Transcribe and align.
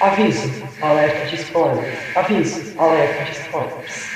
Aviso, 0.00 0.48
alerta 0.80 1.26
de 1.26 1.34
spoilers. 1.42 2.16
Aviso, 2.16 2.80
alerta 2.80 3.24
de 3.24 3.32
spoilers. 3.32 4.06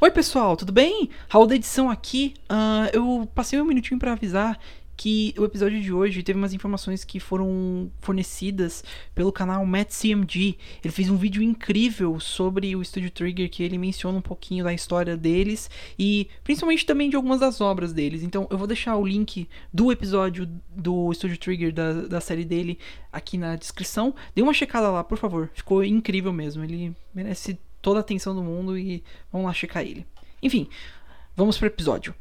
Oi 0.00 0.10
pessoal, 0.12 0.56
tudo 0.56 0.72
bem? 0.72 1.10
Raul 1.28 1.48
da 1.48 1.56
edição 1.56 1.90
aqui. 1.90 2.34
Ah, 2.48 2.88
eu 2.92 3.28
passei 3.34 3.60
um 3.60 3.64
minutinho 3.64 3.98
para 3.98 4.12
avisar 4.12 4.56
que 5.00 5.34
o 5.38 5.46
episódio 5.46 5.80
de 5.80 5.90
hoje 5.90 6.22
teve 6.22 6.38
umas 6.38 6.52
informações 6.52 7.04
que 7.04 7.18
foram 7.18 7.90
fornecidas 8.02 8.84
pelo 9.14 9.32
canal 9.32 9.64
MattCMG. 9.64 10.58
Ele 10.84 10.92
fez 10.92 11.08
um 11.08 11.16
vídeo 11.16 11.42
incrível 11.42 12.20
sobre 12.20 12.76
o 12.76 12.84
Studio 12.84 13.10
Trigger 13.10 13.48
que 13.48 13.62
ele 13.62 13.78
menciona 13.78 14.18
um 14.18 14.20
pouquinho 14.20 14.62
da 14.62 14.74
história 14.74 15.16
deles 15.16 15.70
e 15.98 16.28
principalmente 16.44 16.84
também 16.84 17.08
de 17.08 17.16
algumas 17.16 17.40
das 17.40 17.62
obras 17.62 17.94
deles. 17.94 18.22
Então 18.22 18.46
eu 18.50 18.58
vou 18.58 18.66
deixar 18.66 18.94
o 18.96 19.06
link 19.06 19.48
do 19.72 19.90
episódio 19.90 20.46
do 20.68 21.10
Studio 21.14 21.38
Trigger 21.38 21.72
da, 21.72 21.92
da 22.02 22.20
série 22.20 22.44
dele 22.44 22.78
aqui 23.10 23.38
na 23.38 23.56
descrição. 23.56 24.14
Dê 24.34 24.42
uma 24.42 24.52
checada 24.52 24.90
lá, 24.90 25.02
por 25.02 25.16
favor. 25.16 25.50
Ficou 25.54 25.82
incrível 25.82 26.30
mesmo. 26.30 26.62
Ele 26.62 26.94
merece 27.14 27.58
toda 27.80 28.00
a 28.00 28.02
atenção 28.02 28.34
do 28.34 28.42
mundo 28.42 28.76
e 28.76 29.02
vamos 29.32 29.46
lá 29.46 29.54
checar 29.54 29.82
ele. 29.82 30.04
Enfim, 30.42 30.68
vamos 31.34 31.56
pro 31.56 31.68
episódio. 31.68 32.14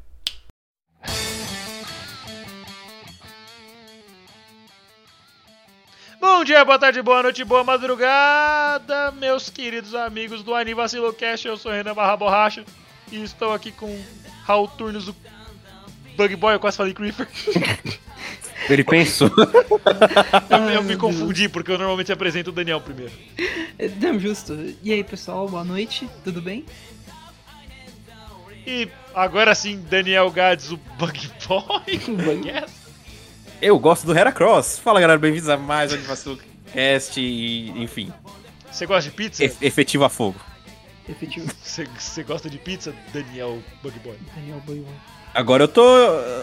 Bom 6.20 6.44
dia, 6.44 6.66
boa 6.66 6.78
tarde, 6.78 7.02
boa 7.02 7.24
noite, 7.24 7.46
boa 7.46 7.64
madrugada, 7.64 9.10
meus 9.12 9.50
queridos 9.50 9.96
amigos 9.96 10.44
do 10.44 10.54
Anivacilo 10.54 11.14
Cast. 11.14 11.48
Eu 11.48 11.56
sou 11.56 11.72
Renan 11.72 11.94
Barra 11.94 12.18
Borracha 12.18 12.66
e 13.10 13.24
estou 13.24 13.54
aqui 13.54 13.72
com 13.72 13.98
Raul 14.44 14.68
Turnos, 14.68 15.08
o 15.08 15.16
Bug 16.18 16.36
Boy. 16.36 16.56
Eu 16.56 16.60
quase 16.60 16.76
falei 16.76 16.94
Creeper. 16.94 17.26
Ele 18.70 18.84
pensou. 18.84 19.32
eu, 20.50 20.70
eu 20.70 20.84
me 20.84 20.98
confundi 20.98 21.48
porque 21.48 21.72
eu 21.72 21.78
normalmente 21.78 22.12
apresento 22.12 22.50
o 22.50 22.54
Daniel 22.54 22.82
primeiro. 22.82 23.14
Não, 24.02 24.20
justo. 24.20 24.58
E 24.84 24.92
aí, 24.92 25.04
pessoal, 25.04 25.48
boa 25.48 25.64
noite, 25.64 26.10
tudo 26.24 26.42
bem? 26.42 26.66
E 28.68 28.90
agora 29.16 29.56
sim, 29.56 29.82
Daniel 29.90 30.30
Gades, 30.30 30.70
o 30.70 30.78
Bug 30.98 31.32
Boy. 31.48 32.44
yes. 32.46 32.79
Eu 33.62 33.78
gosto 33.78 34.06
do 34.06 34.18
Heracross. 34.18 34.80
Fala 34.80 35.02
galera, 35.02 35.20
bem-vindos 35.20 35.50
a 35.50 35.58
mais 35.58 35.92
um 35.92 35.96
Animação 35.96 36.38
Cast 36.72 37.20
e 37.20 37.70
enfim. 37.72 38.12
Você 38.72 38.86
gosta 38.86 39.10
de 39.10 39.16
pizza? 39.16 39.44
E 39.44 39.54
efetivo 39.62 40.06
a 40.06 40.10
fogo. 40.10 40.40
Efetivo. 41.10 41.52
Você 41.62 42.24
gosta 42.24 42.50
de 42.50 42.58
pizza, 42.58 42.96
Daniel 43.12 43.62
Bug 43.84 44.00
Boy? 44.00 44.16
Daniel 44.34 44.62
Bug 44.66 44.80
Boy. 44.80 44.94
Agora 45.34 45.64
eu 45.64 45.68
tô. 45.68 45.84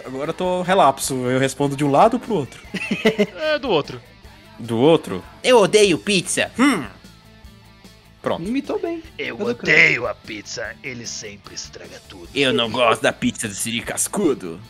Agora 0.04 0.30
eu 0.30 0.34
tô 0.34 0.60
relapso. 0.60 1.14
Eu 1.14 1.38
respondo 1.38 1.74
de 1.74 1.84
um 1.84 1.90
lado 1.90 2.20
pro 2.20 2.34
outro. 2.34 2.60
é, 3.40 3.58
do 3.58 3.70
outro. 3.70 3.98
Do 4.58 4.76
outro? 4.76 5.24
Eu 5.42 5.58
odeio 5.60 5.96
pizza. 5.96 6.50
Hum. 6.58 6.84
Pronto. 8.20 8.42
Imitou 8.42 8.78
bem. 8.78 9.02
Eu 9.18 9.40
odeio 9.40 10.06
a 10.06 10.14
pizza. 10.14 10.76
Ele 10.82 11.06
sempre 11.06 11.54
estraga 11.54 11.98
tudo. 12.10 12.28
Eu 12.34 12.52
não 12.52 12.70
gosto 12.70 13.00
da 13.00 13.12
pizza 13.12 13.48
do 13.48 13.54
Siri 13.54 13.80
Cascudo. 13.80 14.60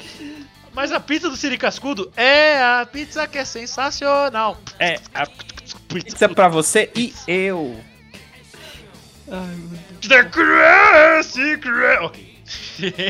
Mas 0.76 0.92
a 0.92 1.00
pizza 1.00 1.30
do 1.30 1.36
Siri 1.38 1.56
Cascudo 1.56 2.12
é 2.14 2.62
a 2.62 2.84
pizza 2.84 3.26
que 3.26 3.38
é 3.38 3.46
sensacional. 3.46 4.60
É, 4.78 5.00
a 5.14 5.26
pizza 5.88 6.28
pra 6.28 6.48
você 6.48 6.90
e 6.94 7.14
eu. 7.26 7.80
Ai, 9.32 9.54
meu 9.56 9.70
Deus. 9.70 10.06
The 10.06 10.24
Crusty 10.24 11.56
Crust. 11.56 12.02
Ok. 12.02 12.36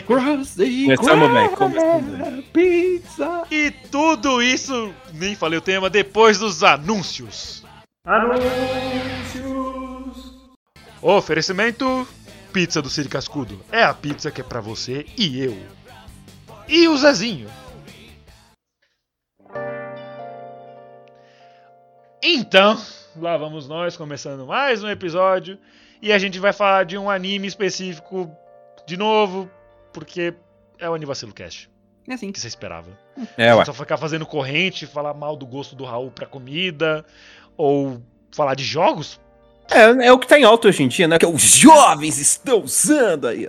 Crusty 0.07 0.85
Começamos 0.85 1.33
bem, 1.33 1.49
começamos 1.51 2.19
bem. 2.19 2.43
Pizza. 2.53 3.43
E 3.51 3.73
tudo 3.91 4.41
isso, 4.41 4.95
nem 5.13 5.35
falei 5.35 5.59
o 5.59 5.63
tema, 5.63 5.91
depois 5.91 6.39
dos 6.39 6.63
anúncios. 6.63 7.65
Anúncios! 8.05 8.47
Oferecimento: 11.03 12.07
Pizza 12.53 12.81
do 12.81 12.89
Siri 12.89 13.09
Cascudo. 13.09 13.61
É 13.73 13.83
a 13.83 13.93
pizza 13.93 14.31
que 14.31 14.41
é 14.41 14.45
pra 14.45 14.61
você 14.61 15.05
e 15.19 15.41
eu. 15.43 15.76
E 16.69 16.89
o 16.89 16.97
Zezinho. 16.97 17.49
Então, 22.23 22.77
lá 23.17 23.37
vamos 23.37 23.69
nós, 23.69 23.97
começando 23.97 24.47
mais 24.47 24.83
um 24.83 24.89
episódio. 24.89 25.59
E 26.03 26.13
a 26.13 26.19
gente 26.19 26.39
vai 26.39 26.53
falar 26.53 26.85
de 26.85 26.99
um 26.99 27.09
anime 27.09 27.47
específico 27.47 28.31
de 28.87 28.97
novo, 28.97 29.49
porque 29.93 30.35
é 30.79 30.91
o 30.91 30.95
Anivacilo 30.95 31.33
Cast. 31.33 31.71
É 32.09 32.15
assim. 32.15 32.31
que 32.31 32.39
você 32.41 32.49
esperava. 32.49 32.91
É, 33.37 33.55
ué. 33.55 33.65
Só 33.65 33.73
ficar 33.73 33.97
fazendo 33.97 34.27
corrente, 34.27 34.87
falar 34.87 35.15
mal 35.15 35.37
do 35.37 35.47
gosto 35.47 35.75
do 35.75 35.85
Raul 35.85 36.11
pra 36.11 36.27
comida, 36.27 37.05
ou 37.57 38.03
falar 38.33 38.55
de 38.55 38.65
jogos, 38.65 39.21
É, 39.71 40.07
é 40.07 40.13
o 40.13 40.19
que 40.19 40.27
tá 40.27 40.39
em 40.39 40.45
alta 40.45 40.69
hoje 40.69 40.83
em 40.83 40.89
dia, 40.89 41.09
né? 41.09 41.19
Que 41.19 41.27
os 41.27 41.43
jovens 41.43 42.19
estão 42.19 42.61
usando 42.63 43.27
aí. 43.27 43.49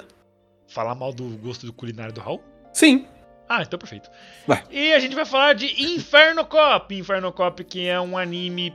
falar 0.67 0.95
mal 0.95 1.13
do 1.13 1.23
gosto 1.37 1.65
do 1.65 1.73
culinário 1.73 2.13
do 2.13 2.21
Raul. 2.21 2.41
Sim. 2.77 3.07
Ah, 3.49 3.63
então 3.63 3.79
perfeito. 3.79 4.07
Ué. 4.47 4.63
E 4.69 4.93
a 4.93 4.99
gente 4.99 5.15
vai 5.15 5.25
falar 5.25 5.53
de 5.53 5.65
Inferno 5.95 6.45
Cop. 6.45 6.93
Inferno 6.95 7.31
Cop, 7.31 7.63
que 7.63 7.87
é 7.87 7.99
um 7.99 8.15
anime 8.15 8.71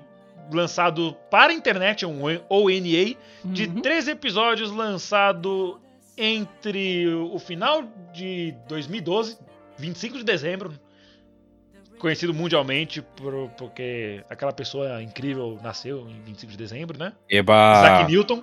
lançado 0.51 1.17
para 1.31 1.53
a 1.53 1.55
internet, 1.55 2.05
é 2.05 2.09
um 2.09 2.25
ONA, 2.25 3.17
de 3.45 3.67
Uhum. 3.67 3.81
três 3.81 4.09
episódios 4.09 4.73
lançado 4.73 5.81
entre 6.19 7.07
o 7.15 7.39
final 7.39 7.85
de 8.13 8.53
2012, 8.67 9.39
25 9.79 10.19
de 10.19 10.25
dezembro, 10.25 10.73
conhecido 12.01 12.35
mundialmente 12.35 13.01
por, 13.01 13.51
porque 13.57 14.25
aquela 14.29 14.53
pessoa 14.53 15.01
incrível 15.01 15.61
nasceu 15.63 16.09
em 16.09 16.21
25 16.23 16.51
de 16.51 16.59
dezembro, 16.59 16.99
né? 16.99 17.13
Eba. 17.31 17.75
Isaac 17.79 18.11
Newton. 18.11 18.43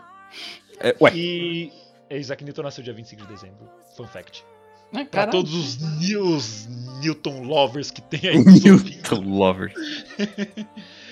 É, 0.79 0.95
ué. 1.01 1.11
E 1.13 1.73
é, 2.09 2.17
Isaac 2.17 2.45
Newton 2.45 2.61
nasceu 2.63 2.81
dia 2.81 2.93
25 2.93 3.23
de 3.23 3.27
dezembro. 3.27 3.69
Fun 3.97 4.07
fact. 4.07 4.45
Ah, 4.93 5.05
Pra 5.05 5.27
todos 5.27 5.53
os, 5.53 5.77
os 6.15 6.67
Newton 6.99 7.43
lovers 7.43 7.91
que 7.91 8.01
tem 8.01 8.29
aí. 8.29 8.37
Newton 8.43 9.21
Lover. 9.25 9.73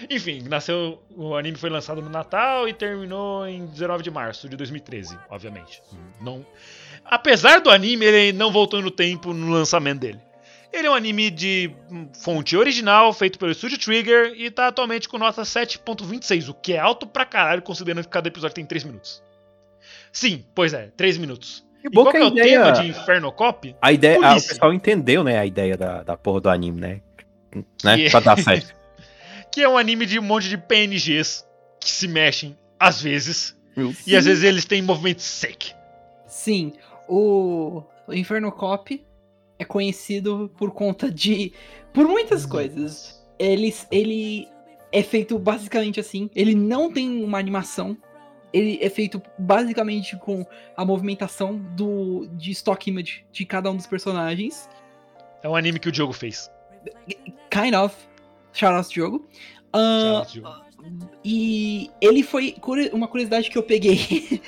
Enfim, 0.10 0.44
nasceu. 0.48 1.02
O 1.16 1.36
anime 1.36 1.58
foi 1.58 1.70
lançado 1.70 2.02
no 2.02 2.10
Natal 2.10 2.68
e 2.68 2.74
terminou 2.74 3.48
em 3.48 3.66
19 3.68 4.04
de 4.04 4.12
março 4.12 4.50
de 4.50 4.56
2013, 4.56 5.18
obviamente. 5.30 5.82
Não, 6.22 6.46
apesar 7.06 7.62
do 7.62 7.70
anime, 7.70 8.06
ele 8.06 8.38
não 8.38 8.52
voltou 8.52 8.82
no 8.82 8.92
tempo 8.92 9.34
no 9.34 9.52
lançamento 9.52 10.00
dele. 10.00 10.20
Ele 10.72 10.88
é 10.88 10.92
um 10.92 10.96
anime 10.96 11.32
de 11.32 11.72
hum, 11.90 12.10
fonte 12.14 12.56
original, 12.58 13.14
feito 13.14 13.40
pelo 13.40 13.54
Studio 13.54 13.78
Trigger, 13.80 14.34
e 14.36 14.52
tá 14.52 14.68
atualmente 14.68 15.08
com 15.08 15.18
nota 15.18 15.44
7.26, 15.44 16.50
o 16.50 16.54
que 16.54 16.74
é 16.74 16.80
alto 16.80 17.08
pra 17.08 17.26
caralho, 17.26 17.62
considerando 17.62 18.04
que 18.04 18.10
cada 18.10 18.28
episódio 18.28 18.56
tem 18.56 18.66
3 18.66 18.84
minutos. 18.84 19.24
Sim, 20.12 20.46
pois 20.54 20.74
é, 20.74 20.92
3 20.98 21.18
minutos. 21.18 21.66
Que 21.90 21.94
E 21.94 21.96
bom 21.96 22.04
qual 22.04 22.12
que 22.12 22.18
é 22.18 22.22
a 22.22 22.26
o 22.26 22.28
ideia- 22.30 22.60
tema 22.60 22.72
de 22.74 22.88
Inferno 22.90 23.32
Cop? 23.32 23.76
A 23.82 23.92
ideia. 23.92 24.20
ah, 24.24 24.32
o 24.32 24.36
pessoal 24.36 24.74
entendeu, 24.74 25.24
né? 25.24 25.38
A 25.40 25.46
ideia 25.46 25.78
da, 25.78 26.04
da 26.04 26.18
porra 26.18 26.42
do 26.42 26.50
anime, 26.50 26.80
né? 26.82 27.02
Né? 27.84 27.98
Que- 27.98 28.10
Pra 28.12 28.20
dar 28.20 28.38
certo. 28.40 28.76
Que 29.52 29.62
é 29.62 29.70
um 29.70 29.78
anime 29.78 30.06
de 30.06 30.20
um 30.20 30.22
monte 30.22 30.48
de 30.50 30.58
PNGs 30.58 31.44
que 31.80 31.90
se 31.90 32.08
mexem, 32.08 32.56
às 32.80 33.02
vezes, 33.02 33.58
e 34.06 34.16
às 34.16 34.26
vezes 34.26 34.44
eles 34.44 34.66
têm 34.66 34.82
movimento 34.84 35.22
sec. 35.22 35.72
Sim, 36.28 36.74
o, 37.08 37.82
o 38.08 38.14
Inferno 38.14 38.52
Cop 38.52 39.04
é 39.58 39.66
conhecido 39.66 40.52
por 40.58 40.72
conta 40.72 41.10
de. 41.10 41.54
por 41.94 42.06
muitas 42.08 42.46
coisas. 42.46 43.26
Ele, 43.40 43.74
ele 43.90 44.48
é 44.92 45.02
feito 45.02 45.40
basicamente 45.40 46.00
assim. 46.00 46.30
Ele 46.36 46.54
não 46.54 46.92
tem 46.92 47.24
uma 47.24 47.40
animação. 47.40 47.98
Ele 48.58 48.80
é 48.82 48.90
feito 48.90 49.22
basicamente 49.38 50.18
com 50.18 50.46
a 50.76 50.84
movimentação 50.84 51.58
do 51.76 52.28
de 52.34 52.52
stock 52.52 52.90
image 52.90 53.26
de 53.32 53.46
cada 53.46 53.70
um 53.70 53.76
dos 53.76 53.86
personagens. 53.88 54.68
É 55.44 55.50
um 55.50 55.56
anime 55.56 55.80
que 55.80 55.90
o 55.90 55.92
Diogo 55.92 56.14
fez. 56.14 56.50
Kind 57.50 57.74
of. 57.76 57.96
Shout 58.54 58.74
out 58.76 58.90
Diogo. 58.90 59.28
Ah, 59.74 60.02
Shout 60.02 60.18
out, 60.18 60.34
Diogo. 60.34 60.68
E 61.24 61.90
ele 62.02 62.24
foi 62.24 62.56
uma 62.94 63.08
curiosidade 63.08 63.50
que 63.50 63.58
eu 63.58 63.64
peguei. 63.64 64.42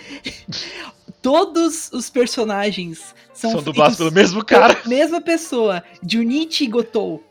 Todos 1.22 1.92
os 1.92 2.10
personagens 2.10 3.14
são, 3.34 3.52
São 3.52 3.62
dublados 3.62 3.98
pelo 3.98 4.12
mesmo 4.12 4.44
cara. 4.44 4.80
mesma 4.86 5.20
pessoa, 5.20 5.84
Junichi 6.02 6.68
Gotou. 6.68 7.24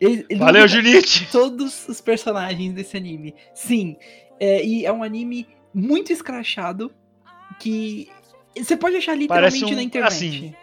Ele, 0.00 0.24
ele 0.28 0.40
Valeu, 0.40 0.66
Junite! 0.66 1.28
Todos 1.30 1.86
os 1.86 2.00
personagens 2.00 2.72
desse 2.72 2.96
anime. 2.96 3.34
Sim. 3.54 3.96
É, 4.40 4.64
e 4.64 4.86
é 4.86 4.92
um 4.92 5.02
anime 5.02 5.46
muito 5.74 6.12
escrachado 6.12 6.90
que 7.58 8.08
você 8.56 8.76
pode 8.76 8.96
achar 8.96 9.16
literalmente 9.16 9.64
um- 9.64 9.74
na 9.76 9.82
internet. 9.82 10.08
assim, 10.12 10.54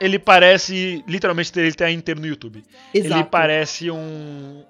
Ele 0.00 0.18
parece. 0.18 1.04
Literalmente, 1.06 1.52
ele 1.56 1.72
tá 1.72 1.90
inteiro 1.90 2.20
no 2.20 2.26
YouTube. 2.26 2.62
Exato. 2.92 3.14
Ele 3.14 3.24
parece 3.24 3.90
um. 3.90 4.64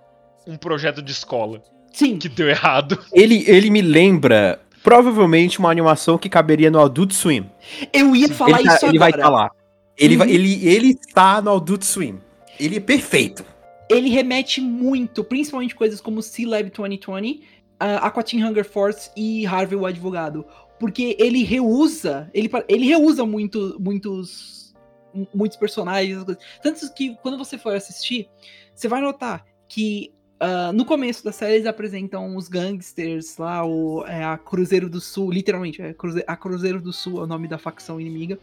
Um 0.46 0.56
projeto 0.56 1.00
de 1.00 1.12
escola 1.12 1.62
Sim. 1.92 2.18
que 2.18 2.28
deu 2.28 2.48
errado. 2.50 2.98
Ele, 3.14 3.44
ele 3.48 3.70
me 3.70 3.80
lembra 3.80 4.60
provavelmente 4.82 5.60
uma 5.60 5.70
animação 5.70 6.18
que 6.18 6.28
caberia 6.28 6.68
no 6.68 6.80
Adult 6.80 7.12
Swim. 7.12 7.48
Eu 7.92 8.14
ia 8.16 8.28
falar 8.28 8.58
ele 8.58 8.68
tá- 8.68 8.74
isso 8.74 8.86
ele 8.86 8.98
vai 8.98 9.10
agora. 9.10 9.22
estar 9.22 9.30
lá. 9.32 9.50
Ele, 9.96 10.16
vai, 10.16 10.26
Uhum. 10.26 10.34
ele, 10.34 10.66
ele 10.66 10.88
está 11.00 11.40
no 11.40 11.54
Adult 11.54 11.84
Swim. 11.84 12.18
Ele 12.58 12.76
é 12.78 12.80
perfeito. 12.80 13.44
Ele 13.88 14.08
remete 14.10 14.60
muito, 14.60 15.22
principalmente 15.22 15.76
coisas 15.76 16.00
como 16.00 16.20
Sea 16.20 16.48
Lab 16.48 16.68
2020, 16.70 17.42
a 17.84 18.06
Aqua 18.06 18.22
Teen 18.22 18.44
Hunger 18.44 18.64
Force 18.64 19.10
e 19.16 19.46
Harvey 19.46 19.78
o 19.78 19.86
Advogado. 19.86 20.44
Porque 20.78 21.16
ele 21.18 21.44
reusa, 21.44 22.28
ele, 22.34 22.50
ele 22.68 22.86
reusa 22.86 23.24
muito, 23.24 23.76
muitos, 23.78 24.74
mu- 25.14 25.28
muitos 25.34 25.56
personagens. 25.56 26.24
Tanto 26.62 26.92
que 26.94 27.16
quando 27.22 27.38
você 27.38 27.56
for 27.56 27.74
assistir, 27.74 28.28
você 28.74 28.88
vai 28.88 29.00
notar 29.00 29.44
que 29.68 30.12
ah, 30.40 30.72
no 30.72 30.84
começo 30.84 31.24
da 31.24 31.30
série 31.30 31.54
eles 31.54 31.66
apresentam 31.66 32.34
os 32.36 32.48
gangsters 32.48 33.36
lá, 33.38 33.64
o, 33.64 34.04
é, 34.06 34.24
a 34.24 34.36
Cruzeiro 34.36 34.90
do 34.90 35.00
Sul, 35.00 35.30
literalmente, 35.30 35.80
é 35.80 35.92
Cruze- 35.94 36.24
a 36.26 36.36
Cruzeiro 36.36 36.80
do 36.80 36.92
Sul 36.92 37.20
é 37.20 37.22
o 37.22 37.26
nome 37.28 37.46
da 37.46 37.58
facção 37.58 38.00
inimiga. 38.00 38.36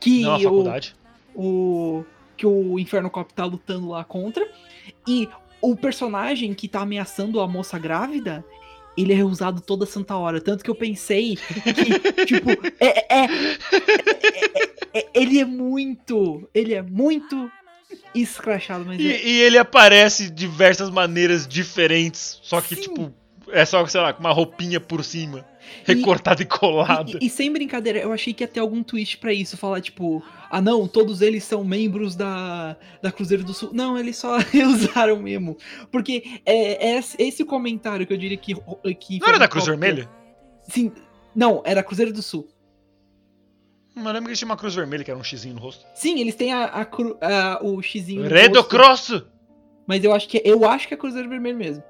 Que 0.00 0.22
Não 0.22 0.32
a 0.32 0.36
o- 0.38 0.42
faculdade. 0.42 0.96
o 1.34 2.04
que 2.36 2.46
o 2.46 2.78
Inferno 2.78 3.10
Cop 3.10 3.34
tá 3.34 3.44
lutando 3.44 3.88
lá 3.88 4.04
contra. 4.04 4.48
E 5.06 5.28
o 5.60 5.76
personagem 5.76 6.54
que 6.54 6.66
tá 6.68 6.80
ameaçando 6.80 7.40
a 7.40 7.46
moça 7.48 7.78
grávida, 7.78 8.42
ele 9.02 9.12
é 9.12 9.16
reusado 9.16 9.60
toda 9.60 9.86
santa 9.86 10.16
hora. 10.16 10.40
Tanto 10.40 10.62
que 10.64 10.70
eu 10.70 10.74
pensei 10.74 11.36
que, 11.36 12.24
tipo, 12.26 12.50
é, 12.80 13.04
é- 13.08 13.24
é- 13.24 13.28
é- 14.94 14.98
é- 15.00 15.06
ele 15.14 15.38
é 15.40 15.44
muito. 15.44 16.48
Ele 16.54 16.74
é 16.74 16.82
muito 16.82 17.50
escrachado, 18.14 18.84
mas 18.86 18.98
E, 19.00 19.12
é, 19.12 19.26
e 19.26 19.40
ele 19.40 19.58
aparece 19.58 20.24
de 20.24 20.30
diversas 20.30 20.90
maneiras 20.90 21.46
diferentes. 21.46 22.38
Só 22.42 22.60
que, 22.60 22.74
Sim. 22.74 22.82
tipo, 22.82 23.14
é 23.52 23.64
só, 23.64 23.84
sei 23.86 24.00
lá, 24.00 24.12
com 24.12 24.20
uma 24.20 24.32
roupinha 24.32 24.80
por 24.80 25.02
cima, 25.04 25.44
recortada 25.84 26.42
e, 26.42 26.46
colada. 26.46 27.18
E, 27.20 27.26
e 27.26 27.30
sem 27.30 27.52
brincadeira, 27.52 27.98
eu 28.00 28.12
achei 28.12 28.32
que 28.32 28.42
ia 28.44 28.48
ter 28.48 28.60
algum 28.60 28.82
twist 28.82 29.18
pra 29.18 29.32
isso. 29.32 29.56
Falar, 29.56 29.80
tipo, 29.80 30.22
ah 30.50 30.60
não, 30.60 30.86
todos 30.88 31.20
eles 31.22 31.44
são 31.44 31.64
membros 31.64 32.14
da, 32.16 32.76
da 33.02 33.10
Cruzeiro 33.12 33.44
do 33.44 33.52
Sul. 33.54 33.70
Não, 33.72 33.96
eles 33.98 34.16
só 34.16 34.38
reusaram 34.52 35.18
mesmo. 35.20 35.56
Porque 35.90 36.40
é, 36.44 36.92
é 36.96 37.00
esse 37.18 37.44
comentário 37.44 38.06
que 38.06 38.12
eu 38.12 38.18
diria 38.18 38.36
que. 38.36 38.54
que 38.98 39.18
Não 39.20 39.28
era 39.28 39.38
da 39.38 39.48
Cruz 39.48 39.66
Vermelha? 39.66 40.08
Sim. 40.68 40.92
Não, 41.34 41.62
era 41.64 41.82
Cruzeiro 41.82 42.12
do 42.12 42.22
Sul. 42.22 42.48
Mas 43.94 44.06
eu 44.06 44.12
lembro 44.12 44.24
que 44.26 44.28
eles 44.30 44.38
tinham 44.38 44.50
uma 44.50 44.56
cruz 44.56 44.74
vermelha, 44.76 45.02
que 45.02 45.10
era 45.10 45.18
um 45.18 45.24
xizinho 45.24 45.54
no 45.56 45.60
rosto. 45.60 45.84
Sim, 45.94 46.20
eles 46.20 46.36
têm 46.36 46.52
a, 46.52 46.66
a 46.66 46.84
cru- 46.84 47.18
a- 47.20 47.58
o 47.62 47.82
xizinho. 47.82 48.22
no 48.22 48.28
Redo 48.28 48.60
rosto, 48.60 48.68
Cross! 48.70 49.22
Mas 49.88 50.04
eu 50.04 50.14
acho 50.14 50.28
que 50.28 50.40
eu 50.44 50.64
acho 50.68 50.86
que 50.86 50.94
é 50.94 50.96
Cruzeiro 50.96 51.28
Vermelho 51.28 51.56
mesmo. 51.56 51.82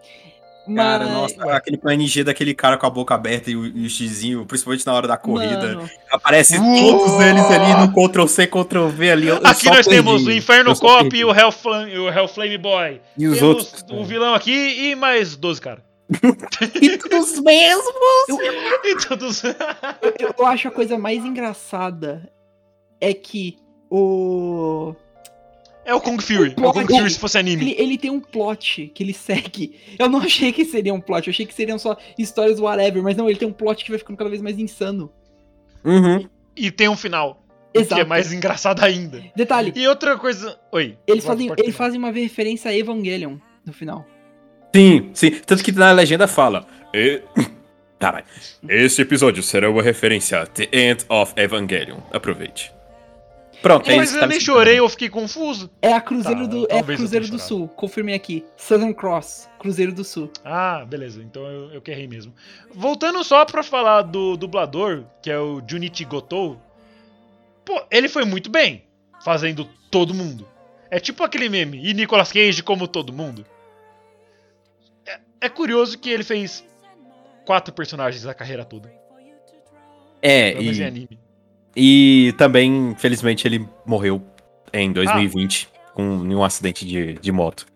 Cara, 0.75 1.05
Mas- 1.06 1.37
nossa, 1.37 1.53
aquele 1.53 1.76
PNG 1.76 2.25
daquele 2.25 2.55
cara 2.55 2.76
com 2.76 2.87
a 2.87 2.91
boca 2.91 3.15
aberta 3.15 3.50
e 3.50 3.56
o, 3.56 3.67
e 3.67 3.87
o 3.87 3.91
xizinho, 3.91 4.44
principalmente 4.47 4.87
na 4.87 4.93
hora 4.94 5.06
da 5.09 5.17
corrida. 5.17 5.75
Mano, 5.76 5.91
Aparece 6.11 6.59
Uou! 6.59 6.99
todos 6.99 7.20
eles 7.20 7.44
ali 7.50 7.75
no 7.87 7.93
Ctrl-C, 7.93 8.47
Ctrl-V 8.47 9.11
ali. 9.11 9.29
eu- 9.29 9.37
eu 9.37 9.47
Aqui 9.47 9.65
só 9.65 9.75
nós 9.75 9.87
perdi. 9.87 9.91
temos 10.05 10.26
o 10.26 10.31
Inferno 10.32 10.70
Eu 10.73 10.76
Cop 10.76 11.17
e 11.17 11.25
o 11.25 11.32
Hellflame, 11.35 11.99
o 11.99 12.09
Hellflame 12.09 12.59
Boy. 12.59 13.00
E 13.17 13.26
os 13.26 13.38
temos 13.38 13.56
outros. 13.56 13.85
o 13.91 14.05
vilão 14.05 14.35
aqui 14.35 14.53
e 14.91 14.94
mais 14.94 15.37
12 15.37 15.61
caras. 15.61 15.82
E 16.81 16.97
todos 16.99 17.38
mesmos! 17.41 17.85
E 18.85 18.97
todos. 19.06 19.43
eu, 20.19 20.35
eu 20.38 20.47
acho 20.47 20.69
a 20.69 20.71
coisa 20.71 20.97
mais 20.99 21.25
engraçada 21.25 22.31
é 23.00 23.12
que 23.12 23.56
o. 23.91 24.94
é 25.88 25.94
o 25.94 26.00
Kung 26.02 26.19
Fury. 26.20 26.55
É 26.55 26.67
o 26.67 26.70
Kung 26.70 26.87
Fury 26.87 27.11
se 27.11 27.19
fosse 27.19 27.38
anime. 27.38 27.70
Ele, 27.70 27.82
ele 27.82 27.99
tem 27.99 28.11
um 28.11 28.20
plot 28.20 28.93
que 28.94 29.02
ele 29.02 29.14
segue. 29.14 29.75
Eu 29.99 30.06
não 30.06 30.20
achei 30.20 30.52
que 30.52 30.62
seria 30.67 30.93
um 30.93 31.00
plot, 31.00 31.26
eu 31.26 31.31
achei 31.31 31.46
que 31.46 31.55
seriam 31.55 31.79
só 31.79 31.96
histórias 32.19 32.61
whatever, 32.61 33.02
mas 33.02 33.17
não, 33.17 33.26
ele 33.26 33.38
tem 33.38 33.49
um 33.49 33.52
plot 33.52 33.82
que 33.82 33.90
vai 33.90 33.99
ficando 33.99 34.19
cada 34.19 34.29
vez 34.29 34.43
mais 34.43 34.58
insano. 34.58 35.11
Uhum. 35.82 36.29
E 36.55 36.70
tem 36.70 36.90
um 36.90 36.96
final. 36.96 37.43
Que 37.73 37.81
Exato. 37.81 38.02
é 38.02 38.05
mais 38.05 38.32
engraçado 38.32 38.82
ainda. 38.85 39.23
Detalhe, 39.35 39.73
E 39.75 39.88
outra 39.88 40.19
coisa. 40.19 40.58
Oi. 40.73 40.99
eles, 41.06 41.25
fazem, 41.25 41.50
eles 41.56 41.75
fazem 41.75 41.99
uma 41.99 42.11
referência 42.11 42.70
a 42.70 42.76
Evangelion 42.76 43.38
no 43.64 43.73
final. 43.73 44.06
Sim, 44.75 45.11
sim. 45.14 45.31
Tanto 45.46 45.64
que 45.64 45.73
na 45.73 45.90
legenda 45.93 46.29
fala. 46.29 46.67
E... 46.93 47.23
Caralho. 47.99 48.26
Este 48.69 49.02
episódio 49.02 49.43
será 49.43 49.70
uma 49.70 49.82
referência 49.82 50.43
a 50.43 50.46
The 50.46 50.69
End 50.70 51.06
of 51.08 51.32
Evangelion. 51.37 51.99
Aproveite. 52.12 52.78
Pronto, 53.61 53.91
é 53.91 53.97
Mas 53.97 54.05
isso. 54.05 54.13
que 54.13 54.19
eu 54.19 54.21
tá 54.23 54.27
nem 54.29 54.41
chorei, 54.41 54.79
eu 54.79 54.89
fiquei 54.89 55.09
confuso. 55.09 55.71
É 55.83 55.93
a 55.93 56.01
Cruzeiro 56.01 56.43
Tá, 56.43 56.47
do, 56.47 56.63
é 56.63 56.65
a 56.65 56.69
talvez 56.69 56.91
eu 56.91 56.97
Cruzeiro 57.05 57.25
do 57.27 57.39
chorado. 57.39 57.49
Sul, 57.49 57.69
confirmei 57.69 58.15
aqui. 58.15 58.45
Southern 58.57 58.95
Cross, 58.95 59.49
Cruzeiro 59.59 59.93
do 59.93 60.05
Sul. 60.05 60.31
Ah, 60.45 60.85
beleza. 60.87 61.23
Então 61.23 61.43
eu, 61.47 61.73
eu 61.73 61.83
que 61.83 61.91
errei 61.91 62.07
mesmo. 62.07 62.33
Voltando 62.73 63.23
só 63.25 63.45
pra 63.45 63.63
falar 63.63 64.03
do 64.03 64.37
dublador, 64.37 65.05
que 65.21 65.31
é 65.31 65.39
o 65.39 65.61
Junichi 65.67 66.05
Gotou. 66.05 66.61
Pô, 67.65 67.83
ele 67.91 68.09
foi 68.09 68.25
muito 68.25 68.49
bem 68.49 68.85
fazendo 69.25 69.69
todo 69.91 70.15
mundo. 70.15 70.47
É 70.91 70.99
tipo 71.01 71.23
aquele 71.23 71.49
meme, 71.49 71.85
e 71.85 71.93
Nicolas 71.93 72.33
Cage 72.33 72.63
como 72.63 72.89
todo 72.89 73.13
mundo. 73.13 73.45
É, 75.05 75.19
é 75.43 75.49
curioso 75.49 75.99
que 75.99 76.09
ele 76.09 76.25
fez 76.25 76.65
quatro 77.45 77.75
personagens 77.75 78.25
a 78.25 78.33
carreira 78.33 78.65
toda. 78.65 78.91
É, 80.23 80.53
Pelo 80.53 80.63
menos 80.63 80.79
em 80.79 80.83
e, 80.83 80.85
anime. 80.87 81.28
E 81.79 82.33
também, 82.37 82.91
infelizmente, 82.91 83.47
ele 83.47 83.67
morreu 83.87 84.21
em 84.73 84.93
2020 84.93 85.69
com 85.95 86.03
em 86.27 86.35
um 86.35 86.43
acidente 86.45 86.85
de, 86.87 87.15
de 87.15 87.33
moto. 87.33 87.67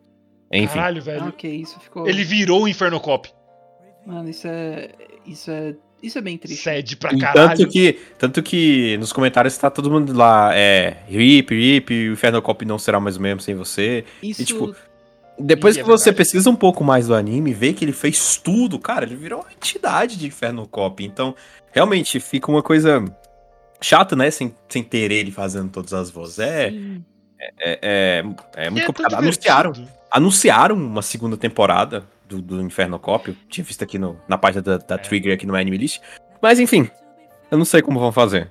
Enfim. 0.52 0.74
Caralho, 0.74 1.00
Ah, 1.00 1.04
velho. 1.04 1.28
ok, 1.28 1.50
isso 1.54 1.78
ficou. 1.80 2.06
Ele 2.08 2.24
virou 2.24 2.64
o 2.64 2.68
Inferno 2.68 3.00
Cop. 3.00 3.28
Mano, 4.06 4.28
isso 4.28 4.46
é. 4.48 4.90
Isso 5.26 5.50
é. 5.50 5.74
Isso 6.02 6.18
é 6.18 6.20
bem 6.20 6.36
triste. 6.36 6.64
Sede 6.64 6.96
pra 6.96 7.12
E 7.14 7.18
caralho. 7.18 7.56
tanto 7.56 7.68
que, 7.70 7.98
tanto 8.18 8.42
que 8.42 8.96
nos 8.98 9.12
comentários 9.12 9.56
tá 9.56 9.70
todo 9.70 9.88
mundo 9.88 10.12
lá, 10.12 10.50
é, 10.52 10.96
rip, 11.06 11.54
rip, 11.54 11.92
o 12.08 12.12
Inferno 12.14 12.42
Cop 12.42 12.64
não 12.64 12.76
será 12.76 12.98
mais 12.98 13.16
o 13.16 13.22
mesmo 13.22 13.40
sem 13.40 13.54
você. 13.54 14.04
Isso. 14.20 14.42
E, 14.42 14.44
tipo, 14.44 14.74
Depois 15.38 15.76
Ih, 15.76 15.78
é 15.80 15.82
que 15.84 15.88
você 15.88 16.06
verdade. 16.06 16.16
pesquisa 16.18 16.50
um 16.50 16.56
pouco 16.56 16.82
mais 16.82 17.06
do 17.06 17.14
anime, 17.14 17.54
vê 17.54 17.72
que 17.72 17.84
ele 17.84 17.92
fez 17.92 18.36
tudo, 18.36 18.80
cara, 18.80 19.04
ele 19.04 19.14
virou 19.14 19.40
uma 19.42 19.52
entidade 19.52 20.16
de 20.18 20.26
Inferno 20.26 20.66
Cop. 20.66 21.02
Então, 21.04 21.36
realmente, 21.70 22.18
fica 22.18 22.50
uma 22.50 22.62
coisa 22.64 23.02
chata, 23.82 24.16
né, 24.16 24.30
sem, 24.30 24.54
sem 24.68 24.82
ter 24.82 25.10
ele 25.10 25.30
fazendo 25.30 25.70
todas 25.70 25.92
as 25.92 26.10
vozes. 26.10 26.38
É, 26.38 26.70
sim. 26.70 27.04
é, 27.38 27.78
é, 27.82 28.24
é 28.56 28.66
E 28.66 28.70
muito 28.70 28.84
é 28.84 28.86
complicado. 28.86 29.14
Anunciaram, 29.18 29.72
anunciaram 30.10 30.76
uma 30.76 31.02
segunda 31.02 31.36
temporada 31.36 32.04
do, 32.28 32.40
do 32.40 32.60
Inferno. 32.62 33.00
Eu 33.04 33.36
tinha 33.48 33.64
visto 33.64 33.82
aqui 33.82 33.98
no, 33.98 34.18
na 34.28 34.38
página 34.38 34.62
da, 34.62 34.78
da 34.78 34.94
É. 34.94 34.98
Trigger, 34.98 35.34
aqui 35.34 35.46
no 35.46 35.54
Anime 35.54 35.76
List. 35.76 36.00
Mas, 36.40 36.58
enfim, 36.58 36.88
eu 37.50 37.58
não 37.58 37.64
sei 37.64 37.82
como 37.82 38.00
vão 38.00 38.12
fazer. 38.12 38.50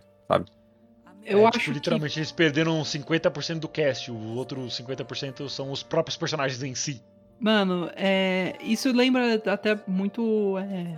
Eu 1.26 1.42
É, 1.42 1.46
acho 1.46 1.60
tipo, 1.60 1.72
literalmente 1.74 2.18
eles 2.20 2.32
perderam 2.32 2.82
50% 2.82 3.60
do 3.60 3.68
cast, 3.68 4.12
o 4.12 4.36
outro 4.36 4.60
50% 4.62 5.48
são 5.50 5.72
os 5.72 5.84
próprios 5.84 6.18
personagens 6.18 6.62
em 6.64 6.74
si. 6.76 6.96
que. 6.96 7.02
Mano, 7.40 7.90
é. 7.96 8.56
Isso 8.62 8.92
lembra 8.92 9.42
até 9.48 9.80
muito. 9.88 10.58
É. 10.58 10.98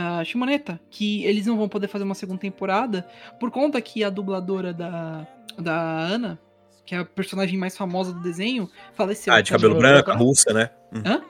A 0.00 0.24
Shimoneta, 0.24 0.80
que 0.90 1.24
eles 1.24 1.46
não 1.46 1.56
vão 1.56 1.68
poder 1.68 1.88
fazer 1.88 2.04
uma 2.04 2.14
segunda 2.14 2.40
temporada 2.40 3.06
por 3.38 3.50
conta 3.50 3.80
que 3.80 4.02
a 4.04 4.10
dubladora 4.10 4.72
da, 4.72 5.26
da 5.58 5.78
Ana, 5.80 6.38
que 6.86 6.94
é 6.94 6.98
a 6.98 7.04
personagem 7.04 7.58
mais 7.58 7.76
famosa 7.76 8.12
do 8.12 8.20
desenho, 8.20 8.68
faleceu. 8.94 9.32
Ah, 9.32 9.40
de 9.40 9.50
cabelo 9.50 9.76
branco, 9.76 10.10
a 10.10 10.14
russa, 10.14 10.52
né? 10.52 10.70
Hum. 10.92 11.02
Hã? 11.04 11.22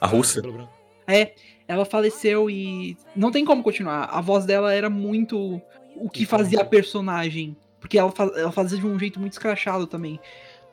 A 0.00 0.06
russa. 0.06 0.42
É, 1.06 1.34
ela 1.66 1.84
faleceu 1.84 2.48
e 2.50 2.96
não 3.16 3.30
tem 3.30 3.44
como 3.44 3.62
continuar. 3.62 4.04
A 4.04 4.20
voz 4.20 4.44
dela 4.44 4.72
era 4.72 4.88
muito 4.90 5.60
o 5.96 6.08
que 6.08 6.24
fazia 6.26 6.60
a 6.60 6.64
personagem. 6.64 7.56
Porque 7.80 7.96
ela, 7.98 8.10
fa- 8.10 8.30
ela 8.36 8.50
fazia 8.52 8.78
de 8.78 8.86
um 8.86 8.98
jeito 8.98 9.20
muito 9.20 9.32
escrachado 9.32 9.86
também. 9.86 10.18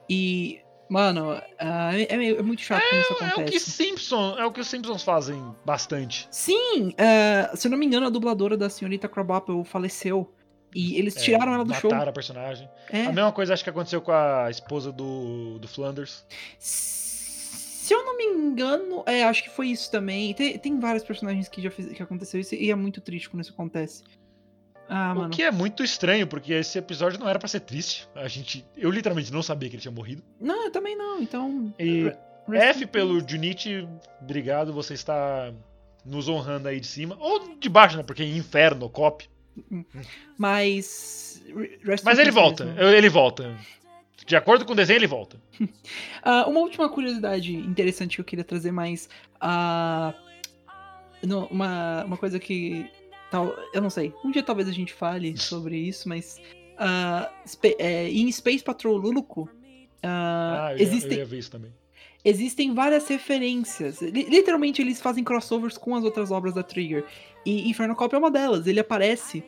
E, 0.09 0.59
mano, 0.89 1.41
ah, 1.59 1.91
é, 1.97 2.03
é 2.03 2.29
é 2.37 2.41
muito 2.41 2.61
chato 2.61 2.81
quando 2.89 3.01
isso 3.01 3.11
É 3.11 3.13
o 3.13 3.17
que 3.17 3.23
acontece. 3.25 3.71
Simpson, 3.71 4.35
é 4.37 4.45
o 4.45 4.51
que 4.51 4.59
os 4.61 4.67
Simpsons 4.67 5.03
fazem 5.03 5.41
bastante. 5.65 6.27
Sim, 6.31 6.93
ah, 6.97 7.55
se 7.55 7.67
eu 7.67 7.71
não 7.71 7.77
me 7.77 7.85
engano, 7.85 8.05
a 8.07 8.09
dubladora 8.09 8.55
da 8.57 8.69
senhorita 8.69 9.07
Crabapple 9.09 9.63
faleceu. 9.63 10.31
E 10.73 10.97
eles 10.97 11.15
É, 11.15 11.19
tiraram 11.21 11.53
ela 11.53 11.63
do 11.63 11.73
show. 11.73 11.89
mataram 11.89 12.09
a 12.09 12.13
personagem. 12.13 12.69
É. 12.91 13.05
A 13.05 13.13
mesma 13.13 13.31
coisa 13.31 13.53
acho 13.53 13.63
que 13.63 13.69
aconteceu 13.69 14.01
com 14.01 14.11
a 14.11 14.49
esposa 14.51 14.91
do, 14.91 15.57
do 15.57 15.67
Flanders. 15.69 16.25
Se 16.59 17.93
eu 17.93 18.03
não 18.03 18.17
me 18.17 18.25
engano, 18.25 19.01
é, 19.05 19.23
acho 19.23 19.43
que 19.43 19.49
foi 19.49 19.67
isso 19.69 19.89
também. 19.89 20.33
Tem, 20.33 20.57
tem 20.57 20.77
vários 20.79 21.03
personagens 21.03 21.47
que 21.47 21.61
já 21.61 21.71
fiz, 21.71 21.93
que 21.93 22.03
aconteceu 22.03 22.41
isso 22.41 22.55
e 22.55 22.69
é 22.71 22.75
muito 22.75 22.99
triste 22.99 23.29
quando 23.29 23.43
isso 23.43 23.53
acontece. 23.53 24.03
Ah, 24.87 25.13
O 25.13 25.15
mano. 25.19 25.29
que 25.31 25.41
é 25.43 25.51
muito 25.51 25.83
estranho, 25.83 26.27
porque 26.27 26.53
esse 26.53 26.77
episódio 26.77 27.19
não 27.19 27.27
era 27.27 27.39
pra 27.39 27.47
ser 27.47 27.61
triste. 27.61 28.07
A 28.15 28.27
gente, 28.27 28.65
eu 28.77 28.89
literalmente 28.91 29.31
não 29.33 29.41
sabia 29.41 29.69
que 29.69 29.75
ele 29.75 29.81
tinha 29.81 29.91
morrido. 29.91 30.21
Não, 30.39 30.65
eu 30.65 30.71
também 30.71 30.95
não, 30.95 31.19
então. 31.21 31.73
E 31.79 32.11
F 32.53 32.85
pelo. 32.85 33.27
Junichi, 33.27 33.87
obrigado, 34.21 34.71
você 34.71 34.93
está 34.93 35.51
nos 36.05 36.27
honrando 36.29 36.67
aí 36.67 36.79
de 36.79 36.85
cima. 36.87 37.17
Ou 37.19 37.55
de 37.57 37.67
baixo, 37.67 37.97
né? 37.97 38.03
Porque 38.03 38.23
inferno, 38.23 38.87
cop. 38.89 39.27
Mas. 40.37 41.43
Mas 42.03 42.19
ele 42.19 42.31
volta, 42.31 42.65
mesmo. 42.65 42.81
ele 42.81 43.09
volta. 43.09 43.57
De 44.25 44.35
acordo 44.35 44.65
com 44.65 44.73
o 44.73 44.75
desenho, 44.75 44.97
ele 44.97 45.07
volta. 45.07 45.37
Ah, 46.27 46.47
uma 46.47 46.59
última 46.61 46.89
curiosidade 46.89 47.53
interessante 47.55 48.15
que 48.15 48.21
eu 48.21 48.25
queria 48.25 48.43
trazer 48.43 48.71
mais. 48.71 49.07
ah, 49.39 50.11
no- 51.23 51.45
uma, 51.47 52.03
uma 52.03 52.17
coisa 52.17 52.39
que. 52.39 52.89
Tal, 53.32 53.55
eu 53.74 53.82
não 53.82 53.89
sei. 53.89 54.13
Um 54.24 54.32
dia 54.32 54.44
talvez 54.44 54.67
a 54.67 54.72
gente 54.72 54.94
fale 54.94 55.36
sobre 55.38 55.77
isso, 55.77 56.08
mas. 56.08 56.39
spe- 57.46 57.75
é, 57.79 58.10
em 58.10 58.32
Space 58.32 58.63
Patrol 58.63 58.98
Luluco. 58.98 59.50
ah, 60.03 60.67
Ah, 60.67 60.74
eu, 60.74 60.79
existem, 60.82 61.17
eu 61.20 61.27
isso 61.38 61.50
também. 61.51 61.72
existem 62.24 62.74
várias 62.74 63.08
referências. 63.08 64.01
Li- 64.01 64.24
Literalmente, 64.29 64.82
eles 64.82 65.01
fazem 65.01 65.24
crossovers 65.24 65.77
com 65.77 65.96
as 65.96 66.03
outras 66.03 66.32
obras 66.32 66.53
da 66.53 66.63
Trigger. 66.63 67.05
E 67.46 67.70
Inferno 67.70 67.96
Cop 67.96 68.13
é 68.13 68.17
uma 68.17 68.32
delas. 68.32 68.67
Ele 68.67 68.79
aparece 68.79 69.44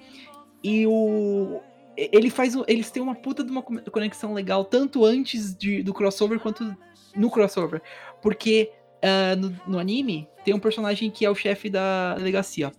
e 0.63 0.85
o. 0.87 1.59
Ele 1.95 2.29
faz. 2.29 2.53
Eles 2.67 2.91
têm 2.91 3.01
uma 3.01 3.15
puta 3.15 3.43
de 3.43 3.51
uma 3.51 3.61
co- 3.61 3.81
conexão 3.91 4.33
legal, 4.33 4.63
tanto 4.65 5.03
antes 5.03 5.55
de- 5.55 5.81
do 5.83 5.93
crossover 5.93 6.39
quanto 6.39 6.75
no 7.15 7.29
crossover. 7.31 7.81
Porque 8.21 8.71
ah, 9.03 9.35
no, 9.35 9.55
no 9.67 9.79
anime 9.79 10.27
tem 10.45 10.53
um 10.53 10.59
personagem 10.59 11.09
que 11.11 11.25
é 11.25 11.29
o 11.29 11.35
chefe 11.35 11.69
da 11.69 12.15
delegacia. 12.15 12.71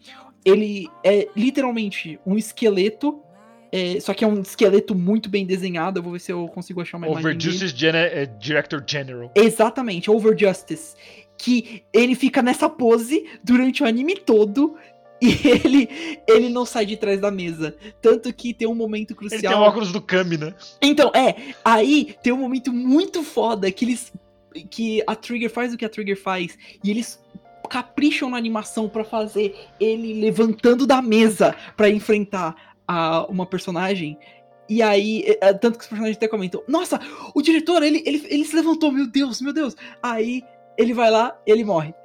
Ele 0.45 0.89
é 1.05 1.29
literalmente 1.37 2.19
um 2.27 2.37
esqueleto. 2.37 3.21
é, 3.71 4.01
só 4.01 4.15
que 4.15 4.25
é 4.25 4.27
um 4.27 4.41
esqueleto 4.41 4.95
muito 4.95 5.29
bem 5.29 5.45
desenhado. 5.45 5.99
Eu 5.99 6.03
vou 6.03 6.13
ver 6.13 6.21
se 6.21 6.33
eu 6.33 6.49
consigo 6.49 6.81
achar 6.81 6.97
uma 6.97 7.07
Over 7.09 7.21
imagem. 7.21 7.39
dele. 7.39 7.51
Justice 7.51 7.77
Gen 7.77 7.97
é 7.97 8.27
Director 8.27 8.83
General. 8.87 9.31
Exatamente, 9.35 10.11
Over 10.11 10.37
Justice. 10.39 10.95
Que 11.37 11.83
ele 11.93 12.15
fica 12.15 12.43
nessa 12.43 12.69
pose 12.69 13.27
durante 13.45 13.83
o 13.83 13.87
anime 13.87 14.17
todo 14.17 14.77
e 15.21 15.29
ele, 15.49 15.89
ele 16.27 16.49
não 16.49 16.65
sai 16.65 16.87
de 16.87 16.97
trás 16.97 17.21
da 17.21 17.31
mesa. 17.31 17.77
Tanto 18.01 18.33
que 18.33 18.55
tem 18.55 18.67
um 18.67 18.75
momento 18.75 19.11
Ele 19.13 19.29
tem 19.29 19.29
o 19.29 19.31
crucial. 19.43 19.63
óculos 19.63 19.93
do 19.93 20.01
Kami, 20.01 20.37
né? 20.37 20.55
Então, 20.81 21.11
é, 21.15 21.55
aí 21.65 22.17
tem 22.23 22.33
um 22.33 22.39
momento 22.39 22.73
muito 22.73 23.23
foda 23.23 23.71
que 23.71 23.85
eles. 23.85 24.13
Que 24.71 25.03
a 25.07 25.15
Trigger 25.15 25.51
faz 25.51 25.75
o 25.75 25.77
que 25.77 25.85
a 25.85 25.89
Trigger 25.89 26.21
faz. 26.21 26.57
E 26.83 26.91
eles 26.91 27.21
capricham 27.69 28.31
na 28.31 28.37
animação 28.37 28.89
pra 28.89 29.05
fazer 29.05 29.55
ele 29.79 30.21
levantando 30.21 30.87
da 30.87 31.01
mesa 31.03 31.55
pra 31.77 31.89
enfrentar 31.91 32.55
a, 32.87 33.27
uma 33.29 33.45
personagem. 33.47 34.19
E 34.69 34.83
aí, 34.83 35.23
é, 35.27 35.39
é, 35.49 35.53
tanto 35.55 35.79
que 35.79 35.85
os 35.85 35.89
personagens 35.89 36.17
até 36.17 36.27
comentam: 36.29 36.63
Nossa, 36.69 37.01
o 37.35 37.41
diretor, 37.41 37.83
ele, 37.83 38.03
ele, 38.05 38.27
ele 38.29 38.45
se 38.45 38.55
levantou, 38.57 38.91
meu 38.93 39.07
Deus, 39.07 39.41
meu 39.41 39.53
Deus. 39.53 39.75
Aí 40.03 40.43
ele 40.77 40.93
vai 40.95 41.11
lá 41.11 41.37
ele 41.47 41.65
morre. 41.65 41.95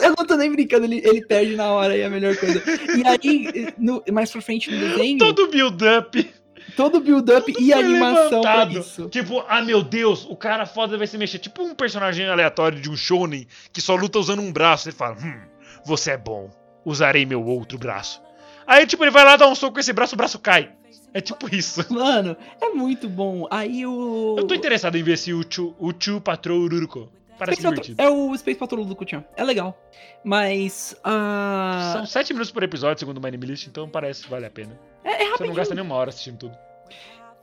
Eu 0.00 0.14
não 0.16 0.26
tô 0.26 0.36
nem 0.36 0.50
brincando, 0.50 0.84
ele, 0.86 1.00
ele 1.04 1.24
perde 1.26 1.56
na 1.56 1.70
hora 1.72 1.96
e 1.96 2.00
é 2.00 2.06
a 2.06 2.10
melhor 2.10 2.36
coisa. 2.36 2.62
E 2.96 3.06
aí, 3.06 3.68
no- 3.78 4.02
mais 4.12 4.30
pra 4.30 4.40
frente 4.40 4.70
no 4.70 4.78
desenho, 4.78 5.18
todo, 5.18 6.30
Todo 6.78 7.00
build-up. 7.00 7.42
o 7.42 7.44
build-up 7.44 7.62
e 7.62 7.72
a 7.72 7.78
animação 7.78 8.40
pra 8.40 8.64
isso. 8.66 9.08
Tipo, 9.08 9.44
ah 9.48 9.60
meu 9.60 9.82
Deus, 9.82 10.24
o 10.24 10.36
cara 10.36 10.64
foda 10.64 10.96
vai 10.96 11.06
se 11.06 11.18
mexer. 11.18 11.38
Tipo 11.38 11.62
um 11.62 11.74
personagem 11.74 12.26
aleatório 12.28 12.80
de 12.80 12.88
um 12.88 12.96
shonen 12.96 13.46
que 13.72 13.80
só 13.80 13.94
luta 13.94 14.18
usando 14.18 14.40
um 14.40 14.52
braço. 14.52 14.88
Ele 14.88 14.96
fala, 14.96 15.16
hum, 15.16 15.40
você 15.84 16.12
é 16.12 16.16
bom. 16.16 16.50
Usarei 16.84 17.26
meu 17.26 17.44
outro 17.44 17.76
braço. 17.78 18.22
Aí, 18.66 18.86
tipo, 18.86 19.02
ele 19.04 19.10
vai 19.10 19.24
lá 19.24 19.36
dar 19.36 19.48
um 19.48 19.54
soco 19.54 19.74
com 19.74 19.80
esse 19.80 19.92
braço, 19.92 20.14
o 20.14 20.16
braço 20.16 20.38
cai. 20.38 20.70
É 21.12 21.20
tipo 21.20 21.52
isso. 21.54 21.84
Mano, 21.92 22.36
é 22.60 22.68
muito 22.70 23.08
bom. 23.08 23.46
Aí 23.50 23.84
o. 23.86 24.36
Eu 24.38 24.46
tô 24.46 24.54
interessado 24.54 24.96
em 24.96 25.02
ver 25.02 25.18
se 25.18 25.32
o 25.32 25.42
Chu, 25.48 26.20
Patrol 26.20 26.58
Ururuko. 26.60 27.10
Parece 27.38 27.60
Space 27.60 27.68
Patrol- 27.76 27.82
divertido. 27.84 28.02
É 28.02 28.10
o 28.10 28.36
Space 28.36 28.58
Patrol 28.58 28.84
do 28.84 28.94
Kuchan. 28.96 29.24
É 29.36 29.44
legal. 29.44 29.76
Mas. 30.24 30.96
ah, 31.04 31.92
São 31.94 32.06
7 32.06 32.32
minutos 32.32 32.50
por 32.50 32.62
episódio, 32.62 32.98
segundo 32.98 33.18
o 33.18 33.20
My 33.22 33.30
List, 33.30 33.66
então 33.66 33.88
parece 33.88 34.24
que 34.24 34.30
vale 34.30 34.44
a 34.46 34.50
pena. 34.50 34.78
É, 35.04 35.10
é 35.10 35.16
Você 35.16 35.22
não 35.24 35.30
rapidinho. 35.30 35.54
gasta 35.54 35.74
nenhuma 35.74 35.94
hora 35.94 36.10
assistindo 36.10 36.36
tudo. 36.38 36.58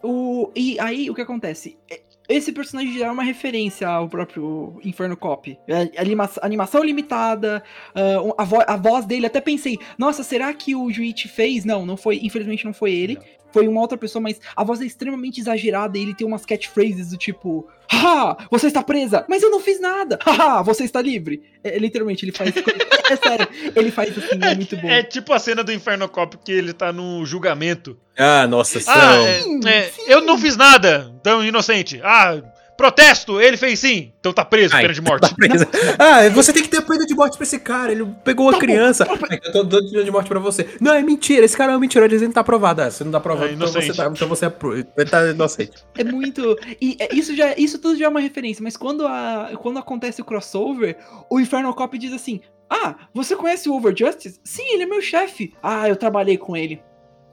O, 0.05 0.51
e 0.55 0.79
aí, 0.79 1.09
o 1.09 1.15
que 1.15 1.21
acontece? 1.21 1.77
É, 1.89 2.01
Esse 2.29 2.51
personagem 2.51 3.01
é 3.01 3.09
uma 3.11 3.23
referência 3.23 3.87
ao 3.87 4.07
próprio 4.09 4.79
Inferno 4.83 5.15
Cop. 5.17 5.57
É, 5.67 5.91
anima- 6.01 6.29
animação 6.41 6.83
limitada, 6.83 7.63
ah, 7.93 8.33
a, 8.37 8.43
vo- 8.43 8.63
a 8.65 8.75
voz 8.77 9.05
dele, 9.05 9.25
até 9.25 9.39
pensei, 9.41 9.77
nossa, 9.97 10.23
será 10.23 10.53
que 10.53 10.75
o 10.75 10.91
Juichi 10.91 11.27
fez? 11.27 11.65
Não, 11.65 11.85
não 11.85 11.95
foi, 11.97 12.19
infelizmente 12.23 12.65
não 12.65 12.73
foi 12.73 12.93
ele. 12.93 13.15
Não. 13.15 13.23
Foi 13.55 13.69
uma 13.69 13.79
outra 13.79 13.97
pessoa, 13.97 14.21
mas 14.21 14.37
a 14.53 14.65
voz 14.65 14.81
é 14.81 14.85
extremamente 14.85 15.39
exagerada 15.39 15.97
e 15.97 16.01
ele 16.01 16.13
tem 16.13 16.27
umas 16.27 16.45
catchphrases 16.45 17.11
do 17.11 17.17
tipo, 17.17 17.65
haha, 17.89 18.35
você 18.51 18.67
está 18.67 18.83
presa, 18.83 19.23
mas 19.29 19.41
eu 19.41 19.49
não 19.49 19.61
fiz 19.61 19.79
nada, 19.79 20.19
haha, 20.21 20.61
você 20.61 20.83
está 20.83 21.01
livre. 21.01 21.41
É, 21.63 21.79
literalmente, 21.79 22.25
ele 22.25 22.33
faz. 22.33 22.51
é 23.09 23.15
sério, 23.15 23.47
ele 23.73 23.91
faz 23.91 24.09
assim, 24.17 24.37
é, 24.41 24.55
muito 24.55 24.75
bom. 24.75 24.89
É 24.89 25.01
tipo 25.03 25.31
a 25.31 25.39
cena 25.39 25.63
do 25.63 25.71
Inferno 25.71 26.09
Cop 26.09 26.37
que 26.43 26.51
ele 26.51 26.73
tá 26.73 26.91
no 26.91 27.25
julgamento. 27.25 27.97
Ah, 28.17 28.45
nossa, 28.45 28.81
são. 28.81 28.93
Ah, 28.93 29.15
é, 29.23 29.41
Sim, 29.41 29.61
é, 29.65 29.83
sim. 29.83 30.01
eu 30.05 30.19
não 30.19 30.37
fiz 30.37 30.57
nada, 30.57 31.17
tão 31.23 31.41
inocente. 31.41 32.01
Ah, 32.03 32.41
protesto, 32.77 33.39
ele 33.39 33.55
fez 33.57 33.79
sim, 33.79 34.11
então 34.19 34.33
tá 34.33 34.43
preso, 34.43 34.75
Ai, 34.75 34.81
pena 34.83 34.93
de 34.93 35.01
morte. 35.01 35.21
tá 35.29 35.35
presa. 35.35 35.67
Ah, 35.97 36.27
você 36.29 36.51
tem 36.51 36.61
que 36.61 36.67
ter 36.69 36.81
pena 36.81 37.05
de 37.05 37.15
morte 37.15 37.37
pra 37.37 37.43
esse 37.45 37.57
cara. 37.59 37.91
Ele 37.91 38.05
pegou 38.23 38.45
uma 38.47 38.51
Tá 38.51 38.57
bom, 38.59 38.65
criança. 38.65 39.05
tá 39.05 39.15
bom. 39.15 39.25
Ai, 39.29 39.39
eu 39.43 39.51
tô 39.51 39.63
dando 39.63 39.89
pena 39.91 40.03
de 40.03 40.11
morte 40.11 40.27
pra 40.27 40.39
você. 40.39 40.67
Não, 40.81 40.93
é 40.93 41.01
mentira. 41.01 41.45
Esse 41.45 41.55
cara 41.55 41.73
é 41.73 41.77
um 41.77 41.79
mentiroso. 41.79 42.13
Ele 42.13 42.25
não 42.25 42.31
tá 42.33 42.41
aprovado. 42.41 42.81
Ah, 42.81 42.91
você 42.91 43.03
não 43.03 43.11
tá 43.11 43.17
aprovado. 43.19 43.49
É 43.49 43.53
então, 43.53 43.67
você 43.67 43.93
tá, 43.93 44.07
então 44.07 44.27
você 44.27 44.45
é 44.45 44.49
pro... 44.49 44.73
Ele 44.75 44.85
tá 45.09 45.25
inocente. 45.29 45.71
É 45.97 46.03
muito. 46.03 46.57
E 46.81 46.97
é- 46.99 47.13
isso 47.15 47.35
já 47.35 47.53
isso 47.57 47.79
tudo 47.79 47.97
já 47.97 48.05
é 48.05 48.09
uma 48.09 48.19
referência, 48.19 48.61
mas 48.63 48.75
quando, 48.75 49.07
a, 49.07 49.51
quando 49.61 49.79
acontece 49.79 50.21
o 50.21 50.25
crossover, 50.25 50.97
o 51.29 51.39
Infernal 51.39 51.73
Cop 51.73 51.97
diz 51.97 52.11
assim: 52.13 52.41
Ah, 52.69 52.95
você 53.13 53.35
conhece 53.35 53.69
o 53.69 53.73
Overjustice? 53.75 54.39
Sim, 54.43 54.73
ele 54.73 54.83
é 54.83 54.85
meu 54.85 55.01
chefe. 55.01 55.53
Ah, 55.63 55.87
eu 55.87 55.95
trabalhei 55.95 56.37
com 56.37 56.55
ele. 56.57 56.81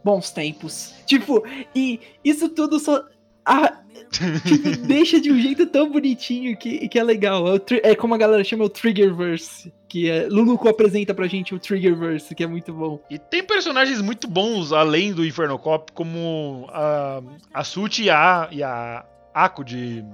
Bons 0.05 0.31
tempos. 0.31 0.95
Tipo, 1.07 1.45
e 1.75 2.01
isso 2.25 2.49
tudo 2.49 2.79
só. 2.81 3.05
Ah, 3.45 3.79
tipo, 4.11 4.77
deixa 4.87 5.21
de 5.21 5.33
um 5.33 5.41
jeito 5.41 5.67
tão 5.67 5.91
bonitinho 5.91 6.57
que, 6.57 6.89
que 6.89 6.99
é 6.99 7.03
legal. 7.03 7.45
É, 7.57 7.91
é 7.91 7.95
como 7.95 8.15
a 8.15 8.19
galera 8.19 8.45
chama 8.45 8.65
o 8.65 8.69
Triggerverse. 8.69 9.73
Que 9.89 10.09
é. 10.09 10.27
Luluco 10.29 10.69
apresenta 10.69 11.13
pra 11.13 11.27
gente 11.27 11.55
o 11.55 11.59
Triggerverse, 11.59 12.35
que 12.35 12.43
é 12.43 12.47
muito 12.47 12.73
bom. 12.73 13.03
E 13.11 13.19
tem 13.19 13.43
personagens 13.43 14.01
muito 14.01 14.27
bons 14.27 14.73
além 14.73 15.13
do 15.13 15.25
Inferno 15.25 15.59
Cop, 15.59 15.93
como 15.93 16.67
a, 16.71 17.23
a 17.53 17.65
Suti 17.65 18.05
e 18.05 18.11
a, 18.11 18.49
e 18.51 18.63
a 18.63 19.05
Ako 19.35 19.65
de 19.65 20.05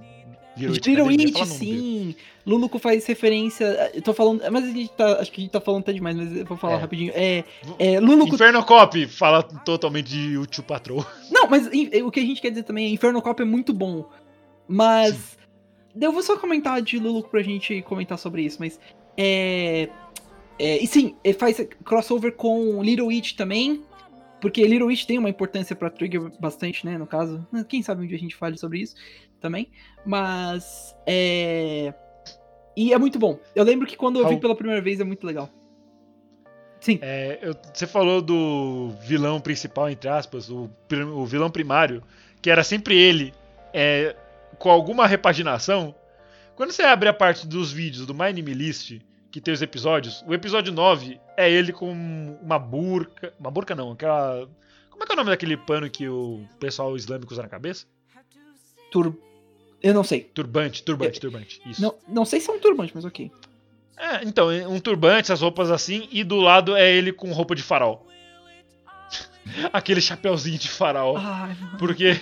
Witch 0.67 0.87
Little 0.87 1.05
nome 1.05 1.17
dele. 1.17 1.47
sim. 1.47 2.17
Luluco 2.49 2.79
faz 2.79 3.05
referência. 3.05 3.91
Eu 3.93 4.01
tô 4.01 4.15
falando. 4.15 4.43
Mas 4.51 4.65
a 4.65 4.69
gente 4.69 4.91
tá. 4.93 5.21
Acho 5.21 5.31
que 5.31 5.41
a 5.41 5.45
gente 5.45 5.51
tá 5.53 5.61
falando 5.61 5.83
até 5.83 5.93
demais, 5.93 6.17
mas 6.17 6.35
eu 6.35 6.47
vou 6.47 6.57
falar 6.57 6.75
É. 6.75 6.77
rapidinho. 6.79 7.13
É. 7.15 7.45
é 7.79 8.01
Luluco. 8.01 8.35
Inferno 8.35 8.65
Cop 8.65 9.07
fala 9.09 9.43
totalmente 9.43 10.09
de 10.09 10.39
Uchu 10.39 10.63
Patrol. 10.63 11.05
Não, 11.31 11.47
mas 11.47 11.67
o 11.67 12.11
que 12.11 12.21
a 12.21 12.25
gente 12.25 12.41
quer 12.41 12.49
dizer 12.49 12.63
também 12.63 12.87
é 12.87 12.89
Inferno 12.89 13.21
Cop 13.21 13.41
é 13.43 13.45
muito 13.45 13.75
bom. 13.75 14.09
Mas. 14.67 15.37
Eu 16.01 16.11
vou 16.11 16.23
só 16.23 16.39
comentar 16.39 16.81
de 16.81 16.99
Luluco 16.99 17.29
pra 17.29 17.43
gente 17.43 17.83
comentar 17.83 18.19
sobre 18.19 18.43
isso, 18.43 18.57
mas. 18.61 18.81
É. 19.17 19.91
é, 20.59 20.83
e 20.83 20.87
sim, 20.87 21.17
é, 21.23 21.35
faz 21.35 21.61
crossover 21.85 22.33
com 22.33 22.83
Little 22.83 23.09
Witch 23.09 23.35
também. 23.35 23.83
Porque 24.41 24.65
Little 24.67 24.87
Witch 24.87 25.05
tem 25.05 25.19
uma 25.19 25.29
importância 25.29 25.77
pra 25.77 25.91
Trigger 25.91 26.31
bastante, 26.41 26.87
né? 26.87 26.97
No 26.97 27.07
caso. 27.07 27.47
Quem 27.69 27.83
sabe 27.83 28.05
um 28.05 28.07
dia 28.07 28.17
a 28.17 28.21
gente 28.21 28.37
fale 28.37 28.57
sobre 28.57 28.79
isso 28.81 28.95
também. 29.39 29.69
Mas. 30.07 30.95
É. 31.07 31.93
E 32.79 32.93
é 32.93 32.99
muito 32.99 33.19
bom. 33.19 33.41
Eu 33.57 33.65
lembro 33.65 33.87
que 33.89 33.97
quando 33.97 34.21
eu 34.21 34.29
vi 34.29 34.37
pela 34.41 34.55
primeira 34.55 34.81
vez 34.81 35.01
é 35.01 35.05
muito 35.05 35.27
legal. 35.27 35.51
Sim. 36.81 37.01
É, 37.03 37.39
eu- 37.43 37.57
você 37.75 37.89
falou 37.89 38.23
do 38.23 38.91
vilão 39.03 39.41
principal, 39.41 39.91
entre 39.91 40.09
aspas, 40.09 40.49
o, 40.49 40.71
o 41.13 41.27
vilão 41.27 41.51
primário, 41.51 42.05
que 42.41 42.49
era 42.49 42.63
sempre 42.63 42.97
ele, 42.97 43.35
é, 43.73 44.15
com 44.61 44.71
alguma 44.71 45.09
repaginação. 45.09 45.93
Quando 46.55 46.71
você 46.71 46.83
abre 46.83 47.09
a 47.09 47.13
parte 47.13 47.49
dos 47.49 47.73
vídeos 47.73 48.07
do 48.07 48.15
My 48.15 48.27
Anime 48.27 48.55
List, 48.55 49.01
que 49.31 49.41
tem 49.41 49.53
os 49.53 49.61
episódios, 49.61 50.25
o 50.25 50.33
episódio 50.33 50.73
9 50.73 51.21
é 51.37 51.51
ele 51.51 51.73
com 51.73 51.91
uma 52.41 52.61
burca. 52.61 53.35
Uma 53.41 53.51
burca 53.51 53.75
não, 53.75 53.91
aquela. 53.91 54.49
Como 54.89 55.03
é 55.03 55.07
que 55.07 55.13
é 55.13 55.15
o 55.15 55.17
nome 55.17 55.31
daquele 55.31 55.57
pano 55.57 55.91
que 55.91 56.09
o 56.09 56.45
pessoal 56.61 56.97
islâmico 56.97 57.33
usa 57.33 57.43
na 57.43 57.49
cabeça? 57.49 57.87
Tur... 58.93 59.17
Eu 59.83 59.95
não 59.95 60.03
sei. 60.03 60.21
Turbante, 60.21 60.83
turbante, 60.83 61.21
turbante. 61.21 61.61
Isso. 61.67 61.81
Não, 61.81 61.95
não 62.09 62.25
sei 62.25 62.41
se 62.41 62.51
é 62.51 62.53
um 62.53 62.59
turbante, 62.59 62.93
mas 62.95 63.05
ok. 63.05 63.31
É, 63.97 64.25
então, 64.25 64.49
um 64.69 64.79
turbante, 64.79 65.33
as 65.33 65.41
roupas 65.41 65.71
assim, 65.71 66.09
e 66.13 66.23
do 66.23 66.37
lado 66.37 66.77
é 66.77 66.91
ele 66.91 67.13
com 67.13 67.33
roupa 67.33 67.55
de 67.55 67.63
farol. 67.63 68.07
Aquele 69.73 70.01
chapeuzinho 70.01 70.59
de 70.59 70.69
farol. 70.69 71.17
Ai. 71.17 71.57
Porque. 71.79 72.13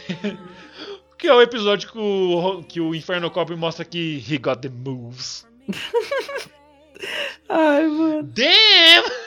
que 1.19 1.27
é 1.27 1.35
o 1.35 1.41
episódio 1.41 1.91
que 1.91 1.99
o, 1.99 2.63
que 2.63 2.81
o 2.81 2.95
Inferno 2.95 3.31
Cop 3.31 3.55
mostra 3.57 3.85
que 3.85 4.23
he 4.29 4.39
got 4.39 4.61
the 4.61 4.69
moves. 4.69 5.47
Ai, 7.49 7.87
mano. 7.87 8.23
Damn! 8.23 9.27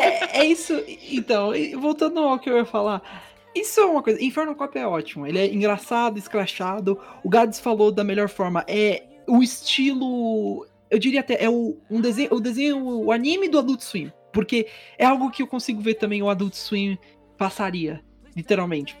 É, 0.00 0.40
é 0.40 0.44
isso. 0.44 0.72
Então, 1.10 1.52
voltando 1.80 2.20
ao 2.20 2.38
que 2.38 2.48
eu 2.48 2.56
ia 2.56 2.64
falar. 2.64 3.29
Isso 3.54 3.80
é 3.80 3.84
uma 3.84 4.02
coisa. 4.02 4.22
Inferno 4.22 4.54
Cop 4.54 4.76
é 4.78 4.86
ótimo. 4.86 5.26
Ele 5.26 5.38
é 5.38 5.52
engraçado, 5.52 6.18
escrachado. 6.18 6.98
O 7.24 7.28
Gads 7.28 7.58
falou 7.58 7.90
da 7.90 8.04
melhor 8.04 8.28
forma. 8.28 8.64
É 8.68 9.02
o 9.26 9.42
estilo. 9.42 10.66
Eu 10.90 10.98
diria 10.98 11.20
até. 11.20 11.42
É 11.42 11.48
o, 11.48 11.76
um 11.90 12.00
desenho, 12.00 12.34
o 12.34 12.40
desenho. 12.40 12.84
O 12.84 13.12
anime 13.12 13.48
do 13.48 13.58
Adult 13.58 13.80
Swim. 13.80 14.12
Porque 14.32 14.68
é 14.96 15.04
algo 15.04 15.30
que 15.30 15.42
eu 15.42 15.46
consigo 15.46 15.80
ver 15.80 15.94
também 15.94 16.22
o 16.22 16.30
Adult 16.30 16.54
Swim 16.54 16.96
passaria. 17.36 18.00
Literalmente. 18.36 18.96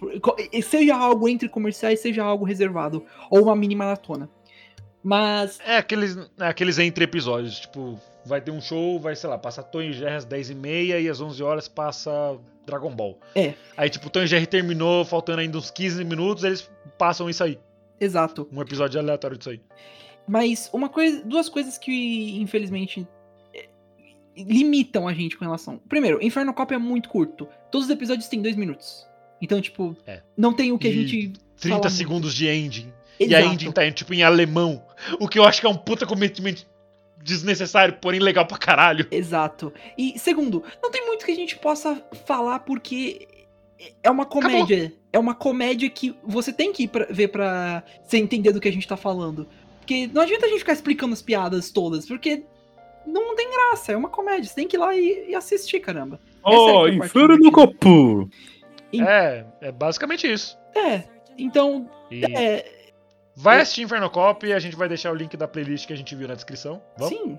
Seja 0.62 0.96
algo 0.96 1.28
entre 1.28 1.48
comerciais, 1.48 2.00
seja 2.00 2.24
algo 2.24 2.44
reservado. 2.44 3.04
Ou 3.30 3.44
uma 3.44 3.54
mini 3.54 3.76
maratona. 3.76 4.28
Mas. 5.02 5.58
É 5.64 5.76
aqueles, 5.76 6.16
é 6.38 6.46
aqueles 6.46 6.78
entre 6.78 7.04
episódios, 7.04 7.60
tipo, 7.60 7.98
vai 8.24 8.40
ter 8.40 8.50
um 8.50 8.60
show, 8.60 8.98
vai, 9.00 9.14
sei 9.16 9.28
lá, 9.30 9.38
passa 9.38 9.62
Tom 9.62 9.80
e 9.82 9.92
Jerry 9.92 10.14
às 10.14 10.26
10h30 10.26 11.00
e 11.02 11.08
às 11.08 11.20
11 11.20 11.42
horas 11.42 11.68
passa 11.68 12.38
Dragon 12.66 12.94
Ball. 12.94 13.18
É. 13.34 13.54
Aí, 13.76 13.88
tipo, 13.90 14.08
Tom 14.10 14.20
e 14.22 14.26
Jerry 14.26 14.46
terminou, 14.46 15.04
faltando 15.04 15.40
ainda 15.40 15.56
uns 15.58 15.70
15 15.70 16.04
minutos, 16.04 16.44
eles 16.44 16.70
passam 16.98 17.28
isso 17.30 17.42
aí. 17.42 17.58
Exato. 17.98 18.48
Um 18.52 18.60
episódio 18.62 18.98
aleatório 19.00 19.36
disso 19.36 19.50
aí. 19.50 19.60
Mas 20.28 20.70
uma 20.72 20.88
coisa, 20.88 21.22
duas 21.24 21.48
coisas 21.48 21.76
que 21.76 22.38
infelizmente 22.40 23.06
é, 23.54 23.66
limitam 24.36 25.08
a 25.08 25.12
gente 25.14 25.36
com 25.36 25.44
relação. 25.44 25.78
Primeiro, 25.88 26.22
Inferno 26.22 26.54
Cop 26.54 26.72
é 26.72 26.78
muito 26.78 27.08
curto. 27.08 27.48
Todos 27.70 27.86
os 27.88 27.90
episódios 27.92 28.28
têm 28.28 28.40
dois 28.40 28.56
minutos. 28.56 29.06
Então, 29.42 29.60
tipo, 29.60 29.96
É. 30.06 30.22
não 30.36 30.52
tem 30.52 30.70
o 30.72 30.78
que 30.78 30.86
a 30.86 30.90
E 30.90 31.06
gente. 31.06 31.32
30 31.58 31.76
Fala 31.78 31.90
segundos 31.90 32.34
de 32.34 32.46
ending. 32.48 32.92
E 33.18 33.34
a 33.34 33.40
Exato. 33.40 33.54
ending 33.54 33.72
tá, 33.72 33.90
tipo, 33.90 34.14
em 34.14 34.22
alemão. 34.22 34.82
O 35.18 35.28
que 35.28 35.38
eu 35.38 35.44
acho 35.44 35.60
que 35.60 35.66
é 35.66 35.70
um 35.70 35.76
puta 35.76 36.06
cometimento 36.06 36.66
desnecessário, 37.22 37.98
porém 38.00 38.20
legal 38.20 38.46
pra 38.46 38.58
caralho. 38.58 39.06
Exato. 39.10 39.72
E 39.96 40.18
segundo, 40.18 40.62
não 40.82 40.90
tem 40.90 41.06
muito 41.06 41.24
que 41.24 41.32
a 41.32 41.36
gente 41.36 41.56
possa 41.58 42.02
falar 42.26 42.60
porque 42.60 43.28
é 44.02 44.10
uma 44.10 44.26
comédia. 44.26 44.92
É 45.12 45.18
uma 45.18 45.34
comédia 45.34 45.88
que 45.90 46.14
você 46.22 46.52
tem 46.52 46.72
que 46.72 46.84
ir 46.84 46.88
pra, 46.88 47.06
ver 47.10 47.28
pra 47.28 47.82
você 48.02 48.18
entender 48.18 48.52
do 48.52 48.60
que 48.60 48.68
a 48.68 48.72
gente 48.72 48.86
tá 48.86 48.96
falando. 48.96 49.48
Porque 49.80 50.06
não 50.12 50.22
adianta 50.22 50.46
a 50.46 50.48
gente 50.48 50.60
ficar 50.60 50.72
explicando 50.72 51.12
as 51.12 51.22
piadas 51.22 51.70
todas, 51.70 52.06
porque 52.06 52.44
não 53.06 53.34
tem 53.34 53.50
graça. 53.50 53.92
É 53.92 53.96
uma 53.96 54.08
comédia. 54.08 54.44
Você 54.44 54.54
tem 54.54 54.68
que 54.68 54.76
ir 54.76 54.78
lá 54.78 54.94
e, 54.94 55.30
e 55.30 55.34
assistir, 55.34 55.80
caramba. 55.80 56.20
É 56.46 56.50
Oh, 56.50 56.86
é 56.86 56.94
inferno 56.94 57.50
copo! 57.50 58.28
Sim. 58.92 59.02
É, 59.02 59.44
é 59.60 59.72
basicamente 59.72 60.30
isso. 60.30 60.56
É. 60.74 61.04
Então, 61.38 61.88
E 62.10 62.24
é. 62.24 62.79
Vai 63.40 63.60
assistir 63.60 63.82
Inferno 63.82 64.08
Cop 64.10 64.46
e 64.46 64.52
a 64.52 64.58
gente 64.58 64.76
vai 64.76 64.88
deixar 64.88 65.10
o 65.12 65.14
link 65.14 65.36
da 65.36 65.48
playlist 65.48 65.86
que 65.86 65.92
a 65.92 65.96
gente 65.96 66.14
viu 66.14 66.28
na 66.28 66.34
descrição. 66.34 66.82
Vamos? 66.96 67.18
Sim. 67.18 67.38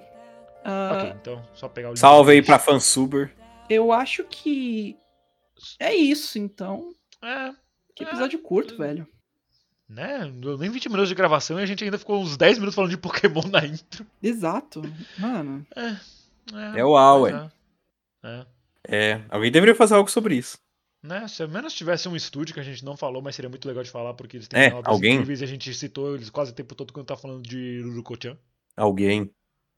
Ah, 0.64 0.92
Ok, 0.98 1.14
então 1.22 1.44
só 1.54 1.68
pegar 1.68 1.90
o 1.90 1.92
link. 1.92 2.00
Salve 2.00 2.32
aí 2.34 2.42
pra 2.42 2.60
fansuber. 2.60 3.34
Eu 3.70 3.92
acho 3.92 4.24
que. 4.26 4.98
É 5.80 5.94
isso, 5.94 6.38
então. 6.40 6.94
É, 7.22 7.52
Que 7.96 8.04
episódio 8.04 8.40
curto, 8.40 8.78
velho. 8.78 9.08
né? 9.88 10.20
Não 10.26 10.40
deu 10.42 10.58
nem 10.58 10.70
20 10.70 10.90
minutos 10.90 11.10
de 11.10 11.16
gravação 11.16 11.60
e 11.60 11.64
a 11.64 11.66
gente 11.66 11.84
ainda 11.84 11.98
ficou 11.98 12.20
uns 12.22 12.36
10 12.38 12.58
minutos 12.58 12.76
falando 12.76 12.92
de 12.92 12.98
Pokémon 12.98 13.44
na 13.52 13.66
intro. 13.66 14.06
Exato. 14.22 14.82
Mano. 15.18 15.66
É, 15.76 16.80
É 16.80 16.86
o 16.86 16.96
A, 16.98 17.18
pois 17.20 17.34
ué. 17.34 17.52
É. 18.24 18.28
É. 18.28 18.46
É, 18.88 19.22
alguém 19.30 19.52
deveria 19.52 19.76
fazer 19.76 19.94
algo 19.96 20.10
sobre 20.10 20.36
isso. 20.36 20.58
Né? 21.04 21.28
Se 21.28 21.42
ao 21.42 21.50
menos 21.50 21.74
tivesse 21.74 22.08
um 22.08 22.16
estúdio 22.16 22.54
que 22.54 22.60
a 22.60 22.64
gente 22.64 22.86
não 22.86 22.96
falou, 22.96 23.22
mas 23.22 23.36
seria 23.36 23.50
muito 23.50 23.68
legal 23.68 23.84
de 23.84 23.90
falar, 23.90 24.14
porque 24.14 24.38
eles 24.38 24.48
É, 24.54 24.70
têm 24.70 24.78
obras 24.78 24.94
alguém? 24.94 25.14
incríveis 25.16 25.42
e 25.42 25.44
a 25.44 25.48
gente 25.48 25.74
citou 25.74 26.14
eles 26.14 26.30
quase 26.30 26.52
o 26.52 26.56
tempo 26.56 26.76
todo 26.76 26.94
quando 26.94 27.08
tá 27.08 27.18
falando 27.18 27.42
de 27.42 27.82
Ruruko-chan. 27.82 28.38
Alguém. 28.78 29.32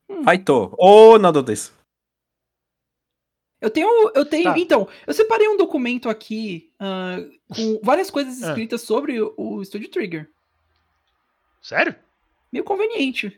Hum. 0.09 0.23
Faitou. 0.23 0.75
Ou 0.77 1.17
nada 1.17 1.41
disso. 1.41 1.73
Eu 3.61 3.69
tenho. 3.69 3.87
Eu 4.13 4.25
tenho. 4.25 4.43
Tá. 4.53 4.59
Então, 4.59 4.89
eu 5.07 5.13
separei 5.13 5.47
um 5.47 5.55
documento 5.55 6.09
aqui 6.09 6.69
ah, 6.77 7.17
com 7.47 7.79
várias 7.81 8.11
coisas 8.11 8.43
Ah. 8.43 8.49
escritas 8.49 8.81
sobre 8.81 9.21
o, 9.21 9.63
Studio 9.63 9.89
Trigger. 9.89 10.29
Sério? 11.61 11.95
Meio 12.51 12.65
conveniente. 12.65 13.35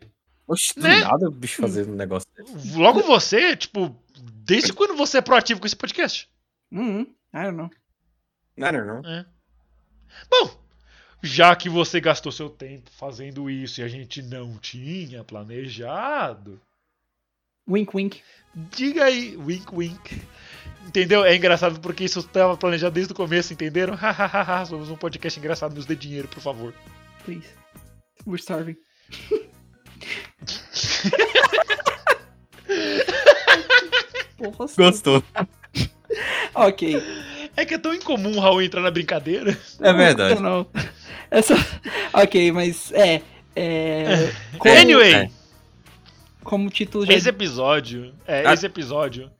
Oxe, 0.48 0.74
do 0.74 0.82
Né? 0.82 1.00
nada 1.00 1.28
o 1.28 1.30
bicho 1.30 1.62
fazendo 1.62 1.92
um 1.92 1.96
negócio 1.96 2.28
desse. 2.36 2.76
Logo 2.76 3.00
você, 3.02 3.56
tipo, 3.56 3.94
desde 4.44 4.72
quando 4.72 4.96
você 4.96 5.18
é 5.18 5.22
proativo 5.22 5.60
com 5.60 5.66
esse 5.66 5.76
podcast? 5.76 6.28
Hum, 6.72 7.06
I 7.36 7.42
don't 7.44 7.56
know. 7.56 7.70
Não, 8.56 8.72
não, 8.72 9.02
não. 9.02 9.10
É. 9.10 9.26
Bom, 10.30 10.58
já 11.22 11.54
que 11.54 11.68
você 11.68 12.00
gastou 12.00 12.32
seu 12.32 12.48
tempo 12.48 12.90
fazendo 12.92 13.50
isso 13.50 13.80
e 13.80 13.84
a 13.84 13.88
gente 13.88 14.22
não 14.22 14.56
tinha 14.56 15.22
planejado, 15.22 16.58
Wink, 17.68 17.94
wink. 17.96 18.22
diga 18.54 19.04
aí, 19.04 19.36
wink 19.36 19.66
wink. 19.74 20.22
Entendeu? 20.86 21.24
É 21.24 21.34
engraçado 21.34 21.80
porque 21.80 22.04
isso 22.04 22.20
estava 22.20 22.56
planejado 22.56 22.94
desde 22.94 23.12
o 23.12 23.16
começo, 23.16 23.52
entenderam? 23.52 23.94
Hahaha, 23.98 24.64
somos 24.64 24.88
um 24.88 24.96
podcast 24.96 25.38
engraçado, 25.38 25.74
nos 25.74 25.84
dê 25.84 25.96
dinheiro, 25.96 26.28
por 26.28 26.40
favor. 26.40 26.72
Please. 27.24 27.48
We're 28.26 28.40
starving. 28.40 28.76
Porra. 34.38 34.66
Gostou. 34.76 35.22
Ok. 36.54 36.96
É 37.56 37.64
que 37.64 37.74
é 37.74 37.78
tão 37.78 37.94
incomum 37.94 38.36
o 38.36 38.40
Raul 38.40 38.62
entrar 38.62 38.82
na 38.82 38.90
brincadeira. 38.90 39.56
É 39.80 39.92
verdade. 39.92 40.40
Não, 40.40 40.58
não. 40.58 40.66
Essa... 41.30 41.54
Ok, 42.12 42.52
mas 42.52 42.92
é. 42.92 43.22
é... 43.54 44.32
Como, 44.58 44.74
anyway, 44.76 45.14
é. 45.14 45.30
como 46.44 46.70
título 46.70 47.06
já 47.06 47.14
esse 47.14 47.28
episódio, 47.28 48.14
é, 48.26 48.46
Ah. 48.46 48.52
esse 48.52 48.66
episódio, 48.66 49.30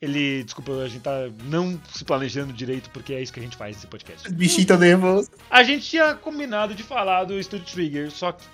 ele, 0.00 0.42
desculpa, 0.44 0.72
a 0.72 0.88
gente 0.88 1.02
tá 1.02 1.28
não 1.44 1.80
se 1.92 2.04
planejando 2.04 2.52
direito 2.52 2.90
porque 2.90 3.12
é 3.14 3.22
isso 3.22 3.32
que 3.32 3.40
a 3.40 3.42
gente 3.42 3.56
faz 3.56 3.76
nesse 3.76 3.86
podcast. 3.86 4.26
Os 4.26 4.32
bichinhos 4.34 4.66
tão 4.66 4.78
nervosos. 4.78 5.30
A 5.50 5.62
gente 5.62 5.86
tinha 5.86 6.14
combinado 6.14 6.74
de 6.74 6.82
falar 6.82 7.24
do 7.24 7.42
Studio 7.42 7.66
Trigger, 7.66 8.10
só 8.10 8.32
que 8.32 8.44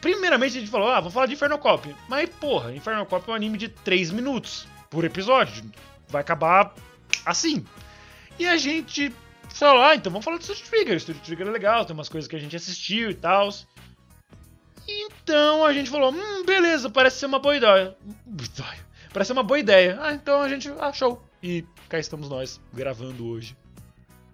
primeiramente 0.00 0.56
a 0.56 0.60
gente 0.60 0.70
falou, 0.70 0.88
ah, 0.88 0.98
vamos 1.00 1.12
falar 1.12 1.26
de 1.26 1.34
Inferno 1.34 1.58
Cop. 1.58 1.94
Mas 2.08 2.28
porra, 2.28 2.74
Inferno 2.74 3.04
Cop 3.06 3.28
é 3.28 3.32
um 3.32 3.34
anime 3.34 3.56
de 3.58 3.68
3 3.68 4.10
minutos 4.10 4.66
por 4.88 5.04
episódio. 5.04 5.64
Vai 6.08 6.22
acabar 6.22 6.74
assim. 7.24 7.64
E 8.40 8.46
a 8.46 8.56
gente 8.56 9.14
falou, 9.50 9.82
ah, 9.82 9.94
então 9.94 10.10
vamos 10.10 10.24
falar 10.24 10.38
do 10.38 10.42
Studio 10.42 10.64
Trigger. 10.64 10.96
O 10.96 11.00
Studio 11.00 11.20
Trigger 11.20 11.46
é 11.46 11.50
legal, 11.50 11.84
tem 11.84 11.92
umas 11.92 12.08
coisas 12.08 12.26
que 12.26 12.34
a 12.34 12.38
gente 12.38 12.56
assistiu 12.56 13.10
e 13.10 13.14
tal. 13.14 13.50
Então 14.88 15.62
a 15.62 15.74
gente 15.74 15.90
falou, 15.90 16.10
hum, 16.10 16.42
beleza, 16.46 16.88
parece 16.88 17.18
ser 17.18 17.26
uma 17.26 17.38
boa 17.38 17.54
ideia. 17.54 17.94
Parece 19.12 19.26
ser 19.26 19.32
uma 19.34 19.42
boa 19.42 19.58
ideia. 19.58 19.98
Ah, 20.00 20.14
então 20.14 20.40
a 20.40 20.48
gente 20.48 20.70
achou. 20.80 21.22
E 21.42 21.66
cá 21.86 21.98
estamos 21.98 22.30
nós, 22.30 22.58
gravando 22.72 23.26
hoje. 23.26 23.54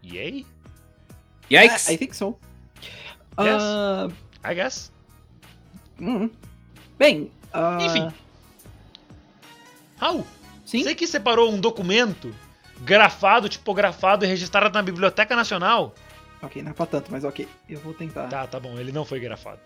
E 0.05 0.17
aí? 0.21 0.47
Yikes. 1.51 1.89
I 1.89 1.99
think 1.99 2.17
so. 2.17 2.39
Yes. 3.41 3.61
Ah, 3.61 4.09
I 4.45 4.55
guess. 4.55 4.93
hum. 6.01 6.31
Bem, 6.97 7.33
ah, 7.53 7.79
Enfim. 7.81 8.15
Raul, 9.97 10.25
Sim? 10.65 10.85
você 10.85 10.95
que 10.95 11.09
separou 11.09 11.51
um 11.51 11.59
documento 11.59 12.33
grafado, 12.81 13.49
tipografado 13.49 14.25
e 14.25 14.29
registrado 14.29 14.73
na 14.75 14.83
Biblioteca 14.83 15.35
Nacional. 15.37 15.95
Ok, 16.43 16.63
não 16.63 16.71
é 16.71 16.75
pra 16.75 16.87
tanto, 16.87 17.11
mas 17.11 17.25
ok. 17.25 17.49
Eu 17.69 17.81
vou 17.81 17.95
tentar. 17.95 18.29
Tá, 18.29 18.47
tá 18.47 18.61
bom, 18.61 18.79
ele 18.79 18.93
não 18.93 19.05
foi 19.05 19.19
grafado. 19.21 19.59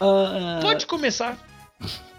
Ah, 0.00 0.58
Pode 0.62 0.86
começar. 0.86 1.36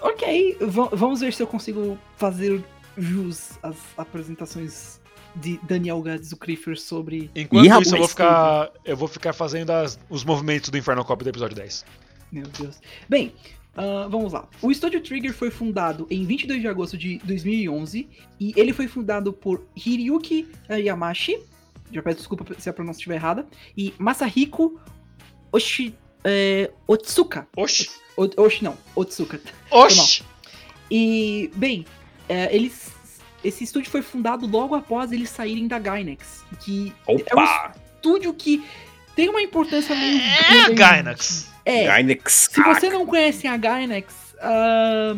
Ok, 0.00 0.56
va- 0.62 0.88
vamos 0.92 1.20
ver 1.20 1.34
se 1.34 1.42
eu 1.42 1.46
consigo 1.46 1.98
fazer 2.16 2.64
jus 2.96 3.58
às 3.62 3.76
apresentações 3.98 4.98
de 5.36 5.58
Daniel 5.62 6.00
Gads, 6.00 6.32
o 6.32 6.36
Creeper, 6.36 6.80
sobre. 6.80 7.30
Enquanto 7.34 7.66
Ih, 7.66 7.80
isso, 7.82 7.94
eu 7.94 7.98
vou 7.98 8.08
ficar. 8.08 8.70
Eu 8.84 8.96
vou 8.96 9.06
ficar 9.08 9.32
fazendo 9.34 9.70
as- 9.70 9.98
os 10.08 10.24
movimentos 10.24 10.70
do 10.70 10.78
Inferno 10.78 11.04
Cop 11.04 11.22
do 11.22 11.28
episódio 11.28 11.54
10. 11.56 11.84
Meu 12.32 12.46
Deus. 12.46 12.80
Bem, 13.06 13.34
ah, 13.76 14.06
vamos 14.10 14.32
lá. 14.32 14.48
O 14.60 14.72
Studio 14.72 15.00
Trigger 15.00 15.32
foi 15.32 15.50
fundado 15.50 16.06
em 16.10 16.24
22 16.24 16.60
de 16.60 16.68
agosto 16.68 16.98
de 16.98 17.18
2011 17.24 18.08
e 18.38 18.52
ele 18.56 18.72
foi 18.72 18.88
fundado 18.88 19.32
por 19.32 19.64
Hiryuki 19.76 20.48
Yamashi. 20.70 21.38
Já 21.92 22.02
peço 22.02 22.18
desculpa 22.18 22.44
se 22.58 22.68
a 22.68 22.72
pronúncia 22.72 22.98
estiver 23.00 23.16
errada. 23.16 23.46
E 23.76 23.92
Masahiko 23.98 24.80
Oshi, 25.52 25.94
é, 26.24 26.70
Otsuka. 26.86 27.48
Oxi! 27.56 27.90
O- 28.16 28.42
Oshi 28.42 28.62
não, 28.64 28.76
Otsuka. 28.94 29.40
Oxi! 29.70 30.22
E, 30.90 31.50
bem, 31.56 31.84
é, 32.28 32.54
eles. 32.54 32.92
Esse 33.42 33.64
estúdio 33.64 33.90
foi 33.90 34.02
fundado 34.02 34.46
logo 34.46 34.74
após 34.74 35.10
eles 35.12 35.30
saírem 35.30 35.66
da 35.66 35.78
Gainax. 35.78 36.44
Que 36.60 36.92
é 37.08 37.12
um 37.12 37.16
Opa! 37.16 37.72
estúdio 37.96 38.34
que 38.34 38.62
tem 39.16 39.28
uma 39.28 39.40
importância 39.40 39.96
meio. 39.96 40.20
É 40.20 40.60
a 40.60 40.64
meio- 40.66 40.74
Gainax. 40.76 41.49
É. 41.64 41.84
Gainax. 41.84 42.48
Se 42.52 42.62
você 42.62 42.88
não 42.90 43.06
conhece 43.06 43.46
a 43.46 43.56
Gainax, 43.56 44.14
ah, 44.40 45.16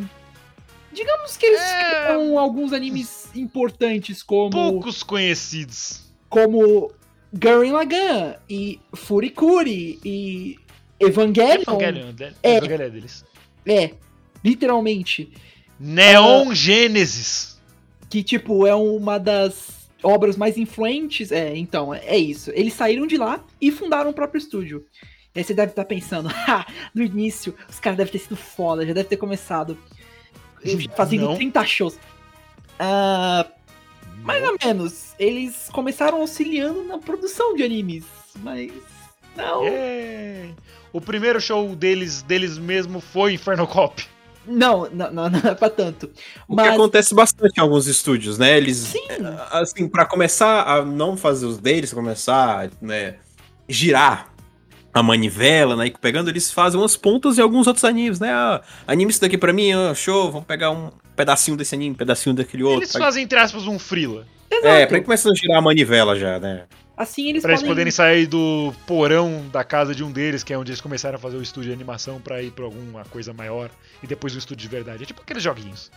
digamos 0.93 1.37
que 1.37 1.47
eles 1.47 1.61
É. 1.61 2.13
alguns 2.39 2.73
animes 2.73 3.29
importantes 3.35 4.23
como, 4.23 4.51
Poucos 4.51 5.03
conhecidos. 5.03 6.03
como 6.29 6.91
Gurren 7.33 7.73
Lagann 7.73 8.35
e 8.49 8.79
Furikuri 8.95 9.99
e 10.05 10.57
Evangelion. 11.01 11.63
Evangelion, 11.63 12.13
de- 12.13 12.35
É. 12.43 12.57
Evangelion 12.57 12.87
é 12.87 12.91
deles. 12.91 13.25
É, 13.67 13.91
literalmente. 14.45 15.33
Neon 15.79 16.55
Gênesis. 16.55 17.53
que 18.11 18.23
tipo 18.23 18.67
é 18.67 18.75
uma 18.75 19.19
das 19.19 19.89
obras 20.03 20.37
mais 20.37 20.59
influentes. 20.59 21.33
É, 21.33 21.57
então, 21.57 21.95
é 21.95 22.17
isso. 22.19 22.51
Eles 22.55 22.75
saíram 22.75 23.07
de 23.07 23.17
lá 23.17 23.43
e 23.61 23.71
fundaram 23.73 24.11
o 24.11 24.13
próprio 24.13 24.39
estúdio. 24.39 24.85
E 25.35 25.39
aí 25.39 25.45
você 25.45 25.55
deve 25.55 25.73
estar 25.73 25.85
pensando, 25.85 26.29
ha, 26.47 26.67
no 26.95 27.03
início, 27.03 27.55
os 27.69 27.81
caras 27.81 27.97
devem 27.97 28.13
ter 28.13 28.19
sido 28.19 28.37
foda, 28.37 28.87
já 28.87 28.93
deve 28.93 29.09
ter 29.09 29.17
começado 29.17 29.77
fazendo 30.95 31.25
Não. 31.25 31.37
30 31.37 31.65
shows. 31.65 31.99
Ah, 32.79 33.47
mais 34.23 34.43
ou 34.45 34.57
menos. 34.63 35.15
Eles 35.19 35.69
começaram 35.73 36.21
auxiliando 36.21 36.85
na 36.85 36.99
produção 36.99 37.55
de 37.55 37.63
animes, 37.63 38.05
mas 38.37 38.71
não. 39.37 39.65
É. 39.67 40.49
O 40.93 41.01
primeiro 41.01 41.41
show 41.41 41.75
deles, 41.75 42.23
deles 42.23 42.59
mesmo 42.59 43.01
foi 43.01 43.35
Inferno 43.35 43.67
Cop. 43.67 44.05
Não, 44.47 44.89
não, 44.91 45.13
não, 45.13 45.31
não 45.31 45.39
é 45.39 45.55
pra 45.55 45.71
tanto. 45.71 46.11
O 46.49 46.57
Mas 46.57 46.67
que 46.69 46.75
acontece 46.75 47.15
bastante 47.15 47.59
em 47.59 47.61
alguns 47.61 47.87
estúdios, 47.87 48.39
né? 48.39 48.57
Eles, 48.57 48.79
Sim. 48.79 49.07
assim, 49.53 49.89
pra 49.89 50.05
começar 50.05 50.65
a 50.65 50.85
não 50.85 51.17
fazer 51.17 51.47
os 51.47 51.59
deles, 51.59 51.93
começar, 51.93 52.69
né, 52.81 53.19
girar 53.69 54.32
a 54.95 55.03
manivela, 55.03 55.75
né, 55.75 55.87
e 55.87 55.91
pegando, 55.91 56.29
eles 56.29 56.51
fazem 56.51 56.79
umas 56.79 56.97
pontas 56.97 57.39
em 57.39 57.43
alguns 57.43 57.67
outros 57.67 57.85
animes, 57.85 58.21
né? 58.21 58.31
Ah, 58.31 58.61
anime 58.87 59.11
isso 59.11 59.21
daqui 59.21 59.39
pra 59.39 59.53
mim, 59.53 59.73
ah, 59.73 59.95
show, 59.95 60.31
vamos 60.31 60.47
pegar 60.47 60.71
um 60.71 60.91
pedacinho 61.17 61.57
desse 61.57 61.75
anime, 61.75 61.95
um 61.95 61.99
pedacinho 61.99 62.35
daquele 62.35 62.63
outro. 62.63 62.81
Eles 62.81 62.93
fazem, 62.93 63.25
entre 63.25 63.39
aspas, 63.39 63.67
um 63.67 63.79
frila. 63.79 64.27
exato. 64.51 64.67
É, 64.67 64.87
pra 64.87 64.99
ir 64.99 65.03
começando 65.03 65.33
a 65.33 65.35
girar 65.37 65.59
a 65.59 65.63
manivela 65.63 66.19
já, 66.19 66.39
né? 66.39 66.65
Assim 66.97 67.29
eles 67.29 67.43
Pra 67.43 67.53
eles 67.53 67.61
podem 67.61 67.73
poderem 67.75 67.91
sair 67.91 68.27
do 68.27 68.73
porão 68.87 69.45
da 69.53 69.65
casa 69.65 69.95
de 69.95 70.03
um 70.05 70.11
deles, 70.11 70.43
que 70.43 70.53
é 70.53 70.59
onde 70.59 70.71
eles 70.71 70.81
começaram 70.81 71.17
a 71.17 71.19
fazer 71.19 71.37
o 71.37 71.43
estúdio 71.43 71.71
de 71.71 71.75
animação 71.75 72.21
pra 72.21 72.43
ir 72.43 72.51
pra 72.51 72.65
alguma 72.65 73.05
coisa 73.05 73.33
maior. 73.33 73.71
E 74.03 74.07
depois 74.07 74.35
um 74.35 74.39
estúdio 74.39 74.69
de 74.69 74.69
verdade. 74.69 75.03
É 75.03 75.07
tipo 75.07 75.23
aqueles 75.23 75.43
joguinhos. 75.43 75.91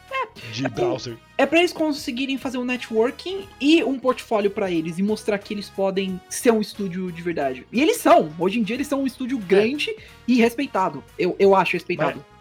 De 0.51 0.67
browser. 0.67 1.17
É 1.37 1.45
pra 1.45 1.59
eles 1.59 1.71
conseguirem 1.71 2.37
fazer 2.37 2.57
um 2.57 2.65
networking 2.65 3.47
e 3.59 3.83
um 3.83 3.97
portfólio 3.97 4.51
pra 4.51 4.69
eles 4.69 4.97
e 4.97 5.03
mostrar 5.03 5.37
que 5.37 5.53
eles 5.53 5.69
podem 5.69 6.19
ser 6.29 6.51
um 6.51 6.59
estúdio 6.59 7.11
de 7.11 7.21
verdade. 7.21 7.65
E 7.71 7.81
eles 7.81 7.97
são. 7.97 8.31
Hoje 8.37 8.59
em 8.59 8.63
dia 8.63 8.75
eles 8.75 8.87
são 8.87 9.01
um 9.01 9.07
estúdio 9.07 9.37
grande 9.37 9.95
e 10.27 10.35
respeitado. 10.35 11.03
Eu, 11.17 11.35
eu 11.39 11.55
acho 11.55 11.73
respeitado. 11.73 12.17
Menos. 12.17 12.34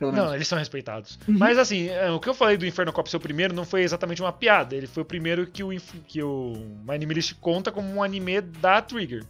Não, 0.00 0.34
eles 0.34 0.46
são 0.46 0.58
respeitados. 0.58 1.18
Uhum. 1.26 1.36
Mas 1.38 1.58
assim, 1.58 1.88
é, 1.88 2.10
o 2.10 2.20
que 2.20 2.28
eu 2.28 2.34
falei 2.34 2.56
do 2.56 2.64
Inferno 2.66 2.92
Cop 2.92 3.08
ser 3.10 3.16
o 3.16 3.20
primeiro 3.20 3.52
não 3.54 3.64
foi 3.64 3.82
exatamente 3.82 4.22
uma 4.22 4.32
piada. 4.32 4.74
Ele 4.76 4.86
foi 4.86 5.02
o 5.02 5.06
primeiro 5.06 5.46
que 5.46 5.62
o, 5.64 5.70
que 6.06 6.22
o 6.22 6.52
My 6.86 6.94
Anime 6.94 7.14
List 7.14 7.34
conta 7.40 7.72
como 7.72 7.88
um 7.92 8.02
anime 8.02 8.40
da 8.40 8.80
Trigger. 8.80 9.24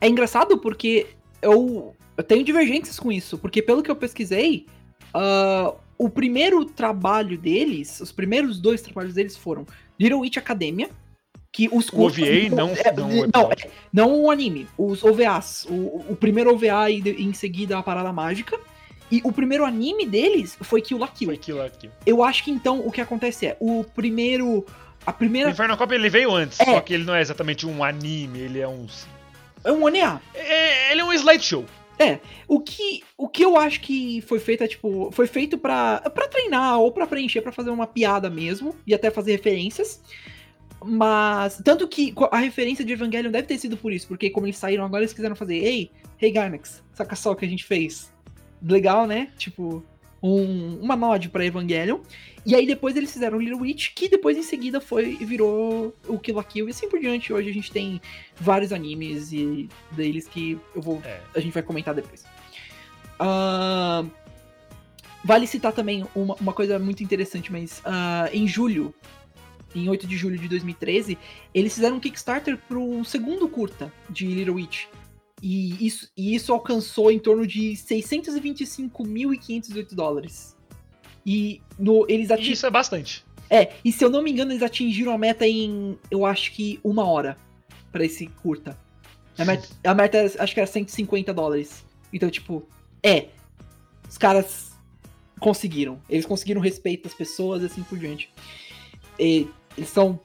É 0.00 0.08
engraçado 0.08 0.58
porque 0.58 1.06
eu, 1.42 1.94
eu 2.16 2.24
tenho 2.24 2.44
divergências 2.44 2.98
com 2.98 3.10
isso. 3.12 3.38
Porque 3.38 3.62
pelo 3.62 3.82
que 3.82 3.90
eu 3.90 3.96
pesquisei, 3.96 4.66
ah, 5.14 5.72
o 5.96 6.08
primeiro 6.08 6.64
trabalho 6.64 7.36
deles, 7.38 8.00
os 8.00 8.12
primeiros 8.12 8.60
dois 8.60 8.80
trabalhos 8.82 9.14
deles 9.14 9.36
foram 9.36 9.66
Little 9.98 10.20
Witch 10.20 10.36
Academia. 10.36 10.90
Que 11.50 11.66
os 11.72 11.88
O 11.88 12.02
OVA, 12.02 12.20
não- 12.54 12.68
é, 12.70 12.92
não 12.92 13.08
o 13.08 13.26
não, 13.34 13.52
é, 13.52 13.70
não 13.92 14.20
o 14.24 14.30
anime, 14.30 14.68
os 14.76 15.02
OVAs. 15.02 15.66
O, 15.68 16.04
o 16.10 16.16
primeiro 16.16 16.52
OVA 16.54 16.90
e 16.90 17.00
de- 17.00 17.22
em 17.22 17.32
seguida 17.32 17.76
a 17.78 17.82
Parada 17.82 18.12
Mágica. 18.12 18.56
E 19.10 19.20
o 19.24 19.32
primeiro 19.32 19.64
anime 19.64 20.04
deles 20.06 20.56
foi 20.60 20.82
Kill 20.82 20.98
la 20.98 21.08
Kill. 21.08 21.28
Foi 21.28 21.34
aquilo 21.36 21.62
aqui. 21.62 21.90
Eu 22.04 22.22
acho 22.22 22.44
que 22.44 22.50
então 22.50 22.80
o 22.86 22.90
que 22.92 23.00
acontece 23.00 23.46
é, 23.46 23.56
o 23.60 23.84
primeiro. 23.84 24.64
A 25.06 25.10
O 25.10 25.14
primeira. 25.14 25.50
Inferno 25.50 25.76
Cop 25.76 25.94
ele 25.94 26.10
veio 26.10 26.30
antes, 26.32 26.60
É. 26.60 26.64
só 26.64 26.80
que 26.80 26.92
ele 26.92 27.04
não 27.04 27.14
é 27.14 27.20
exatamente 27.22 27.66
um 27.66 27.82
anime, 27.82 28.40
ele 28.40 28.58
é 28.60 28.68
um. 28.68 28.86
É 29.64 29.72
um 29.72 29.84
ONA. 29.84 30.20
É, 30.34 30.92
ele 30.92 31.00
é 31.00 31.04
um 31.04 31.12
slideshow. 31.12 31.64
O 32.46 32.60
que, 32.60 33.02
o 33.16 33.28
que 33.28 33.44
eu 33.44 33.56
acho 33.56 33.80
que 33.80 34.20
foi 34.22 34.38
feito 34.38 34.62
é, 34.62 34.68
tipo, 34.68 35.10
foi 35.12 35.26
feito 35.26 35.58
pra, 35.58 36.00
pra 36.14 36.28
treinar 36.28 36.78
ou 36.78 36.92
pra 36.92 37.06
preencher, 37.08 37.42
pra 37.42 37.50
fazer 37.50 37.70
uma 37.70 37.86
piada 37.88 38.30
mesmo, 38.30 38.76
e 38.86 38.94
até 38.94 39.10
fazer 39.10 39.32
referências. 39.32 40.00
Mas, 40.84 41.60
tanto 41.64 41.88
que 41.88 42.14
a 42.30 42.38
referência 42.38 42.84
de 42.84 42.92
Evangelion 42.92 43.32
deve 43.32 43.48
ter 43.48 43.58
sido 43.58 43.76
por 43.76 43.92
isso, 43.92 44.06
porque 44.06 44.30
como 44.30 44.46
eles 44.46 44.56
saíram 44.56 44.84
agora, 44.84 45.02
eles 45.02 45.12
quiseram 45.12 45.34
fazer, 45.34 45.56
ei, 45.56 45.90
hey 46.22 46.30
Gainax, 46.30 46.84
saca 46.94 47.16
só 47.16 47.32
o 47.32 47.36
que 47.36 47.44
a 47.44 47.48
gente 47.48 47.64
fez. 47.64 48.12
Legal, 48.62 49.06
né? 49.06 49.28
Tipo, 49.36 49.84
um, 50.22 50.78
uma 50.80 50.96
nod 50.96 51.28
pra 51.28 51.44
Evangelion. 51.44 52.00
E 52.44 52.54
aí 52.54 52.66
depois 52.66 52.96
eles 52.96 53.12
fizeram 53.12 53.38
Little 53.38 53.60
Witch, 53.60 53.92
que 53.94 54.08
depois 54.08 54.36
em 54.36 54.42
seguida 54.42 54.80
foi 54.80 55.16
virou 55.16 55.94
o 56.06 56.18
Kill 56.18 56.36
la 56.36 56.44
Kill 56.44 56.68
e 56.68 56.70
assim 56.70 56.88
por 56.88 56.98
diante. 56.98 57.32
Hoje 57.32 57.50
a 57.50 57.52
gente 57.52 57.70
tem 57.70 58.00
vários 58.36 58.72
animes 58.72 59.32
e 59.32 59.68
deles 59.90 60.26
que 60.26 60.58
eu 60.74 60.80
vou 60.80 61.02
É. 61.04 61.20
a 61.34 61.40
gente 61.40 61.52
vai 61.52 61.62
comentar 61.62 61.94
depois. 61.94 62.24
Ah, 63.18 64.04
vale 65.24 65.46
citar 65.46 65.72
também 65.72 66.06
uma, 66.14 66.34
uma 66.36 66.52
coisa 66.52 66.78
muito 66.78 67.02
interessante, 67.02 67.52
mas 67.52 67.82
ah, 67.84 68.30
em 68.32 68.48
julho, 68.48 68.94
em 69.74 69.88
8 69.88 70.06
de 70.06 70.16
julho 70.16 70.38
de 70.38 70.48
2013, 70.48 71.18
eles 71.52 71.74
fizeram 71.74 71.96
um 71.96 72.00
Kickstarter 72.00 72.56
para 72.56 72.78
um 72.78 73.04
segundo 73.04 73.46
curta 73.48 73.92
de 74.08 74.26
Little 74.26 74.54
Witch. 74.54 74.86
E 75.42 75.86
isso, 75.86 76.08
e 76.16 76.34
isso 76.34 76.52
alcançou 76.52 77.10
em 77.10 77.18
torno 77.18 77.46
de 77.46 77.72
625.508 77.72 79.94
dólares. 79.94 80.56
E 81.24 81.60
no, 81.78 82.04
eles 82.08 82.30
E 82.30 82.32
atingiram. 82.32 82.52
isso 82.54 82.66
é 82.66 82.70
bastante. 82.70 83.24
É, 83.50 83.72
e 83.84 83.92
se 83.92 84.04
eu 84.04 84.10
não 84.10 84.22
me 84.22 84.30
engano, 84.30 84.52
eles 84.52 84.62
atingiram 84.62 85.12
a 85.12 85.18
meta 85.18 85.46
em, 85.46 85.98
eu 86.10 86.26
acho 86.26 86.52
que 86.52 86.78
uma 86.82 87.04
hora 87.04 87.36
pra 87.92 88.04
esse 88.04 88.26
curta. 88.26 88.78
A 89.38 89.44
meta, 89.44 89.68
a 89.84 89.94
meta 89.94 90.32
acho 90.38 90.54
que 90.54 90.60
era 90.60 90.66
150 90.66 91.32
dólares. 91.32 91.84
Então, 92.12 92.28
tipo, 92.28 92.66
é. 93.02 93.28
Os 94.08 94.18
caras 94.18 94.72
conseguiram. 95.38 96.00
Eles 96.08 96.26
conseguiram 96.26 96.60
respeito 96.60 97.04
das 97.04 97.14
pessoas 97.14 97.62
e 97.62 97.66
assim 97.66 97.82
por 97.82 97.98
diante. 97.98 98.32
E 99.18 99.46
eles 99.76 99.90
são. 99.90 100.18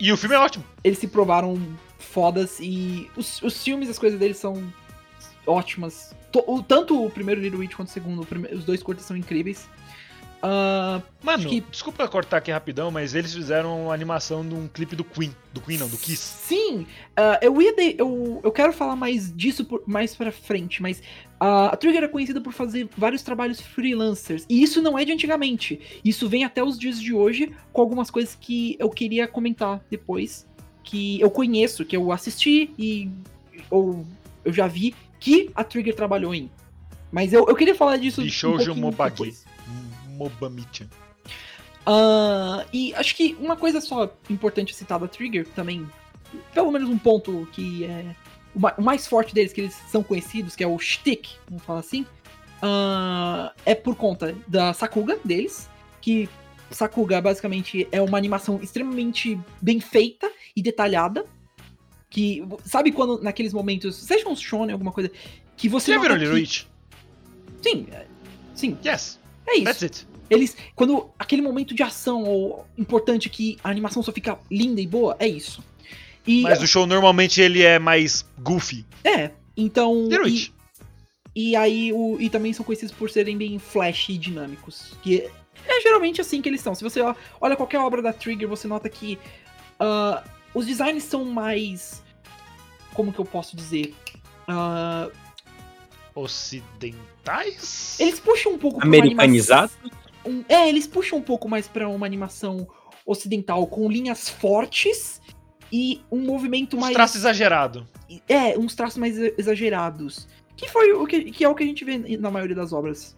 E 0.00 0.10
o 0.12 0.16
filme 0.16 0.34
é 0.34 0.38
ótimo. 0.38 0.64
Eles 0.82 0.98
se 0.98 1.06
provaram 1.06 1.54
fodas 1.98 2.58
e 2.60 3.10
os, 3.16 3.40
os 3.42 3.62
filmes, 3.62 3.88
as 3.88 3.98
coisas 3.98 4.18
deles 4.18 4.36
são 4.36 4.62
ótimas. 5.46 6.14
To- 6.32 6.62
tanto 6.66 7.04
o 7.04 7.10
primeiro 7.10 7.40
Little 7.40 7.60
Witch 7.60 7.74
quanto 7.74 7.88
o 7.88 7.92
segundo, 7.92 8.22
o 8.22 8.54
os 8.56 8.64
dois 8.64 8.82
curtas 8.82 9.04
são 9.06 9.16
incríveis. 9.16 9.68
Ah, 10.42 11.00
Mano, 11.22 11.48
que- 11.48 11.60
desculpa 11.62 12.06
cortar 12.06 12.36
aqui 12.36 12.50
rapidão, 12.52 12.90
mas 12.90 13.14
eles 13.14 13.34
fizeram 13.34 13.84
uma 13.84 13.94
animação 13.94 14.46
de 14.46 14.54
um 14.54 14.68
clipe 14.68 14.94
do 14.94 15.02
Queen. 15.02 15.34
Do 15.52 15.60
Queen 15.60 15.78
não, 15.78 15.88
do 15.88 15.96
Kiss. 15.96 16.18
Sim, 16.46 16.86
ah, 17.16 17.38
eu 17.42 17.60
ia 17.60 17.74
de- 17.74 17.96
eu, 17.98 18.40
eu 18.44 18.52
quero 18.52 18.72
falar 18.72 18.94
mais 18.96 19.34
disso 19.34 19.64
por- 19.64 19.82
mais 19.86 20.14
pra 20.14 20.30
frente, 20.30 20.82
mas 20.82 21.02
ah, 21.40 21.68
a 21.68 21.76
Trigger 21.76 22.04
é 22.04 22.08
conhecida 22.08 22.40
por 22.40 22.52
fazer 22.52 22.88
vários 22.96 23.22
trabalhos 23.22 23.60
freelancers, 23.60 24.44
e 24.48 24.62
isso 24.62 24.82
não 24.82 24.96
é 24.98 25.04
de 25.04 25.12
antigamente. 25.12 25.80
Isso 26.04 26.28
vem 26.28 26.44
até 26.44 26.62
os 26.62 26.78
dias 26.78 27.00
de 27.00 27.12
hoje 27.14 27.50
com 27.72 27.80
algumas 27.80 28.10
coisas 28.10 28.36
que 28.38 28.76
eu 28.78 28.90
queria 28.90 29.26
comentar 29.26 29.82
depois, 29.90 30.46
que 30.86 31.20
eu 31.20 31.30
conheço, 31.30 31.84
que 31.84 31.96
eu 31.96 32.10
assisti 32.12 32.70
e 32.78 33.10
ou 33.68 34.06
eu 34.44 34.52
já 34.52 34.66
vi 34.66 34.94
que 35.20 35.50
a 35.54 35.62
Trigger 35.64 35.94
trabalhou 35.94 36.32
em. 36.34 36.48
Mas 37.12 37.32
eu, 37.32 37.44
eu 37.46 37.54
queria 37.56 37.74
falar 37.74 37.96
disso 37.96 38.22
Bishoujo 38.22 38.66
pouquinho 38.66 38.86
Mobagi. 38.86 39.34
Mobamichan. 40.16 40.86
Ah, 41.84 42.64
e 42.72 42.94
acho 42.94 43.14
que 43.14 43.36
uma 43.40 43.56
coisa 43.56 43.80
só 43.80 44.10
importante 44.30 44.74
citar 44.74 44.98
da 44.98 45.06
Trigger 45.08 45.46
também, 45.54 45.86
pelo 46.54 46.70
menos 46.70 46.88
um 46.88 46.98
ponto 46.98 47.48
que 47.52 47.84
é 47.84 48.14
o 48.54 48.60
ma- 48.60 48.74
o 48.78 48.82
mais 48.82 49.06
forte 49.06 49.34
deles, 49.34 49.52
que 49.52 49.60
eles 49.60 49.74
são 49.88 50.02
conhecidos, 50.02 50.56
que 50.56 50.64
é 50.64 50.66
o 50.66 50.78
shtick, 50.78 51.28
vamos 51.48 51.64
falar 51.64 51.80
assim, 51.80 52.06
ah, 52.62 53.52
é 53.64 53.74
por 53.74 53.94
conta 53.96 54.34
da 54.48 54.72
Sakuga 54.72 55.18
deles, 55.24 55.68
que 56.00 56.28
Sakuga 56.70 57.20
basicamente 57.20 57.86
é 57.92 58.00
uma 58.00 58.18
animação 58.18 58.60
extremamente 58.62 59.38
bem 59.60 59.80
feita 59.80 60.30
e 60.54 60.62
detalhada, 60.62 61.24
que 62.10 62.44
sabe 62.64 62.92
quando 62.92 63.22
naqueles 63.22 63.52
momentos, 63.52 63.96
seja 63.96 64.28
um 64.28 64.36
shonen, 64.36 64.72
alguma 64.72 64.92
coisa, 64.92 65.10
que 65.56 65.68
você 65.68 65.92
já 65.94 66.00
viram 66.00 66.16
Little 66.16 66.34
Witch? 66.34 66.64
Sim, 67.62 67.86
é- 67.92 68.06
sim, 68.54 68.76
Yes, 68.84 69.18
é 69.46 69.54
isso. 69.56 69.64
that's 69.64 69.82
it. 69.82 70.06
Eles. 70.28 70.56
Quando 70.74 71.10
aquele 71.18 71.40
momento 71.40 71.74
de 71.74 71.82
ação 71.82 72.24
ou 72.24 72.66
importante 72.76 73.28
que 73.30 73.56
a 73.62 73.70
animação 73.70 74.02
só 74.02 74.12
fica 74.12 74.38
linda 74.50 74.80
e 74.80 74.86
boa, 74.86 75.16
é 75.20 75.28
isso. 75.28 75.62
E. 76.26 76.42
Mas 76.42 76.60
o 76.60 76.66
show 76.66 76.86
normalmente 76.86 77.40
ele 77.40 77.62
é 77.62 77.78
mais 77.78 78.24
goofy. 78.40 78.84
É. 79.04 79.30
Então. 79.56 80.08
Little 80.08 80.28
E, 80.28 80.52
e 81.34 81.54
aí. 81.56 81.92
O, 81.92 82.16
e 82.18 82.28
também 82.28 82.52
são 82.52 82.64
conhecidos 82.64 82.92
por 82.92 83.08
serem 83.08 83.38
bem 83.38 83.58
flash 83.60 84.08
e 84.08 84.18
dinâmicos. 84.18 84.94
Que 85.00 85.30
é 85.66 85.80
geralmente 85.80 86.20
assim 86.20 86.42
que 86.42 86.48
eles 86.48 86.60
são. 86.60 86.74
Se 86.74 86.82
você 86.84 87.00
olha 87.40 87.56
qualquer 87.56 87.78
obra 87.78 88.02
da 88.02 88.12
Trigger, 88.12 88.48
você 88.48 88.66
nota 88.68 88.88
que. 88.88 89.18
ah, 89.80 90.22
os 90.54 90.66
designs 90.66 91.02
são 91.04 91.24
mais. 91.24 92.02
Como 92.94 93.12
que 93.12 93.18
eu 93.18 93.24
posso 93.24 93.54
dizer? 93.56 93.94
Ah, 94.48 95.08
Ocidentais? 96.14 97.96
eles 98.00 98.18
puxam 98.20 98.52
um 98.52 98.58
pouco 98.58 98.78
pra 98.80 98.88
uma 98.88 98.96
Americanizado? 98.96 99.70
animação- 99.84 100.00
um- 100.24 100.44
é, 100.48 100.68
eles 100.68 100.86
puxam 100.86 101.18
um 101.18 101.22
pouco 101.22 101.48
mais 101.48 101.68
pra 101.68 101.88
uma 101.88 102.06
animação 102.06 102.66
ocidental 103.04 103.66
com 103.66 103.88
linhas 103.90 104.28
fortes 104.28 105.20
e 105.70 106.00
um 106.10 106.20
movimento 106.20 106.76
Uns 106.76 106.80
mais. 106.80 106.94
traços 106.94 107.16
exagerados. 107.16 107.84
É, 108.28 108.58
uns 108.58 108.74
traços 108.74 108.98
mais 108.98 109.16
exa- 109.18 109.34
exagerados. 109.38 110.26
Que 110.56 110.68
foi 110.68 110.92
o 110.92 111.06
que, 111.06 111.30
que 111.30 111.44
é 111.44 111.48
o 111.48 111.54
que 111.54 111.62
a 111.62 111.66
gente 111.66 111.84
vê 111.84 111.98
na 112.16 112.30
maioria 112.30 112.56
das 112.56 112.72
obras 112.72 113.14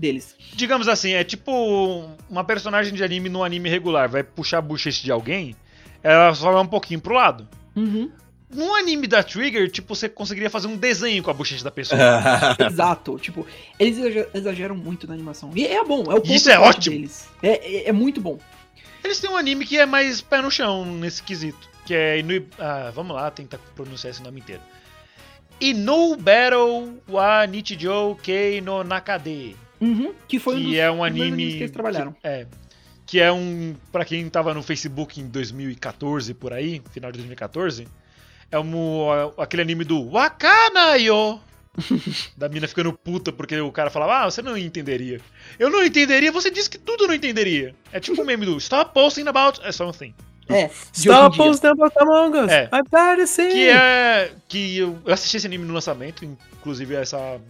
deles. 0.00 0.34
Digamos 0.54 0.88
assim, 0.88 1.12
é 1.12 1.22
tipo 1.22 2.08
uma 2.28 2.42
personagem 2.42 2.92
de 2.94 3.04
anime 3.04 3.28
no 3.28 3.44
anime 3.44 3.68
regular. 3.68 4.08
Vai 4.08 4.22
puxar 4.24 4.58
a 4.58 4.62
bochecha 4.62 5.02
de 5.04 5.12
alguém, 5.12 5.54
ela 6.02 6.34
só 6.34 6.50
vai 6.50 6.62
um 6.62 6.66
pouquinho 6.66 7.00
pro 7.00 7.14
lado. 7.14 7.46
Uhum. 7.76 8.10
No 8.52 8.74
anime 8.74 9.06
da 9.06 9.22
Trigger, 9.22 9.70
tipo, 9.70 9.94
você 9.94 10.08
conseguiria 10.08 10.50
fazer 10.50 10.66
um 10.66 10.76
desenho 10.76 11.22
com 11.22 11.30
a 11.30 11.34
bochecha 11.34 11.62
da 11.62 11.70
pessoa. 11.70 12.00
Exato. 12.66 13.16
Tipo, 13.16 13.46
eles 13.78 13.96
exager- 13.98 14.28
exageram 14.34 14.74
muito 14.74 15.06
na 15.06 15.14
animação. 15.14 15.52
E 15.54 15.64
é 15.66 15.84
bom, 15.84 16.00
é 16.10 16.14
o 16.14 16.20
ponto 16.20 16.32
Isso 16.32 16.50
é 16.50 16.56
forte 16.56 16.78
ótimo. 16.78 16.96
deles. 16.96 17.28
É, 17.42 17.48
é, 17.84 17.88
é 17.90 17.92
muito 17.92 18.20
bom. 18.20 18.40
Eles 19.04 19.20
têm 19.20 19.30
um 19.30 19.36
anime 19.36 19.64
que 19.64 19.78
é 19.78 19.86
mais 19.86 20.20
pé 20.20 20.42
no 20.42 20.50
chão 20.50 20.84
nesse 20.84 21.22
quesito. 21.22 21.68
Que 21.86 21.94
é 21.94 22.18
Inu... 22.18 22.44
Ah, 22.58 22.90
vamos 22.92 23.14
lá, 23.14 23.30
tentar 23.30 23.58
pronunciar 23.76 24.10
esse 24.10 24.22
nome 24.22 24.40
inteiro. 24.40 24.62
Inu 25.60 26.16
Battle 26.16 26.98
wa 27.08 27.46
Nichijou 27.46 28.16
Kei 28.16 28.60
no 28.60 28.82
Nakade. 28.82 29.54
Uhum. 29.80 30.12
Que 30.28 30.38
foi 30.38 30.56
um 30.56 30.62
dos 30.62 30.70
que 30.70 30.78
é 30.78 30.90
um 30.90 31.02
anime 31.02 31.52
que 31.52 31.58
eles 31.58 31.70
trabalharam. 31.70 32.12
que- 32.12 32.18
é. 32.26 32.46
Que 33.06 33.18
é 33.20 33.32
um. 33.32 33.74
Pra 33.90 34.04
quem 34.04 34.28
tava 34.28 34.54
no 34.54 34.62
Facebook 34.62 35.20
em 35.20 35.26
2014 35.26 36.32
por 36.34 36.52
aí, 36.52 36.80
final 36.92 37.10
de 37.10 37.18
2014, 37.18 37.88
é 38.52 38.58
um, 38.58 39.02
aquele 39.36 39.62
anime 39.62 39.84
do 39.84 40.08
Wakanayo! 40.10 41.40
da 42.36 42.48
mina 42.48 42.66
ficando 42.66 42.92
puta 42.92 43.30
porque 43.32 43.58
o 43.60 43.70
cara 43.70 43.90
falava, 43.90 44.18
ah, 44.26 44.30
você 44.30 44.42
não 44.42 44.56
entenderia. 44.56 45.20
Eu 45.58 45.70
não 45.70 45.84
entenderia, 45.84 46.30
você 46.32 46.50
disse 46.50 46.68
que 46.68 46.78
tudo 46.78 47.06
não 47.06 47.14
entenderia. 47.14 47.74
É 47.92 48.00
tipo 48.00 48.20
um 48.20 48.24
meme 48.24 48.44
do 48.44 48.56
Stop 48.58 48.92
posting 48.92 49.26
about 49.28 49.60
something. 49.72 50.14
É, 50.48 50.66
de 50.66 50.72
Stop 50.92 51.36
posting 51.36 51.68
about 51.68 51.94
Among 52.00 52.36
Us. 52.38 52.50
É. 52.50 52.64
I 52.72 52.80
better 52.90 53.26
see. 53.26 53.48
Que 53.50 53.68
é. 53.70 54.32
Que 54.48 54.78
eu 54.78 54.98
eu 55.04 55.14
assisti 55.14 55.36
esse 55.36 55.46
anime 55.46 55.64
no 55.64 55.72
lançamento, 55.74 56.24
inclusive 56.24 56.94
essa. 56.94 57.40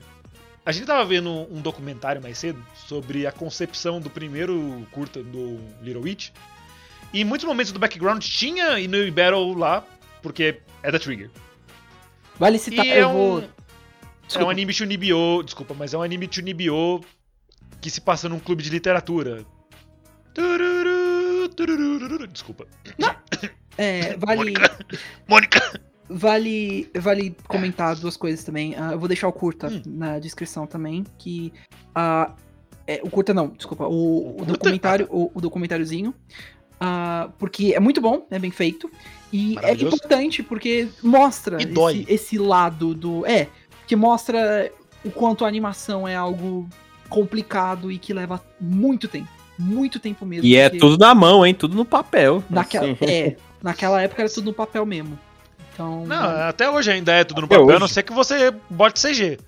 A 0.64 0.72
gente 0.72 0.86
tava 0.86 1.04
vendo 1.04 1.30
um 1.50 1.60
documentário 1.60 2.22
mais 2.22 2.38
cedo 2.38 2.64
sobre 2.74 3.26
a 3.26 3.32
concepção 3.32 4.00
do 4.00 4.10
primeiro 4.10 4.86
curta 4.92 5.22
do 5.22 5.58
Little 5.82 6.02
Witch. 6.02 6.30
E 7.12 7.22
em 7.22 7.24
muitos 7.24 7.46
momentos 7.46 7.72
do 7.72 7.78
background 7.78 8.22
tinha 8.22 8.78
Inu 8.78 9.10
Battle 9.10 9.54
lá, 9.54 9.84
porque 10.22 10.60
é 10.82 10.92
da 10.92 10.98
Trigger. 10.98 11.30
Vale 12.38 12.58
citar, 12.58 12.86
e 12.86 12.90
é 12.90 13.02
eu 13.02 13.08
um, 13.08 13.12
vou... 13.12 13.44
é 14.34 14.44
um 14.44 14.50
anime 14.50 14.72
Chunibyo, 14.72 15.42
desculpa, 15.42 15.74
mas 15.74 15.92
é 15.92 15.98
um 15.98 16.02
anime 16.02 16.28
Chunibyo 16.30 17.00
que 17.80 17.90
se 17.90 18.00
passa 18.00 18.28
num 18.28 18.38
clube 18.38 18.62
de 18.62 18.70
literatura. 18.70 19.44
Desculpa. 22.30 22.66
É, 23.76 24.16
vale, 24.16 24.52
Mônica! 25.26 25.80
Vale, 26.10 26.90
vale 26.98 27.36
comentar 27.46 27.94
duas 27.96 28.16
coisas 28.16 28.44
também. 28.44 28.74
Ah, 28.76 28.92
eu 28.92 28.98
vou 28.98 29.08
deixar 29.08 29.28
o 29.28 29.32
curta 29.32 29.68
Hum. 29.68 29.82
na 29.86 30.18
descrição 30.18 30.66
também, 30.66 31.04
que 31.18 31.52
ah, 31.94 32.32
é, 32.86 33.00
o 33.02 33.10
curta 33.10 33.32
não, 33.32 33.48
desculpa, 33.48 33.86
o, 33.86 34.40
o 34.40 34.44
documentário, 34.44 35.06
o, 35.10 35.30
o 35.34 35.40
documentáriozinho, 35.40 36.14
ah, 36.80 37.30
porque 37.38 37.72
é 37.74 37.80
muito 37.80 38.00
bom, 38.00 38.26
é 38.30 38.38
bem 38.38 38.50
feito 38.50 38.90
e 39.32 39.56
é 39.62 39.72
importante 39.72 40.42
porque 40.42 40.88
mostra 41.02 41.58
esse, 41.60 42.04
esse 42.08 42.38
lado 42.38 42.94
do 42.94 43.24
é 43.24 43.48
que 43.86 43.94
mostra 43.94 44.72
o 45.04 45.10
quanto 45.10 45.44
a 45.44 45.48
animação 45.48 46.06
é 46.06 46.16
algo 46.16 46.68
complicado 47.08 47.90
e 47.90 47.98
que 47.98 48.12
leva 48.12 48.42
muito 48.60 49.08
tempo, 49.08 49.28
muito 49.58 49.98
tempo 50.00 50.24
mesmo. 50.26 50.46
E 50.46 50.56
é 50.56 50.68
tudo 50.70 50.98
na 50.98 51.14
mão, 51.14 51.44
hein? 51.44 51.54
Tudo 51.54 51.76
no 51.76 51.84
papel. 51.84 52.42
Naquela, 52.48 52.90
Assim. 52.92 53.04
é, 53.04 53.36
naquela 53.62 54.02
época 54.02 54.22
era 54.22 54.30
tudo 54.30 54.46
no 54.46 54.54
papel 54.54 54.84
mesmo. 54.86 55.18
Então. 55.72 56.04
Não, 56.06 56.48
até 56.48 56.68
hoje 56.70 56.90
ainda 56.90 57.12
é 57.12 57.24
tudo 57.24 57.40
no 57.40 57.46
Até 57.46 57.54
papel, 57.56 57.68
a 57.68 57.72
hoje. 57.72 57.80
não 57.80 57.88
ser 57.88 58.02
que 58.02 58.12
você 58.12 58.52
bote 58.68 59.00
CG. 59.00 59.38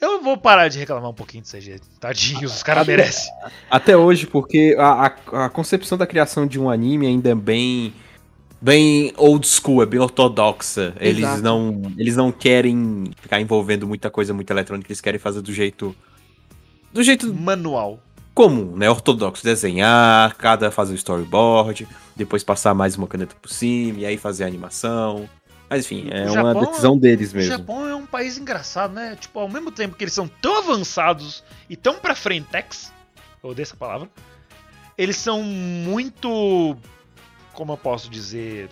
Eu 0.00 0.20
vou 0.20 0.36
parar 0.36 0.66
de 0.68 0.78
reclamar 0.80 1.08
um 1.10 1.14
pouquinho 1.14 1.44
de 1.44 1.50
CG. 1.50 1.78
Tadinhos, 2.00 2.56
os 2.56 2.62
caras 2.62 2.84
merecem. 2.86 3.32
Até 3.70 3.96
hoje, 3.96 4.26
porque 4.26 4.74
a, 4.78 5.06
a, 5.32 5.44
a 5.46 5.48
concepção 5.48 5.96
da 5.96 6.06
criação 6.06 6.44
de 6.46 6.58
um 6.58 6.68
anime 6.68 7.06
ainda 7.06 7.30
é 7.30 7.34
bem. 7.34 7.94
Bem 8.60 9.12
old 9.16 9.44
school, 9.46 9.82
é 9.82 9.86
bem 9.86 9.98
ortodoxa. 9.98 10.94
Eles 11.00 11.42
não, 11.42 11.82
eles 11.98 12.14
não 12.14 12.30
querem 12.30 13.10
ficar 13.20 13.40
envolvendo 13.40 13.88
muita 13.88 14.08
coisa 14.08 14.32
muito 14.32 14.48
eletrônica, 14.52 14.86
eles 14.88 15.00
querem 15.00 15.18
fazer 15.18 15.40
do 15.40 15.52
jeito. 15.52 15.92
Do 16.92 17.02
jeito 17.02 17.32
Manual. 17.34 17.98
comum, 18.32 18.76
né? 18.76 18.88
Ortodoxo. 18.88 19.42
Desenhar, 19.42 20.36
cada 20.36 20.70
fazer 20.70 20.92
o 20.92 20.94
storyboard, 20.94 21.88
depois 22.14 22.44
passar 22.44 22.72
mais 22.72 22.96
uma 22.96 23.08
caneta 23.08 23.34
por 23.42 23.50
cima, 23.50 23.98
e 24.00 24.06
aí 24.06 24.16
fazer 24.16 24.44
a 24.44 24.46
animação. 24.46 25.28
Mas 25.72 25.84
enfim, 25.86 26.08
é 26.10 26.22
O 26.28 26.32
uma 26.34 26.34
Japão- 26.54 26.64
decisão 26.66 26.98
deles 26.98 27.32
O 27.32 27.36
mesmo. 27.36 27.50
Japão 27.58 27.88
é 27.88 27.94
um 27.94 28.06
país 28.06 28.36
engraçado, 28.38 28.92
né? 28.94 29.16
Tipo, 29.18 29.40
ao 29.40 29.48
mesmo 29.48 29.70
tempo 29.70 29.96
que 29.96 30.04
eles 30.04 30.12
são 30.14 30.28
tão 30.28 30.58
avançados 30.58 31.42
e 31.68 31.76
tão 31.76 31.94
pra 31.94 32.14
frentex, 32.14 32.92
eu 33.42 33.50
odeio 33.50 33.64
essa 33.64 33.76
palavra, 33.76 34.08
eles 34.98 35.16
são 35.16 35.42
muito. 35.42 36.76
Como 37.54 37.72
eu 37.72 37.76
posso 37.76 38.08
dizer? 38.10 38.68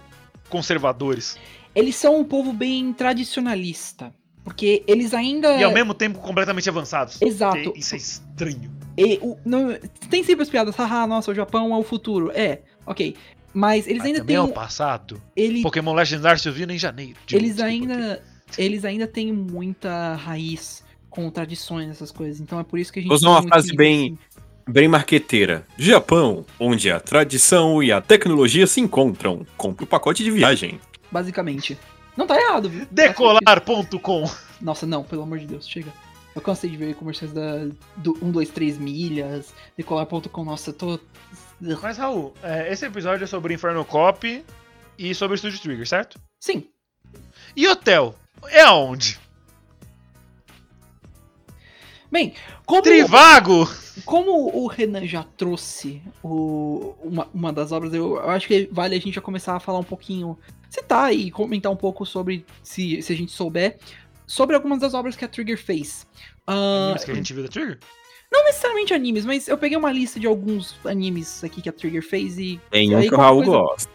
Conservadores. 0.49 1.37
Eles 1.75 1.95
são 1.97 2.19
um 2.19 2.25
povo 2.25 2.53
bem 2.53 2.93
tradicionalista. 2.93 4.13
Porque 4.43 4.83
eles 4.87 5.13
ainda. 5.13 5.53
E 5.57 5.63
ao 5.63 5.71
mesmo 5.73 5.93
tempo 5.93 6.19
completamente 6.19 6.69
avançados. 6.69 7.21
Exato. 7.21 7.73
Isso 7.77 7.95
é 7.95 7.99
estranho. 7.99 8.71
e 8.97 9.19
o- 9.23 9.37
não- 9.45 9.79
tem 10.11 10.23
sempre 10.25 10.43
as 10.43 10.51
piadas, 10.51 10.75
haha, 10.77 11.07
nossa, 11.07 11.31
o 11.31 11.35
Japão 11.35 11.73
é 11.75 11.79
o 11.79 11.83
futuro. 11.83 12.31
É, 12.35 12.61
ok. 12.87 13.15
Mas 13.53 13.87
eles 13.87 13.99
Mas 13.99 14.07
ainda 14.09 14.25
têm. 14.25 14.37
é 14.37 14.41
um- 14.41 14.45
o 14.47 14.53
passado. 14.53 15.21
ele, 15.35 15.63
Pokémon 15.63 15.93
Legends 15.95 16.25
Arceus 16.25 16.55
vindo 16.57 16.73
em 16.73 16.79
janeiro. 16.79 17.17
eles 17.33 17.59
ainda. 17.61 18.23
Eles 18.59 18.85
ainda 18.85 19.07
têm 19.07 19.33
muita 19.33 20.15
raiz 20.17 20.83
com 21.09 21.31
tradições, 21.31 21.89
essas 21.91 22.11
coisas. 22.11 22.41
Então 22.41 22.59
é 22.61 22.65
por 22.65 22.79
isso 22.79 22.93
que 22.93 22.99
a 22.99 23.03
gente. 23.03 23.09
Vou 23.09 23.17
usar 23.17 23.27
tem 23.27 23.35
uma 23.37 23.41
um 23.45 23.49
frase 23.49 23.75
bem- 23.77 24.19
assim. 24.29 24.41
Bem 24.73 24.87
marqueteira. 24.87 25.67
Japão, 25.77 26.45
onde 26.59 26.91
a 26.93 27.01
tradição 27.01 27.83
e 27.83 27.91
a 27.91 28.01
tecnologia 28.01 28.67
se 28.69 28.81
encontram. 28.81 29.45
Compre 29.57 29.85
o 29.85 29.87
pacote 29.87 30.23
de 30.23 30.31
viagem. 30.31 30.79
Basicamente. 31.11 31.77
Não 32.17 32.27
tá 32.27 32.41
errado, 32.41 32.69
viu? 32.69 32.87
Decolar.com. 32.91 34.31
Nossa, 34.61 34.87
não, 34.87 35.03
pelo 35.03 35.23
amor 35.23 35.39
de 35.39 35.47
Deus, 35.47 35.67
chega. 35.69 35.93
Eu 36.35 36.41
cansei 36.41 36.71
de 36.71 36.77
ver 36.77 36.95
comerciais 36.95 37.33
da 37.33 37.67
do 37.97 38.17
1, 38.23 38.31
2, 38.31 38.51
3 38.51 38.79
milhas, 38.79 39.53
decolar.com, 39.77 40.45
nossa, 40.45 40.71
eu 40.71 40.75
tô. 40.75 41.01
Mas, 41.61 41.99
Raul, 41.99 42.35
é, 42.43 42.73
esse 42.73 42.87
episódio 42.87 43.25
é 43.25 43.27
sobre 43.27 43.53
Inferno 43.55 43.85
Cop 43.85 44.45
e 44.99 45.15
sobre 45.15 45.35
o 45.35 45.39
Studio 45.39 45.61
Trigger, 45.61 45.87
certo? 45.87 46.19
Sim, 46.41 46.67
E 47.55 47.69
hotel? 47.69 48.15
É 48.49 48.63
aonde? 48.63 49.19
bem, 52.11 52.35
como, 52.67 52.83
Trivago! 52.83 53.69
como 54.05 54.57
o 54.57 54.67
Renan 54.67 55.07
já 55.07 55.23
trouxe 55.23 56.03
o, 56.23 56.95
uma, 57.03 57.29
uma 57.33 57.53
das 57.53 57.71
obras, 57.73 57.93
eu, 57.95 58.17
eu 58.17 58.31
acho 58.31 58.49
que 58.49 58.69
vale 58.73 58.97
a 58.97 58.99
gente 58.99 59.15
já 59.15 59.21
começar 59.21 59.55
a 59.55 59.61
falar 59.61 59.79
um 59.79 59.85
pouquinho, 59.85 60.37
citar 60.69 61.15
e 61.15 61.31
comentar 61.31 61.71
um 61.71 61.77
pouco 61.77 62.05
sobre, 62.05 62.45
se, 62.63 63.01
se 63.03 63.13
a 63.13 63.17
gente 63.17 63.31
souber, 63.33 63.79
sobre 64.27 64.57
algumas 64.57 64.81
das 64.81 64.95
obras 64.95 65.15
que 65.15 65.25
a 65.25 65.29
Trigger 65.29 65.59
fez. 65.59 66.07
Ah, 66.47 66.87
Animes 66.87 67.05
que 67.05 67.11
a 67.11 67.15
gente 67.15 67.33
viu 67.33 67.43
da 67.43 67.49
Trigger? 67.49 67.79
Não 68.33 68.45
necessariamente 68.45 68.95
animes, 68.95 69.25
mas 69.25 69.49
eu 69.49 69.59
peguei 69.59 69.77
uma 69.77 69.91
lista 69.93 70.19
de 70.21 70.27
alguns 70.27 70.77
animes 70.85 71.43
aqui 71.43 71.61
que 71.61 71.69
a 71.69 71.73
Trigger 71.73 72.03
fez 72.03 72.39
e. 72.39 72.61
Tem 72.71 72.95
um 72.95 73.01
que 73.01 73.15
o 73.15 73.17
Raul 73.19 73.43
coisa- 73.45 73.59
gosta. 73.59 73.91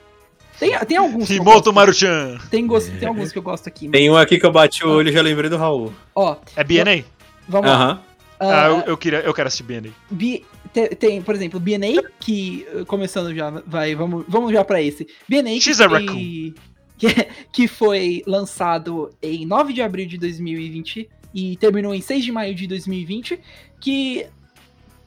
Tem, 0.59 0.77
tem 0.85 0.97
alguns. 0.97 1.27
que 1.27 1.37
gosto. 1.39 1.73
Maruchan. 1.73 2.37
Tem, 2.49 2.65
gos- 2.65 2.87
tem 2.87 3.07
alguns 3.07 3.31
que 3.31 3.37
eu 3.37 3.41
gosto 3.43 3.67
aqui. 3.67 3.87
mas- 3.87 3.91
Tem 3.99 4.09
um 4.09 4.15
aqui 4.15 4.39
que 4.39 4.45
eu 4.45 4.51
bati 4.51 4.85
o 4.85 4.89
olho 4.89 5.09
e 5.09 5.11
já 5.13 5.21
lembrei 5.21 5.49
do 5.49 5.57
Raul. 5.57 5.91
Ó, 6.15 6.37
É 6.55 6.63
BNA? 6.63 7.03
vamos 7.47 7.69
lá. 7.69 7.75
Aham. 7.75 8.01
Ah, 8.39 8.65
Ah, 8.65 8.67
eu, 8.67 8.79
eu, 8.87 8.97
queria, 8.97 9.19
eu 9.19 9.33
quero 9.33 9.47
assistir 9.47 9.63
BNA. 9.63 9.89
B- 10.11 10.43
te- 10.73 10.89
tem, 10.95 11.21
por 11.21 11.33
exemplo, 11.35 11.57
BNA, 11.59 12.03
que 12.19 12.65
uh, 12.73 12.85
começando 12.85 13.33
já, 13.33 13.49
vai, 13.65 13.95
vamos, 13.95 14.25
vamos 14.27 14.51
já 14.51 14.63
pra 14.63 14.81
esse. 14.81 15.07
BNA 15.27 15.51
que, 15.51 15.61
She's 15.61 15.79
raccoon. 15.79 16.53
que, 16.97 17.27
que 17.51 17.67
foi 17.67 18.21
lançado 18.27 19.09
em 19.21 19.45
9 19.45 19.71
de 19.73 19.81
abril 19.81 20.05
de 20.05 20.17
2020 20.17 21.09
e 21.33 21.55
terminou 21.57 21.93
em 21.93 22.01
6 22.01 22.23
de 22.25 22.31
maio 22.31 22.53
de 22.55 22.65
2020, 22.67 23.39
que 23.85 24.27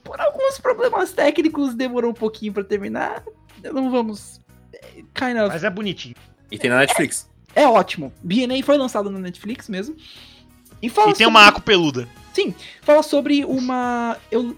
por 0.04 0.20
alguns 0.20 0.56
problemas 0.58 1.12
técnicos 1.12 1.74
demorou 1.74 2.12
um 2.12 2.14
pouquinho 2.14 2.52
pra 2.52 2.62
terminar. 2.62 3.24
Não 3.62 3.90
vamos 3.90 4.40
kind 5.12 5.36
of 5.36 5.48
Mas 5.48 5.64
é 5.64 5.70
bonitinho. 5.70 6.14
E 6.50 6.56
tem 6.56 6.70
na 6.70 6.78
Netflix. 6.78 7.28
é 7.56 7.66
ótimo. 7.66 8.12
BNA 8.22 8.62
foi 8.62 8.78
lançado 8.78 9.10
na 9.10 9.18
Netflix 9.18 9.68
mesmo. 9.68 9.96
E, 10.80 10.88
fala 10.88 11.08
E 11.10 11.14
tem 11.14 11.24
sobre- 11.26 11.38
uma 11.40 11.48
Aco 11.48 11.60
peluda. 11.60 12.08
Fala 12.82 13.02
sobre 13.02 13.44
uma. 13.44 14.16
Eu 14.30 14.56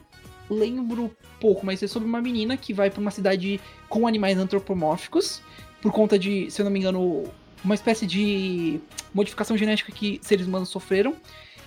lembro 0.51 1.11
pouco, 1.41 1.65
mas 1.65 1.83
é 1.83 1.87
sobre 1.87 2.07
uma 2.07 2.21
menina 2.21 2.59
que 2.59 2.75
vai 2.75 2.91
pra 2.91 3.01
uma 3.01 3.11
cidade 3.11 3.59
com 3.89 4.07
animais 4.07 4.37
antropomórficos. 4.37 5.41
Por 5.81 5.91
conta 5.91 6.19
de, 6.19 6.51
se 6.51 6.61
eu 6.61 6.65
não 6.65 6.71
me 6.71 6.79
engano, 6.79 7.25
uma 7.65 7.75
espécie 7.75 8.07
de 8.07 8.79
modificação 9.15 9.57
genética 9.57 9.91
que 9.91 10.21
seres 10.23 10.47
humanos 10.47 10.69
sofreram. 10.69 11.17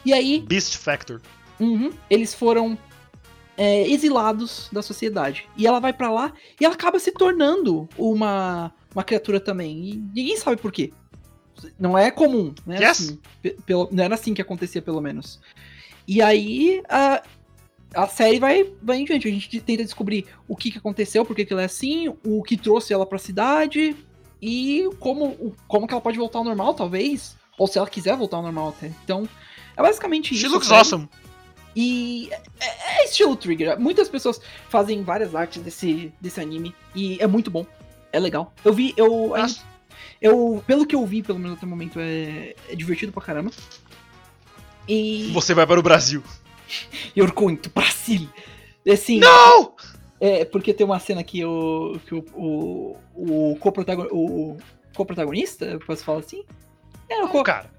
E 0.05 0.13
aí, 0.13 0.39
Beast 0.47 0.77
Factor. 0.77 1.19
Uhum, 1.59 1.91
eles 2.09 2.33
foram 2.33 2.77
é, 3.57 3.87
exilados 3.87 4.69
da 4.71 4.81
sociedade. 4.81 5.47
E 5.57 5.65
ela 5.67 5.79
vai 5.79 5.93
pra 5.93 6.11
lá 6.11 6.33
e 6.59 6.65
ela 6.65 6.73
acaba 6.73 6.99
se 6.99 7.11
tornando 7.11 7.87
uma, 7.97 8.73
uma 8.93 9.03
criatura 9.03 9.39
também. 9.39 9.89
E 9.89 9.95
ninguém 10.13 10.37
sabe 10.37 10.57
por 10.57 10.71
quê. 10.71 10.91
Não 11.79 11.97
é 11.97 12.09
comum, 12.11 12.53
né? 12.65 12.77
Yes. 12.77 12.89
Assim, 12.89 13.19
pe- 13.41 13.55
pelo, 13.65 13.87
não 13.91 14.03
era 14.03 14.15
assim 14.15 14.33
que 14.33 14.41
acontecia, 14.41 14.81
pelo 14.81 14.99
menos. 14.99 15.39
E 16.07 16.21
aí, 16.21 16.81
a- 16.89 17.21
a 17.95 18.07
série 18.07 18.39
vai, 18.39 18.73
vai 18.81 18.97
em 18.97 19.05
diante. 19.05 19.27
A 19.27 19.31
gente 19.31 19.61
tenta 19.61 19.83
descobrir 19.83 20.25
o 20.47 20.55
que, 20.55 20.71
que 20.71 20.77
aconteceu, 20.79 21.23
por 21.23 21.35
que, 21.35 21.45
que 21.45 21.53
ela 21.53 21.61
é 21.61 21.65
assim, 21.65 22.09
o 22.25 22.41
que 22.43 22.57
trouxe 22.57 22.91
ela 22.91 23.05
pra 23.05 23.19
cidade 23.19 23.95
e 24.41 24.89
como, 24.99 25.55
como 25.67 25.87
que 25.87 25.93
ela 25.93 26.01
pode 26.01 26.17
voltar 26.17 26.39
ao 26.39 26.43
normal, 26.43 26.73
talvez. 26.73 27.37
Ou 27.57 27.67
se 27.67 27.77
ela 27.77 27.87
quiser 27.87 28.17
voltar 28.17 28.37
ao 28.37 28.43
normal 28.43 28.69
até. 28.69 28.87
Então, 29.05 29.29
é 29.77 29.81
basicamente 29.81 30.29
She 30.35 30.45
isso. 30.47 30.49
looks 30.53 30.67
sabe? 30.67 30.79
awesome. 30.79 31.09
E 31.75 32.29
é, 32.59 33.01
é 33.01 33.05
estilo 33.05 33.35
Trigger. 33.35 33.79
Muitas 33.79 34.07
pessoas 34.09 34.39
fazem 34.69 35.03
várias 35.03 35.33
artes 35.35 35.61
desse, 35.61 36.13
desse 36.21 36.39
anime. 36.39 36.75
E 36.95 37.17
é 37.21 37.27
muito 37.27 37.49
bom. 37.49 37.65
É 38.11 38.19
legal. 38.19 38.53
Eu 38.63 38.73
vi, 38.73 38.93
eu. 38.95 39.33
Eu 40.21 40.63
pelo 40.65 40.85
que 40.85 40.95
eu 40.95 41.05
vi, 41.05 41.21
pelo 41.23 41.39
menos 41.39 41.57
até 41.57 41.65
o 41.65 41.69
momento, 41.69 41.99
é, 41.99 42.55
é 42.69 42.75
divertido 42.75 43.11
pra 43.11 43.21
caramba. 43.23 43.51
E. 44.87 45.29
Você 45.33 45.53
vai 45.53 45.65
para 45.65 45.79
o 45.79 45.83
Brasil. 45.83 46.23
Yorkunto, 47.17 47.69
Brasil! 47.73 48.27
Assim, 48.91 49.19
Não! 49.19 49.73
é 50.19 50.43
porque 50.45 50.73
tem 50.73 50.85
uma 50.85 50.99
cena 50.99 51.23
que 51.23 51.43
o. 51.45 51.99
que 52.05 52.15
o. 52.15 52.25
o, 52.35 52.97
o 53.15 53.55
coprotagon- 53.59 54.07
o 54.11 54.57
coprotagonista, 54.95 55.65
eu 55.65 55.79
posso 55.79 56.03
falar 56.03 56.19
assim? 56.19 56.43
É, 57.09 57.23
o, 57.23 57.27
co- 57.29 57.43
cara. 57.43 57.69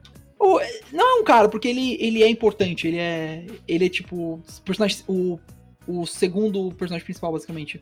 Não 0.92 1.18
é 1.18 1.20
um 1.20 1.24
cara, 1.24 1.48
porque 1.48 1.68
ele, 1.68 1.96
ele 2.00 2.22
é 2.22 2.28
importante, 2.28 2.86
ele 2.86 2.98
é. 2.98 3.46
Ele 3.66 3.86
é 3.86 3.88
tipo. 3.88 4.42
Personagem, 4.64 4.98
o, 5.08 5.38
o 5.86 6.06
segundo 6.06 6.72
personagem 6.72 7.04
principal, 7.04 7.32
basicamente. 7.32 7.80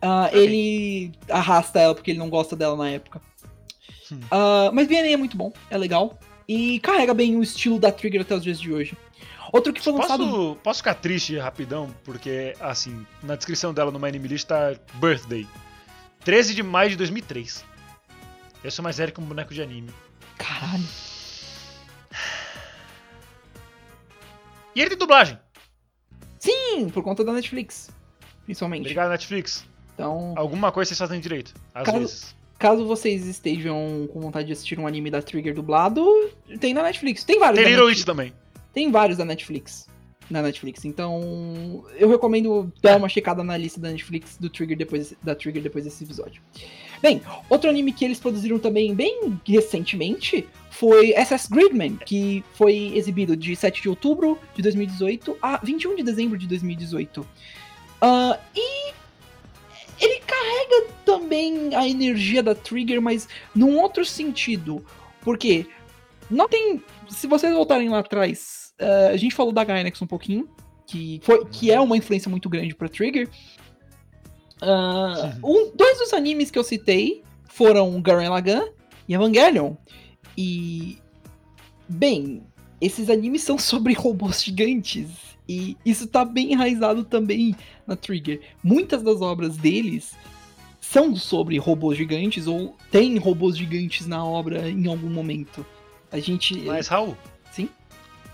Ok. 0.00 0.38
Ele 0.38 1.12
arrasta 1.30 1.80
ela 1.80 1.94
porque 1.94 2.10
ele 2.10 2.18
não 2.18 2.28
gosta 2.28 2.54
dela 2.54 2.76
na 2.76 2.90
época. 2.90 3.20
Hum. 4.12 4.20
Ah, 4.30 4.70
mas 4.72 4.86
BNA 4.86 5.12
é 5.12 5.16
muito 5.16 5.36
bom, 5.36 5.52
é 5.70 5.78
legal. 5.78 6.18
E 6.46 6.78
carrega 6.80 7.14
bem 7.14 7.36
o 7.36 7.42
estilo 7.42 7.78
da 7.78 7.90
Trigger 7.90 8.20
até 8.20 8.34
os 8.34 8.42
dias 8.42 8.60
de 8.60 8.72
hoje. 8.72 8.96
Outro 9.52 9.72
que 9.72 9.80
foi 9.80 9.92
lançado. 9.92 10.26
Posso, 10.26 10.56
posso 10.62 10.78
ficar 10.80 10.94
triste 10.94 11.38
rapidão? 11.38 11.94
Porque, 12.04 12.54
assim, 12.60 13.06
na 13.22 13.36
descrição 13.36 13.72
dela 13.72 13.90
no 13.90 13.98
My 13.98 14.08
Anime 14.08 14.28
List 14.28 14.46
tá 14.46 14.74
Birthday. 14.94 15.46
13 16.24 16.54
de 16.54 16.62
maio 16.62 16.90
de 16.90 16.96
2003. 16.96 17.64
Eu 18.62 18.70
sou 18.70 18.82
mais 18.82 18.98
velho 18.98 19.12
que 19.12 19.20
um 19.20 19.24
boneco 19.24 19.54
de 19.54 19.62
anime. 19.62 19.90
Caralho. 20.36 20.82
E 24.74 24.80
ele 24.80 24.90
tem 24.90 24.98
dublagem. 24.98 25.38
Sim, 26.38 26.88
por 26.90 27.02
conta 27.02 27.24
da 27.24 27.32
Netflix. 27.32 27.90
Principalmente. 28.44 28.82
Obrigado, 28.82 29.10
Netflix. 29.10 29.64
Então, 29.94 30.34
Alguma 30.36 30.70
coisa 30.72 30.88
vocês 30.88 30.98
fazem 30.98 31.20
direito. 31.20 31.54
Às 31.74 31.84
Caso- 31.86 31.98
vezes. 31.98 32.36
caso 32.58 32.84
vocês 32.86 33.26
estejam 33.26 34.08
com 34.12 34.20
vontade 34.20 34.46
de 34.46 34.52
assistir 34.52 34.78
um 34.78 34.86
anime 34.86 35.10
da 35.10 35.22
Trigger 35.22 35.54
dublado, 35.54 36.04
tem 36.60 36.74
na 36.74 36.82
Netflix. 36.82 37.24
Tem 37.24 37.38
vários. 37.38 37.62
Tem 37.62 37.70
Little. 37.72 37.88
It 37.88 38.04
também. 38.04 38.32
Tem 38.72 38.90
vários 38.90 39.16
da 39.18 39.24
Netflix. 39.24 39.88
Na 40.28 40.40
Netflix. 40.42 40.84
Então, 40.84 41.84
eu 41.96 42.08
recomendo 42.08 42.72
dar 42.82 42.96
uma 42.96 43.08
checada 43.08 43.44
na 43.44 43.56
lista 43.56 43.78
da 43.78 43.90
Netflix 43.90 44.36
do 44.38 44.48
Trigger 44.50 44.76
depois, 44.76 45.14
da 45.22 45.34
Trigger 45.34 45.62
depois 45.62 45.84
desse 45.84 46.02
episódio. 46.02 46.42
Bem, 47.02 47.22
outro 47.48 47.68
anime 47.68 47.92
que 47.92 48.04
eles 48.04 48.18
produziram 48.18 48.58
também 48.58 48.94
bem 48.94 49.38
recentemente 49.46 50.46
foi 50.70 51.12
SS 51.12 51.48
Gridman, 51.48 51.96
que 51.96 52.44
foi 52.54 52.92
exibido 52.94 53.36
de 53.36 53.54
7 53.54 53.82
de 53.82 53.88
outubro 53.88 54.38
de 54.54 54.62
2018 54.62 55.36
a 55.40 55.60
21 55.62 55.96
de 55.96 56.02
dezembro 56.02 56.36
de 56.36 56.46
2018. 56.46 57.26
Ah, 58.00 58.38
e 58.54 58.92
ele 60.00 60.20
carrega 60.20 60.88
também 61.04 61.74
a 61.74 61.88
energia 61.88 62.42
da 62.42 62.54
Trigger, 62.54 63.00
mas 63.00 63.28
num 63.54 63.78
outro 63.78 64.04
sentido. 64.04 64.84
Porque 65.20 65.66
não 66.30 66.48
tem. 66.48 66.82
Se 67.08 67.26
vocês 67.26 67.52
voltarem 67.52 67.88
lá 67.88 68.00
atrás, 68.00 68.74
eh, 68.78 69.10
a 69.12 69.16
gente 69.16 69.34
falou 69.34 69.52
da 69.52 69.64
Gainax 69.64 70.00
um 70.02 70.06
pouquinho, 70.06 70.48
que, 70.86 71.20
foi, 71.22 71.44
que 71.46 71.70
é 71.70 71.80
uma 71.80 71.96
influência 71.96 72.30
muito 72.30 72.48
grande 72.48 72.74
pra 72.74 72.88
Trigger. 72.88 73.28
Ah, 74.66 75.36
um- 75.42 75.70
dois 75.74 75.98
dos 75.98 76.12
animes 76.12 76.50
que 76.50 76.58
eu 76.58 76.64
citei 76.64 77.22
foram 77.46 78.00
Gurren 78.02 78.28
Lagann 78.30 78.64
e 79.08 79.14
Evangelion. 79.14 79.74
E. 80.36 80.98
Bem, 81.88 82.42
esses 82.80 83.10
animes 83.10 83.42
são 83.42 83.58
sobre 83.58 83.92
robôs 83.94 84.42
gigantes. 84.42 85.08
E 85.48 85.76
isso 85.84 86.06
tá 86.06 86.24
bem 86.24 86.52
enraizado 86.52 87.04
também 87.04 87.54
na 87.86 87.94
Trigger. 87.94 88.40
Muitas 88.62 89.02
das 89.02 89.20
obras 89.20 89.56
deles 89.58 90.14
são 90.80 91.14
sobre 91.14 91.58
robôs 91.58 91.98
gigantes 91.98 92.46
ou 92.46 92.74
tem 92.90 93.18
robôs 93.18 93.56
gigantes 93.56 94.06
na 94.06 94.24
obra 94.24 94.70
em 94.70 94.86
algum 94.86 95.10
momento. 95.10 95.64
A 96.10 96.18
gente. 96.18 96.56
Mas, 96.60 96.88
Raul. 96.88 97.16
Sim? 97.52 97.68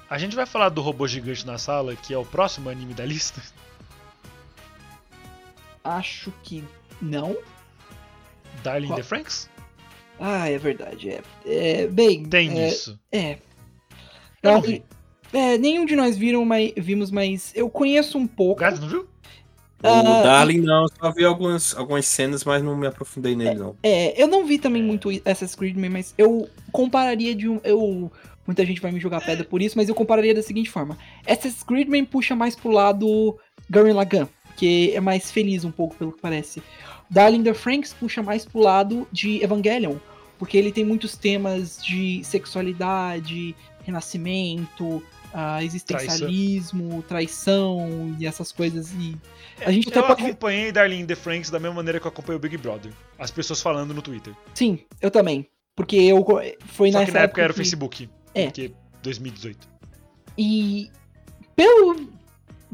A 0.08 0.18
gente 0.18 0.36
vai 0.36 0.46
falar 0.46 0.68
do 0.68 0.80
robô 0.80 1.06
gigante 1.06 1.46
na 1.46 1.58
sala, 1.58 1.96
que 1.96 2.12
é 2.14 2.18
o 2.18 2.24
próximo 2.24 2.68
anime 2.68 2.94
da 2.94 3.04
lista. 3.04 3.42
Acho 5.84 6.32
que 6.42 6.64
não. 7.00 7.36
Darling 8.62 8.86
in 8.86 8.88
Qual? 8.88 8.98
the 8.98 9.02
Franks? 9.04 9.48
Ah, 10.18 10.48
é 10.48 10.58
verdade. 10.58 11.10
É, 11.10 11.22
é 11.46 11.86
bem. 11.86 12.24
Tem 12.24 12.58
é, 12.58 12.68
isso. 12.68 12.98
É. 13.10 13.38
Eu 14.42 14.52
não 14.52 14.60
vi. 14.60 14.82
é, 15.32 15.56
nenhum 15.56 15.84
de 15.86 15.96
nós 15.96 16.16
viram, 16.16 16.44
mas, 16.44 16.72
vimos, 16.76 17.10
mas 17.10 17.52
eu 17.54 17.70
conheço 17.70 18.18
um 18.18 18.24
O 18.24 18.28
pouco. 18.28 18.60
Gato 18.60 18.80
não 18.80 18.88
viu? 18.88 19.08
O 19.82 19.86
Ah, 19.86 20.22
Darling 20.22 20.60
não, 20.60 20.86
só 20.88 21.10
vi 21.10 21.24
algumas, 21.24 21.74
algumas 21.74 22.04
cenas, 22.04 22.44
mas 22.44 22.62
não 22.62 22.76
me 22.76 22.86
aprofundei 22.86 23.34
nele, 23.34 23.54
não. 23.54 23.74
É, 23.82 24.22
eu 24.22 24.28
não 24.28 24.44
vi 24.44 24.58
também 24.58 24.82
muito 24.82 25.08
Assassin's 25.24 25.54
Creed, 25.54 25.74
mas 25.90 26.14
eu 26.18 26.50
compararia 26.70 27.34
de 27.34 27.48
um. 27.48 27.58
Eu, 27.64 28.12
muita 28.46 28.66
gente 28.66 28.78
vai 28.78 28.92
me 28.92 29.00
jogar 29.00 29.24
pedra 29.24 29.42
por 29.42 29.62
isso, 29.62 29.78
mas 29.78 29.88
eu 29.88 29.94
compararia 29.94 30.34
da 30.34 30.42
seguinte 30.42 30.68
forma: 30.68 30.98
Assassin's 31.26 31.62
Creed 31.62 31.88
puxa 32.10 32.36
mais 32.36 32.54
pro 32.54 32.70
lado 32.70 33.38
Gurren 33.70 33.94
Lagann, 33.94 34.28
que 34.60 34.94
é 34.94 35.00
mais 35.00 35.30
feliz 35.30 35.64
um 35.64 35.70
pouco, 35.70 35.94
pelo 35.96 36.12
que 36.12 36.20
parece. 36.20 36.62
Darling 37.08 37.42
the 37.42 37.54
Franks 37.54 37.92
puxa 37.94 38.22
mais 38.22 38.44
pro 38.44 38.60
lado 38.60 39.08
de 39.10 39.42
Evangelion, 39.42 39.96
porque 40.38 40.56
ele 40.58 40.70
tem 40.70 40.84
muitos 40.84 41.16
temas 41.16 41.82
de 41.82 42.22
sexualidade, 42.22 43.56
renascimento, 43.84 45.02
ah, 45.32 45.62
existencialismo, 45.64 47.02
traição. 47.08 48.14
e 48.18 48.26
essas 48.26 48.52
coisas. 48.52 48.92
E 48.92 49.16
a 49.64 49.72
gente 49.72 49.88
até 49.88 49.98
Eu 50.00 50.06
pode. 50.06 50.22
acompanhei 50.24 50.70
Darling 50.72 51.00
in 51.00 51.06
the 51.06 51.14
Franks 51.16 51.50
da 51.50 51.58
mesma 51.58 51.76
maneira 51.76 51.98
que 51.98 52.06
eu 52.06 52.10
acompanhei 52.10 52.36
o 52.36 52.40
Big 52.40 52.56
Brother. 52.58 52.92
As 53.18 53.30
pessoas 53.30 53.60
falando 53.62 53.94
no 53.94 54.02
Twitter. 54.02 54.34
Sim, 54.54 54.78
eu 55.00 55.10
também. 55.10 55.48
Porque 55.74 55.96
eu 55.96 56.22
foi 56.66 56.92
Só 56.92 56.98
nessa 56.98 57.12
que 57.12 57.16
na 57.18 57.24
época 57.24 57.42
era 57.42 57.50
o 57.50 57.54
que- 57.54 57.60
Facebook. 57.60 58.10
É. 58.34 58.44
Porque 58.44 58.72
2018. 59.02 59.68
E 60.36 60.90
pelo, 61.56 62.08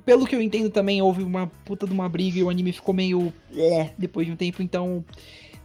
pelo 0.04 0.26
que 0.26 0.34
eu 0.36 0.42
entendo 0.42 0.70
também, 0.70 1.00
houve 1.02 1.22
uma 1.22 1.46
puta 1.64 1.86
de 1.86 1.92
uma 1.92 2.08
briga 2.08 2.38
e 2.38 2.42
o 2.42 2.50
anime 2.50 2.72
ficou 2.72 2.94
meio. 2.94 3.32
É, 3.54 3.90
depois 3.98 4.26
de 4.26 4.32
um 4.32 4.36
tempo, 4.36 4.62
então. 4.62 5.04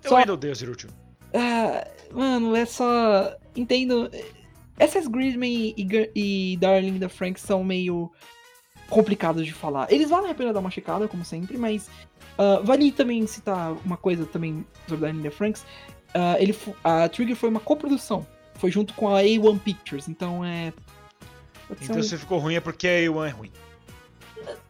Eu 0.03 0.09
Só, 0.09 0.17
ainda 0.17 0.33
odeio 0.33 0.55
Zero 0.55 0.75
Two. 0.75 0.89
ah, 1.33 1.87
mano, 2.11 2.55
é 2.55 2.65
só. 2.65 3.35
Entendo. 3.55 4.09
Essas 4.79 5.05
Gridman 5.07 5.73
e, 5.77 6.11
e 6.15 6.57
Darling 6.57 6.97
da 6.97 7.07
Frank 7.09 7.39
são 7.39 7.63
meio 7.63 8.11
complicados 8.89 9.45
de 9.45 9.53
falar. 9.53 9.91
Eles 9.91 10.09
valem 10.09 10.31
a 10.31 10.35
pena 10.35 10.51
dar 10.51 10.59
uma 10.59 10.71
checada, 10.71 11.07
como 11.07 11.23
sempre, 11.23 11.57
mas. 11.57 11.89
ah, 12.37 12.61
vale 12.63 12.91
também 12.91 13.25
citar 13.27 13.73
uma 13.85 13.97
coisa 13.97 14.25
também 14.25 14.65
sobre 14.87 15.05
Darling 15.05 15.21
da 15.21 15.31
Franks. 15.31 15.65
Ah, 16.13 16.35
ele, 16.39 16.55
a 16.83 17.07
Trigger 17.07 17.35
foi 17.35 17.49
uma 17.49 17.59
coprodução. 17.59 18.25
Foi 18.55 18.69
junto 18.71 18.93
com 18.93 19.07
a 19.15 19.21
A1 19.21 19.59
Pictures, 19.59 20.07
então 20.07 20.43
é. 20.43 20.73
Então 21.81 21.97
um- 21.97 22.03
se 22.03 22.17
ficou 22.17 22.37
ruim 22.39 22.55
é 22.55 22.59
porque 22.59 22.87
a 22.87 22.91
A1 22.91 23.27
é 23.27 23.29
ruim. 23.29 23.51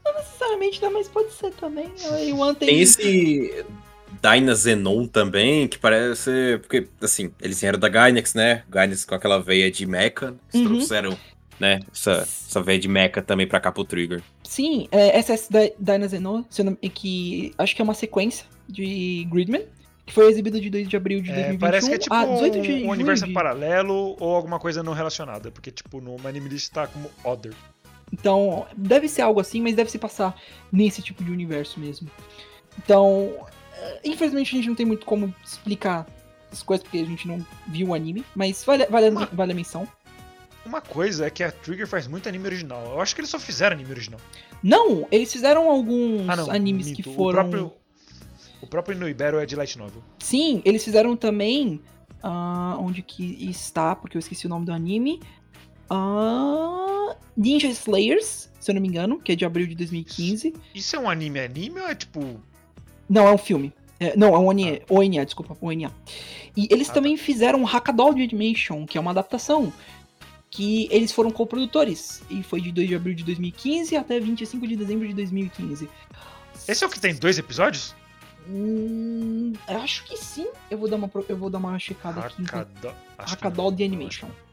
Não 0.06 0.14
necessariamente, 0.16 0.82
né? 0.82 0.90
Mas 0.90 1.08
pode 1.08 1.32
ser 1.34 1.52
também. 1.52 1.88
A1 1.90 2.56
tem. 2.56 2.68
Tem 2.70 2.80
esse 2.82 3.66
Dyna 4.22 4.54
Zenon 4.56 5.08
também, 5.08 5.68
que 5.68 5.78
parece. 5.80 6.58
Porque, 6.62 6.88
assim, 7.02 7.32
eles 7.42 7.60
vieram 7.62 7.80
da 7.80 7.90
Gainax, 7.90 8.34
né? 8.34 8.64
Gainax 8.70 9.06
com 9.06 9.16
aquela 9.16 9.40
veia 9.42 9.72
de 9.72 9.86
mecha. 9.86 10.34
Eles 10.54 10.66
Uhum. 10.68 10.76
trouxeram, 10.76 11.18
né? 11.60 11.80
Essa, 11.94 12.12
essa 12.24 12.62
veia 12.62 12.80
de 12.80 12.88
mecha 12.88 13.22
também 13.22 13.48
pra 13.48 13.60
cá 13.60 13.72
pro 13.72 13.84
Trigger. 13.84 14.22
Sim, 14.44 14.88
é, 14.92 15.18
SS 15.22 15.48
Dy- 15.52 15.74
Dynazeno, 15.80 16.46
se 16.50 16.62
eu 16.62 16.66
não- 16.66 16.76
que 16.76 17.54
acho 17.58 17.76
que 17.76 17.82
é 17.82 17.84
uma 17.84 17.94
sequência 17.94 18.46
de 18.68 19.26
Gridman, 19.32 19.64
que 20.06 20.14
foi 20.14 20.26
exibido 20.30 20.60
de 20.60 20.70
2 20.70 20.90
de 20.90 20.98
abril 20.98 21.22
de 21.22 21.32
É, 21.32 21.34
2021 21.54 21.60
parece 21.60 21.88
que 21.90 21.96
é 21.96 21.98
tipo 21.98 22.14
a 22.14 22.26
18 22.26 22.62
de 22.62 22.72
um, 22.74 22.88
um 22.88 22.90
universo 22.90 23.26
de- 23.26 23.32
paralelo 23.34 24.18
ou 24.20 24.36
alguma 24.36 24.60
coisa 24.60 24.84
não 24.84 24.92
relacionada. 24.94 25.50
Porque, 25.52 25.72
tipo, 25.72 26.02
no 26.02 26.18
Anime 26.28 26.50
List 26.50 26.72
tá 26.74 26.86
como 26.86 27.10
Other. 27.24 27.54
Então, 28.12 28.66
deve 28.76 29.08
ser 29.08 29.22
algo 29.22 29.40
assim, 29.40 29.62
mas 29.62 29.76
deve 29.76 29.90
se 29.90 29.98
passar 29.98 30.36
nesse 30.72 31.02
tipo 31.02 31.24
de 31.24 31.32
universo 31.32 31.80
mesmo. 31.80 32.10
Então, 32.78 33.34
é, 33.74 34.00
infelizmente 34.04 34.50
a 34.54 34.58
gente 34.58 34.68
não 34.68 34.76
tem 34.76 34.86
muito 34.86 35.06
como 35.06 35.34
explicar 35.46 36.06
as 36.52 36.62
coisas, 36.62 36.84
porque 36.84 36.98
a 37.00 37.06
gente 37.06 37.28
não 37.28 37.46
viu 37.68 37.88
o 37.90 37.94
anime, 37.94 38.26
mas 38.36 38.64
vale, 38.64 38.86
vale, 38.88 39.08
a- 39.08 39.10
Uma- 39.12 39.26
vale 39.28 39.52
a 39.54 39.56
menção. 39.56 39.88
Uma 40.66 40.82
coisa 40.82 41.26
é 41.26 41.30
que 41.30 41.44
a 41.44 41.52
Trigger 41.52 41.88
faz 41.88 42.06
muito 42.08 42.28
anime 42.30 42.46
original. 42.46 42.84
Eu 42.86 43.02
acho 43.02 43.16
que 43.16 43.22
eles 43.22 43.30
só 43.32 43.40
fizeram 43.40 43.76
anime 43.76 43.90
original. 43.92 44.20
Não, 44.62 45.08
eles 45.12 45.32
fizeram 45.32 45.70
alguns 45.72 46.28
Ah, 46.30 46.36
não. 46.36 46.52
animes 46.52 46.88
minto. 46.88 47.02
que 47.02 47.10
O 47.10 47.14
foram... 47.14 47.40
próprio, 47.42 47.74
o 48.62 48.68
próprio 48.68 48.96
Inoibero 48.96 49.40
é 49.40 49.46
de 49.46 49.56
Light 49.56 49.78
Novel. 49.78 50.04
Sim, 50.20 50.62
eles 50.66 50.84
fizeram 50.84 51.16
também. 51.16 51.82
ah, 52.24 52.78
onde 52.80 53.02
que 53.02 53.24
está, 53.50 53.96
porque 53.96 54.16
eu 54.16 54.20
esqueci 54.20 54.46
o 54.46 54.50
nome 54.50 54.64
do 54.68 54.72
anime. 54.72 55.20
Ah, 55.94 57.16
Ninja 57.36 57.68
Slayers, 57.68 58.50
se 58.60 58.72
eu 58.72 58.76
não 58.76 58.82
me 58.82 58.88
engano, 58.88 59.20
que 59.20 59.32
é 59.32 59.36
de 59.36 59.44
abril 59.46 59.68
de 59.68 59.76
2015. 59.76 60.54
Isso 60.74 60.96
é 60.96 61.00
um 61.00 61.10
anime 61.10 61.40
anime 61.40 61.80
ou 61.82 61.88
é 61.88 61.96
tipo. 61.96 62.40
Não, 63.10 63.28
é 63.28 63.32
um 63.34 63.38
filme. 63.38 63.74
É, 64.00 64.16
não, 64.16 64.34
é 64.34 64.40
um 64.40 64.48
ONA, 64.48 64.80
ONA, 64.90 65.26
desculpa, 65.26 65.56
ONA. 65.62 65.92
E 66.56 66.68
eles 66.72 66.90
Ah, 66.90 66.94
também 66.94 67.18
fizeram 67.18 67.64
Hackadol 67.64 68.14
de 68.14 68.24
Animation, 68.24 68.86
que 68.86 68.98
é 68.98 69.02
uma 69.02 69.12
adaptação. 69.12 69.72
Que 70.50 70.88
eles 70.92 71.12
foram 71.12 71.30
coprodutores. 71.32 72.22
E 72.30 72.42
foi 72.44 72.62
de 72.62 72.72
2 72.72 72.88
de 72.88 72.96
abril 72.96 73.14
de 73.16 73.24
2015 73.24 73.96
até 73.96 74.20
25 74.20 74.68
de 74.68 74.76
dezembro 74.76 75.08
de 75.08 75.14
2015. 75.14 75.90
Esse 76.68 76.84
é 76.84 76.88
o 76.88 76.90
que 76.90 77.00
tem 77.00 77.14
dois 77.16 77.38
episódios? 77.38 77.94
Hum, 78.50 79.54
eu 79.68 79.78
acho 79.82 80.04
que 80.06 80.18
sim. 80.18 80.48
Eu 80.70 80.78
vou 80.78 80.90
dar 80.90 80.96
uma, 80.98 81.10
eu 81.30 81.38
vou 81.38 81.50
dar 81.50 81.58
uma 81.60 81.78
checada 81.80 82.22
aqui. 82.22 82.42
então. 82.42 82.94
Hackadol. 83.18 83.72
De 83.72 83.84
Animation. 83.84 84.28
Não, 84.28 84.51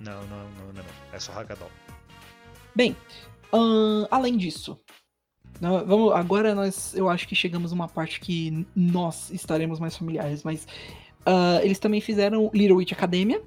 não, 0.00 0.20
não, 0.26 0.44
não, 0.50 0.72
não. 0.74 0.84
É 1.12 1.18
só 1.18 1.32
Hackadol. 1.32 1.70
Bem, 2.74 2.96
ahn, 3.52 4.06
além 4.10 4.36
disso, 4.36 4.78
nó- 5.60 5.84
vamos, 5.84 6.12
agora 6.14 6.54
nós, 6.54 6.94
eu 6.94 7.08
acho 7.08 7.26
que 7.26 7.34
chegamos 7.34 7.72
a 7.72 7.74
uma 7.74 7.88
parte 7.88 8.20
que 8.20 8.66
nós 8.76 9.30
estaremos 9.30 9.80
mais 9.80 9.96
familiares, 9.96 10.42
mas 10.44 10.66
ah, 11.26 11.60
eles 11.62 11.78
também 11.78 12.00
fizeram 12.00 12.50
Little 12.54 12.76
Witch 12.76 12.92
Academia. 12.92 13.42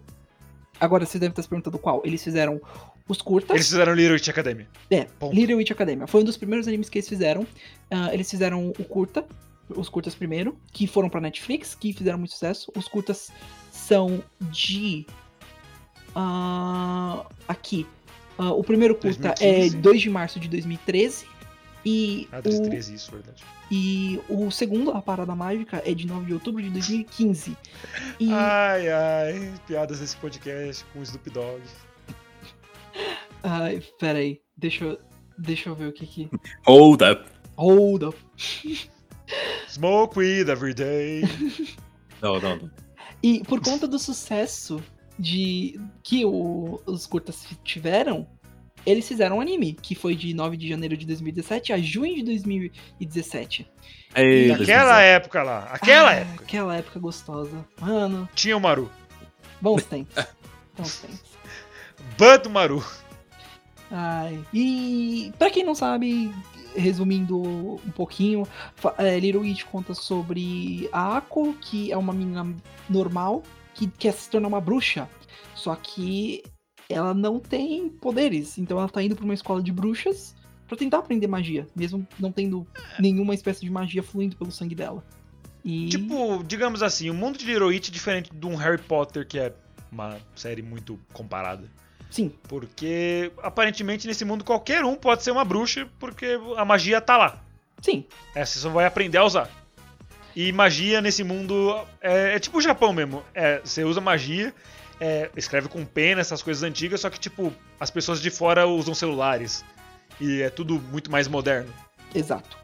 Agora 0.79 1.05
você 1.05 1.19
deve 1.19 1.31
estar 1.31 1.43
se 1.43 1.47
perguntando 1.49 1.77
qual. 1.77 2.01
Eles 2.03 2.23
fizeram 2.23 2.59
os 3.07 3.21
curtas. 3.21 3.51
Eles 3.55 3.67
fizeram 3.69 3.93
Little 3.93 4.13
Witch 4.13 4.29
Academy. 4.29 4.67
É, 4.89 5.05
Ponto. 5.05 5.33
Little 5.35 5.57
Witch 5.57 5.71
Academia. 5.71 6.07
Foi 6.07 6.21
um 6.21 6.23
dos 6.23 6.37
primeiros 6.37 6.67
animes 6.67 6.89
que 6.89 6.97
eles 6.97 7.07
fizeram. 7.07 7.45
Ah, 7.89 8.11
eles 8.13 8.29
fizeram 8.29 8.69
o 8.69 8.83
curta, 8.83 9.23
os 9.69 9.87
curtas 9.89 10.15
primeiro, 10.15 10.57
que 10.71 10.87
foram 10.87 11.07
pra 11.07 11.21
Netflix, 11.21 11.75
que 11.75 11.93
fizeram 11.93 12.17
muito 12.17 12.31
sucesso. 12.33 12.71
Os 12.75 12.87
curtas 12.87 13.31
são 13.71 14.23
de. 14.41 15.05
Ah, 16.15 17.25
aqui. 17.47 17.85
Ah, 18.37 18.51
o 18.51 18.63
primeiro 18.63 18.95
curta 18.95 19.33
2015. 19.39 19.77
é 19.77 19.79
2 19.81 20.01
de 20.01 20.09
março 20.09 20.39
de 20.39 20.47
2013. 20.47 21.25
E, 21.83 22.27
Ah, 22.31 22.39
o, 22.39 22.41
2013, 22.43 22.93
isso, 22.93 23.11
verdade. 23.11 23.43
e 23.71 24.19
o 24.29 24.51
segundo, 24.51 24.91
A 24.91 25.01
Parada 25.01 25.33
Mágica, 25.35 25.81
é 25.85 25.93
de 25.95 26.05
9 26.05 26.25
de 26.27 26.33
outubro 26.33 26.61
de 26.61 26.69
2015. 26.69 27.57
E. 28.19 28.31
Ai, 28.31 28.87
ai, 28.89 29.53
piadas 29.67 29.99
desse 29.99 30.15
podcast 30.17 30.85
com 30.93 30.99
o 30.99 31.03
Snoop 31.03 31.29
Dogg. 31.31 31.61
Ai, 33.43 33.81
peraí. 33.99 34.39
Deixa 34.55 34.85
eu, 34.85 34.99
deixa 35.37 35.69
eu 35.69 35.75
ver 35.75 35.87
o 35.87 35.91
que 35.93 36.05
que. 36.05 36.29
Hold 36.67 37.01
up. 37.01 37.25
Hold 37.57 38.03
up. 38.03 38.17
Smoke 39.69 40.19
weed 40.19 40.49
every 40.49 40.73
day. 40.73 41.23
Não, 42.21 42.39
não, 42.39 42.55
não. 42.57 42.71
E 43.23 43.39
por 43.45 43.59
conta 43.59 43.87
do 43.87 43.97
sucesso 43.97 44.79
de 45.21 45.79
que 46.03 46.25
o- 46.25 46.81
os 46.85 47.05
curtas 47.05 47.45
tiveram, 47.63 48.27
eles 48.85 49.07
fizeram 49.07 49.37
um 49.37 49.41
anime, 49.41 49.73
que 49.73 49.93
foi 49.93 50.15
de 50.15 50.33
9 50.33 50.57
de 50.57 50.67
janeiro 50.67 50.97
de 50.97 51.05
2017 51.05 51.71
a 51.71 51.77
junho 51.77 52.15
de 52.15 52.23
2017. 52.23 53.69
Ei, 54.15 54.47
Naquela 54.47 54.99
época 55.01 55.43
lá, 55.43 55.69
aquela 55.71 56.09
Ah, 56.09 56.13
época, 56.15 56.43
Aquela 56.43 56.75
época 56.77 56.99
gostosa. 56.99 57.65
Mano, 57.79 58.27
tinha 58.33 58.57
o 58.57 58.59
Maru. 58.59 58.89
bons 59.61 59.85
tempos. 59.85 60.15
bons 60.77 60.97
tempos. 60.99 61.21
Bud 62.17 62.49
Maru. 62.49 62.83
Ai. 63.91 64.39
E 64.53 65.31
pra 65.37 65.49
quem 65.51 65.63
não 65.63 65.75
sabe, 65.75 66.33
resumindo 66.75 67.39
um 67.41 67.91
pouquinho, 67.95 68.47
é, 68.97 69.19
Little 69.19 69.41
Witch 69.41 69.63
conta 69.65 69.93
sobre 69.93 70.89
a 70.91 71.17
Ako, 71.17 71.53
que 71.55 71.91
é 71.91 71.97
uma 71.97 72.13
menina 72.13 72.55
normal 72.89 73.43
que 73.73 73.87
quer 73.87 74.13
se 74.13 74.29
tornar 74.29 74.47
uma 74.47 74.61
bruxa. 74.61 75.09
Só 75.55 75.75
que 75.75 76.43
ela 76.89 77.13
não 77.13 77.39
tem 77.39 77.89
poderes, 77.89 78.57
então 78.57 78.77
ela 78.77 78.89
tá 78.89 79.01
indo 79.01 79.15
pra 79.15 79.23
uma 79.23 79.33
escola 79.33 79.61
de 79.61 79.71
bruxas 79.71 80.35
pra 80.67 80.77
tentar 80.77 80.99
aprender 80.99 81.27
magia, 81.27 81.67
mesmo 81.75 82.07
não 82.19 82.31
tendo 82.31 82.65
nenhuma 82.99 83.33
espécie 83.33 83.61
de 83.61 83.69
magia 83.69 84.01
fluindo 84.01 84.35
pelo 84.35 84.51
sangue 84.51 84.75
dela. 84.75 85.03
E 85.63 85.89
Tipo, 85.89 86.43
digamos 86.43 86.81
assim, 86.81 87.09
o 87.09 87.13
mundo 87.13 87.37
de 87.37 87.45
Little 87.45 87.67
Witch 87.67 87.89
é 87.89 87.91
diferente 87.91 88.31
de 88.33 88.45
um 88.45 88.55
Harry 88.55 88.81
Potter, 88.81 89.27
que 89.27 89.37
é 89.37 89.53
uma 89.91 90.17
série 90.35 90.61
muito 90.61 90.99
comparada. 91.13 91.69
Sim, 92.11 92.31
Porque 92.47 93.31
aparentemente 93.41 94.05
nesse 94.07 94.23
mundo 94.23 94.43
qualquer 94.43 94.83
um 94.85 94.95
pode 94.95 95.23
ser 95.23 95.31
uma 95.31 95.43
bruxa, 95.43 95.87
porque 95.99 96.39
a 96.57 96.63
magia 96.63 97.01
tá 97.01 97.17
lá. 97.17 97.41
sim, 97.81 98.05
É, 98.35 98.45
você 98.45 98.59
só 98.59 98.69
vai 98.69 98.85
aprender 98.85 99.17
a 99.17 99.23
usar. 99.23 99.49
E 100.35 100.51
magia 100.51 101.01
nesse 101.01 101.23
mundo 101.23 101.75
é, 101.99 102.35
é 102.35 102.39
tipo 102.39 102.59
o 102.59 102.61
Japão 102.61 102.93
mesmo. 102.93 103.23
É, 103.33 103.59
você 103.63 103.83
usa 103.83 103.99
magia, 103.99 104.53
é, 104.99 105.29
escreve 105.35 105.67
com 105.67 105.83
pena, 105.83 106.21
essas 106.21 106.41
coisas 106.43 106.61
antigas, 106.63 107.01
só 107.01 107.09
que 107.09 107.19
tipo, 107.19 107.51
as 107.79 107.89
pessoas 107.89 108.21
de 108.21 108.29
fora 108.29 108.67
usam 108.67 108.93
celulares. 108.93 109.65
E 110.19 110.41
é 110.41 110.49
tudo 110.49 110.79
muito 110.79 111.11
mais 111.11 111.27
moderno. 111.27 111.73
Exato. 112.13 112.57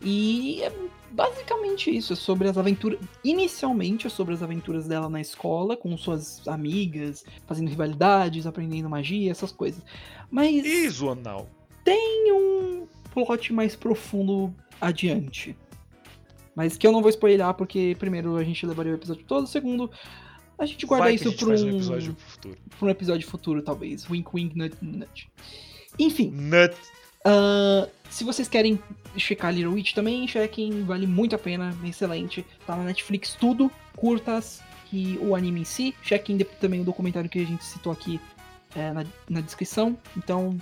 E 0.00 0.62
é 0.62 0.72
basicamente 1.12 1.94
isso, 1.94 2.12
é 2.12 2.16
sobre 2.16 2.48
as 2.48 2.56
aventuras. 2.58 2.98
Inicialmente 3.22 4.06
é 4.06 4.10
sobre 4.10 4.34
as 4.34 4.42
aventuras 4.42 4.86
dela 4.88 5.08
na 5.08 5.20
escola, 5.20 5.76
com 5.76 5.96
suas 5.96 6.46
amigas, 6.48 7.24
fazendo 7.46 7.68
rivalidades, 7.68 8.46
aprendendo 8.46 8.88
magia, 8.88 9.30
essas 9.30 9.52
coisas. 9.52 9.82
Mas 10.30 10.64
E 10.64 10.88
Zonal? 10.88 11.48
tem 11.84 12.32
um 12.32 12.86
plot 13.12 13.52
mais 13.52 13.76
profundo 13.76 14.54
adiante. 14.80 15.56
Mas 16.54 16.76
que 16.76 16.86
eu 16.86 16.92
não 16.92 17.00
vou 17.00 17.10
spoiler 17.10 17.54
porque, 17.54 17.96
primeiro, 17.98 18.36
a 18.36 18.44
gente 18.44 18.64
levaria 18.66 18.92
o 18.92 18.96
episódio 18.96 19.24
todo, 19.24 19.46
segundo, 19.46 19.90
a 20.58 20.66
gente 20.66 20.84
guarda 20.86 21.06
Vai 21.06 21.14
isso 21.14 21.32
faz 21.32 21.62
um, 21.62 21.66
um 21.66 21.76
episódio 21.76 22.16
futuro. 22.18 22.58
pra 22.78 22.86
um 22.86 22.90
episódio 22.90 23.28
futuro, 23.28 23.62
talvez. 23.62 24.08
Wink, 24.08 24.28
wink, 24.34 24.56
nut, 24.56 24.76
nut. 24.82 25.30
Enfim. 25.98 26.30
Nut. 26.30 26.74
Ah, 27.24 27.88
se 28.10 28.24
vocês 28.24 28.48
querem 28.48 28.78
checar 29.16 29.52
Little 29.52 29.72
Witch 29.72 29.94
também, 29.94 30.26
chequem, 30.26 30.84
vale 30.84 31.06
muito 31.06 31.34
a 31.34 31.38
pena, 31.38 31.74
excelente. 31.84 32.44
Tá 32.66 32.76
na 32.76 32.84
Netflix 32.84 33.34
tudo, 33.34 33.70
curtas 33.96 34.62
e 34.92 35.18
o 35.18 35.34
anime 35.34 35.60
em 35.60 35.64
si. 35.64 35.94
Chequem 36.02 36.38
também 36.60 36.80
o 36.80 36.84
documentário 36.84 37.30
que 37.30 37.38
a 37.38 37.46
gente 37.46 37.64
citou 37.64 37.92
aqui 37.92 38.20
é, 38.76 38.92
na, 38.92 39.04
na 39.28 39.40
descrição. 39.40 39.96
Então, 40.16 40.58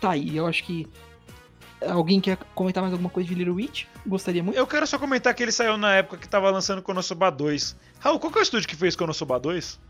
tá 0.00 0.10
aí. 0.12 0.36
Eu 0.36 0.46
acho 0.46 0.64
que 0.64 0.86
alguém 1.88 2.20
quer 2.20 2.36
comentar 2.54 2.82
mais 2.82 2.92
alguma 2.92 3.10
coisa 3.10 3.28
de 3.28 3.34
Little 3.34 3.54
Witch? 3.54 3.86
Gostaria 4.06 4.42
muito. 4.42 4.56
Eu 4.56 4.66
quero 4.66 4.86
só 4.86 4.98
comentar 4.98 5.34
que 5.34 5.42
ele 5.42 5.52
saiu 5.52 5.76
na 5.76 5.94
época 5.94 6.18
que 6.18 6.28
tava 6.28 6.50
lançando 6.50 6.82
Konosuba 6.82 7.30
2. 7.30 7.76
Raul, 7.98 8.18
qual 8.18 8.32
que 8.32 8.38
é 8.38 8.42
o 8.42 8.44
estúdio 8.44 8.68
que 8.68 8.76
fez 8.76 8.94
Konosuba 8.94 9.40
2? 9.40 9.80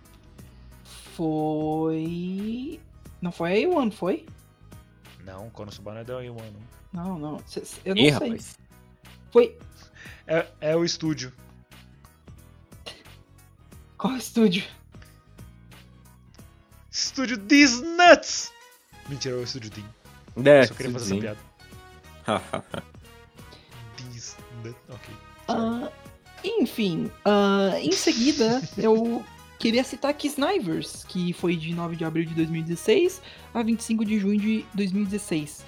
Foi. 1.14 2.80
Não 3.20 3.30
foi 3.30 3.64
a 3.64 3.68
A1, 3.68 3.92
foi? 3.92 4.24
Não, 5.24 5.50
Konosuba 5.50 5.92
não 5.92 6.00
é 6.00 6.04
da 6.04 6.14
A1, 6.14 6.28
não. 6.34 6.62
Não, 6.92 7.18
não. 7.18 7.44
Eu 7.84 7.94
não 7.94 8.02
Ih, 8.02 8.10
sei. 8.10 8.10
rapaz. 8.10 8.58
Foi. 9.32 9.58
É, 10.26 10.46
é 10.60 10.76
o 10.76 10.84
estúdio. 10.84 11.32
Qual 13.96 14.16
estúdio? 14.16 14.64
Estúdio 16.90 17.38
These 17.38 17.82
Nuts! 17.82 18.52
Mentira, 19.08 19.36
é 19.36 19.38
o 19.38 19.42
estúdio 19.44 19.70
Dean. 19.70 19.86
É, 20.44 20.62
Eu 20.62 20.66
só 20.68 20.74
queria 20.74 20.92
fazer 20.92 21.14
essa 21.14 21.36
piada. 22.26 22.72
These 23.96 24.36
Nuts. 24.64 24.76
Ok. 24.88 25.14
Ah, 25.48 25.90
enfim, 26.44 27.10
ah, 27.24 27.72
em 27.80 27.92
seguida 27.92 28.60
eu 28.76 29.24
queria 29.62 29.84
citar 29.84 30.12
Snivers, 30.26 31.04
que 31.04 31.32
foi 31.32 31.54
de 31.54 31.72
9 31.72 31.94
de 31.94 32.04
abril 32.04 32.24
de 32.24 32.34
2016 32.34 33.22
a 33.54 33.62
25 33.62 34.04
de 34.04 34.18
junho 34.18 34.36
de 34.40 34.66
2016. 34.74 35.64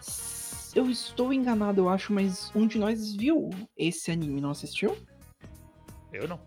S- 0.00 0.70
Eu 0.78 0.88
estou 0.88 1.32
enganado, 1.32 1.80
eu 1.80 1.88
acho, 1.88 2.12
mas 2.12 2.52
um 2.54 2.68
de 2.68 2.78
nós 2.78 3.16
viu 3.16 3.50
esse 3.76 4.12
anime, 4.12 4.40
não 4.40 4.50
assistiu? 4.50 4.96
Eu 6.12 6.28
não. 6.28 6.38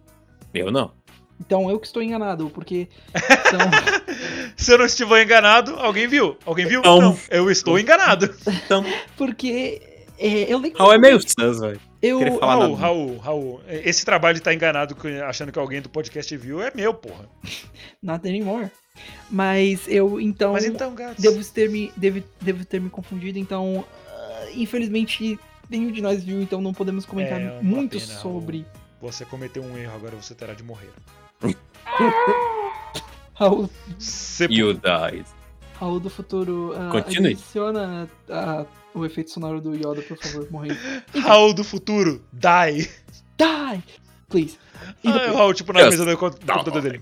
Eu 0.54 0.72
não. 0.72 0.94
Então 1.38 1.70
eu 1.70 1.78
que 1.82 1.86
estou 1.86 2.02
enganado, 2.02 2.50
porque 2.50 2.88
são, 3.52 3.60
Se 4.56 4.72
eu 4.72 4.78
não 4.78 4.86
estiver 4.86 5.22
enganado, 5.22 5.76
alguém 5.76 6.08
viu? 6.08 6.38
Alguém 6.46 6.66
viu? 6.66 6.82
Não. 6.82 7.02
Não. 7.02 7.20
Eu 7.30 7.52
estou 7.52 7.78
enganado. 7.78 8.34
Então, 8.66 8.86
porque 9.18 9.82
é, 10.18 10.52
eu 10.52 10.60
lembro 10.60 10.80
Raul 10.80 10.94
é 10.94 10.98
meio 10.98 11.20
sus, 11.20 11.60
velho. 11.60 11.82
Eu 12.06 12.20
querer 12.20 12.40
falar 12.40 12.54
Raul, 12.56 12.70
nada. 12.70 12.82
Raul, 12.82 13.18
Raul. 13.18 13.62
Esse 13.68 14.06
trabalho 14.06 14.34
de 14.36 14.40
estar 14.42 14.54
enganado 14.54 14.96
com- 14.96 15.08
achando 15.24 15.52
que 15.52 15.60
alguém 15.60 15.82
do 15.82 15.90
podcast 15.90 16.36
viu 16.38 16.62
é 16.62 16.72
meu, 16.76 16.94
porra. 16.94 17.28
not 18.02 18.28
anymore. 18.28 18.70
Mas 19.30 19.88
eu 19.88 20.20
então 20.22 20.54
Mas 20.54 20.64
então, 20.66 20.96
gatos. 20.96 21.22
devo 21.22 21.44
ter 21.46 21.70
me 21.70 21.92
devo, 21.98 22.24
devo 22.40 22.64
ter 22.66 22.80
me 22.80 22.90
confundido, 22.90 23.38
então 23.38 23.84
ah, 24.10 24.46
infelizmente 24.56 25.38
nenhum 25.70 25.92
de 25.92 26.02
nós 26.02 26.24
viu, 26.24 26.42
então 26.42 26.62
não 26.62 26.74
podemos 26.74 27.06
comentar 27.06 27.42
É 27.42 27.60
muito 27.62 28.00
pena, 28.00 28.14
sobre 28.20 28.66
Você 29.02 29.26
cometeu 29.26 29.64
um 29.64 29.78
erro, 29.78 29.96
agora 29.96 30.16
você 30.16 30.34
terá 30.34 30.54
de 30.54 30.64
morrer. 30.64 30.90
Raul, 33.34 33.70
Você... 34.00 34.46
You 34.50 34.74
died. 34.74 35.26
Raul 35.80 36.00
do 36.00 36.10
futuro. 36.10 36.74
ah, 36.76 36.90
Continue. 36.92 37.34
Adiciona 37.34 38.10
ah, 38.30 38.66
o 38.94 39.06
efeito 39.06 39.32
sonoro 39.32 39.60
do 39.60 39.76
Yoda, 39.76 40.02
por 40.02 40.18
favor, 40.18 40.48
morrer. 40.52 40.78
Raul 41.22 41.54
do 41.56 41.64
futuro, 41.64 42.24
die. 42.32 42.90
Die! 43.38 43.84
Please. 44.30 44.58
E 45.04 45.08
Ah, 45.08 45.12
o 45.12 45.14
depois- 45.20 45.36
Raul, 45.38 45.54
tipo, 45.54 45.74
na 45.74 45.84
mesa 45.84 46.06
do 46.06 46.18
co- 46.18 46.30
do 46.30 46.38
computador 46.40 46.82
dele. 46.82 47.02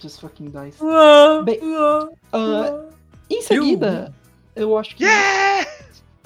Just 0.00 0.20
fucking 0.20 0.50
dies. 0.50 0.76
Ah, 0.82 1.42
Bem, 1.44 1.60
ah, 2.32 2.84
em 3.30 3.42
seguida, 3.42 4.14
eu 4.54 4.76
acho 4.76 4.94
que. 4.96 5.04
Yeah! 5.04 5.68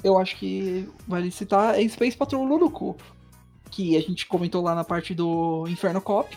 Eu 0.03 0.17
acho 0.17 0.35
que 0.35 0.87
vale 1.07 1.31
citar 1.31 1.79
é 1.79 1.87
Space 1.87 2.15
Patrol 2.17 2.43
Luluku. 2.43 2.97
Que 3.71 3.95
a 3.97 4.01
gente 4.01 4.25
comentou 4.27 4.61
lá 4.61 4.75
na 4.75 4.83
parte 4.83 5.13
do 5.15 5.65
Inferno 5.67 6.01
Cop. 6.01 6.35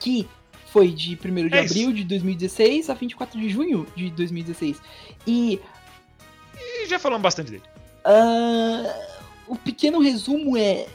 Que 0.00 0.26
foi 0.74 0.90
de 0.90 1.14
1 1.16 1.48
de 1.48 1.54
É 1.54 1.64
isso. 1.64 1.72
abril 1.72 1.92
de 1.92 2.02
2016 2.02 2.90
a 2.90 2.94
24 2.94 3.38
de 3.40 3.48
junho 3.48 3.86
de 3.94 4.10
2016. 4.10 4.80
E 5.24 5.60
E 6.58 6.86
já 6.88 6.98
falamos 6.98 7.22
bastante 7.22 7.52
dele. 7.52 7.62
ah, 8.04 8.82
o 9.46 9.54
pequeno 9.54 10.00
resumo 10.00 10.56
é: 10.56 10.88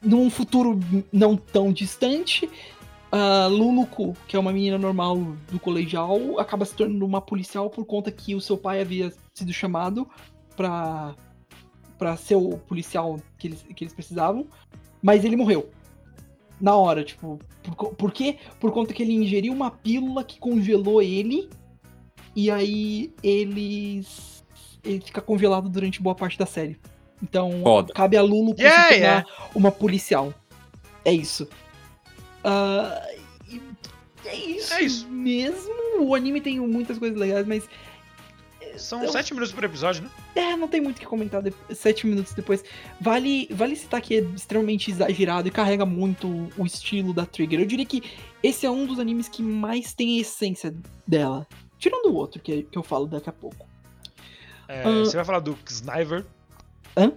num 0.00 0.30
futuro 0.30 0.78
não 1.12 1.36
tão 1.36 1.72
distante, 1.72 2.48
a 3.10 3.46
Luluku, 3.48 4.16
que 4.28 4.36
é 4.36 4.38
uma 4.38 4.52
menina 4.52 4.78
normal 4.78 5.16
do 5.50 5.58
colegial, 5.58 6.38
acaba 6.38 6.64
se 6.64 6.74
tornando 6.76 7.04
uma 7.04 7.20
policial 7.20 7.68
por 7.68 7.84
conta 7.84 8.08
que 8.12 8.36
o 8.36 8.40
seu 8.40 8.56
pai 8.56 8.80
havia 8.80 9.12
sido 9.34 9.52
chamado 9.52 10.08
pra, 10.56 11.16
pra 11.98 12.16
ser 12.16 12.36
o 12.36 12.56
policial 12.56 13.18
que 13.36 13.48
eles, 13.48 13.62
que 13.74 13.82
eles 13.82 13.92
precisavam, 13.92 14.46
mas 15.02 15.24
ele 15.24 15.34
morreu. 15.34 15.68
Na 16.62 16.76
hora, 16.76 17.02
tipo. 17.02 17.40
Por, 17.64 17.92
por 17.94 18.12
quê? 18.12 18.36
Por 18.60 18.70
conta 18.70 18.94
que 18.94 19.02
ele 19.02 19.12
ingeriu 19.12 19.52
uma 19.52 19.68
pílula 19.68 20.22
que 20.22 20.38
congelou 20.38 21.02
ele. 21.02 21.50
E 22.36 22.48
aí 22.52 23.12
eles. 23.20 24.44
Ele 24.84 25.00
fica 25.00 25.20
congelado 25.20 25.68
durante 25.68 26.00
boa 26.00 26.14
parte 26.14 26.38
da 26.38 26.46
série. 26.46 26.78
Então, 27.20 27.50
Foda. 27.62 27.92
cabe 27.92 28.16
a 28.16 28.22
Lulu 28.22 28.54
se 28.56 28.62
Yeah, 28.62 28.82
tornar 28.88 28.96
yeah. 28.96 29.26
uma 29.56 29.72
policial. 29.72 30.32
É 31.04 31.12
isso. 31.12 31.48
Ah, 32.44 33.08
e 33.48 33.60
é 34.24 34.34
isso. 34.36 34.74
É 34.74 34.82
isso. 34.82 35.08
mesmo. 35.08 35.72
O 36.00 36.14
anime 36.14 36.40
tem 36.40 36.60
muitas 36.60 36.96
coisas 36.98 37.18
legais, 37.18 37.46
mas 37.46 37.68
São 38.78 39.02
Eu- 39.04 39.12
sete 39.12 39.32
minutos 39.34 39.52
por 39.52 39.62
episódio, 39.64 40.02
né? 40.02 40.10
é, 40.34 40.56
não 40.56 40.66
tem 40.68 40.80
muito 40.80 40.96
o 40.96 41.00
que 41.00 41.06
comentar 41.06 41.42
de- 41.42 41.52
sete 41.74 42.06
minutos 42.06 42.32
depois. 42.34 42.64
Vale, 43.00 43.48
vale 43.50 43.76
citar 43.76 44.00
que 44.00 44.16
é 44.16 44.20
extremamente 44.20 44.90
exagerado 44.90 45.48
e 45.48 45.50
carrega 45.50 45.84
muito 45.86 46.28
o 46.56 46.64
estilo 46.66 47.12
da 47.14 47.24
Trigger. 47.26 47.60
Eu 47.60 47.66
diria 47.66 47.86
que 47.86 48.02
esse 48.42 48.64
é 48.66 48.70
um 48.70 48.86
dos 48.86 48.98
animes 48.98 49.28
que 49.28 49.42
mais 49.42 49.92
tem 49.94 50.18
a 50.18 50.20
essência 50.22 50.74
dela. 51.06 51.46
Tirando 51.78 52.06
o 52.06 52.14
outro, 52.14 52.40
que, 52.40 52.62
que 52.62 52.78
eu 52.78 52.82
falo 52.82 53.06
daqui 53.06 53.28
a 53.28 53.32
pouco. 53.32 53.66
É, 54.68 54.82
Ah. 54.84 54.90
Você 55.04 55.16
vai 55.16 55.24
falar 55.24 55.40
do 55.40 55.58
Sniper. 55.68 56.24
Hã? 56.96 57.12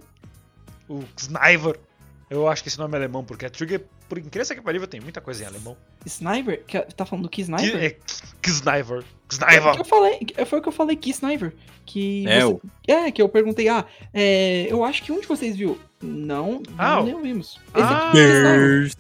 O 0.90 1.04
Sniper. 1.18 1.80
Eu 2.30 2.48
acho 2.48 2.64
que 2.64 2.70
esse 2.70 2.80
nome 2.80 2.94
é 2.94 2.98
alemão, 2.98 3.24
porque 3.24 3.46
a 3.46 3.50
Trigger, 3.50 3.86
por 4.08 4.18
incrível 4.18 4.56
que 4.56 4.62
pareça, 4.62 4.88
tem 4.88 5.02
muita 5.02 5.20
coisa 5.22 5.44
em 5.44 5.48
alemão. 5.48 5.76
Sniper? 6.06 6.64
Que- 6.66 6.82
Tá 6.96 7.06
falando 7.06 7.24
do 7.24 7.30
que 7.30 7.38
Que, 7.38 7.42
Sniper? 7.44 7.76
é 7.84 7.98
Sniper. 8.48 9.04
É 9.48 9.80
eu 9.80 9.86
falei, 9.86 10.20
foi 10.46 10.60
o 10.60 10.62
que 10.62 10.68
eu 10.68 10.72
falei, 10.74 10.96
que 10.96 11.10
Sniper. 11.10 11.54
Que 11.86 12.28
É, 12.28 12.42
você- 12.44 12.60
é, 12.88 13.12
que 13.12 13.22
eu 13.22 13.30
perguntei, 13.30 13.68
ah, 13.70 13.86
é, 14.14 14.68
eu 14.70 14.84
acho 14.84 15.04
que 15.04 15.12
um 15.12 15.20
de 15.20 15.28
vocês 15.28 15.56
viu. 15.56 15.80
Não, 16.02 16.62
Ah, 16.78 16.98
não, 16.98 17.04
nem 17.06 17.22
vimos. 17.22 17.60
Esse 17.74 17.84
Ah. 17.84 18.10
aqui. 18.10 18.92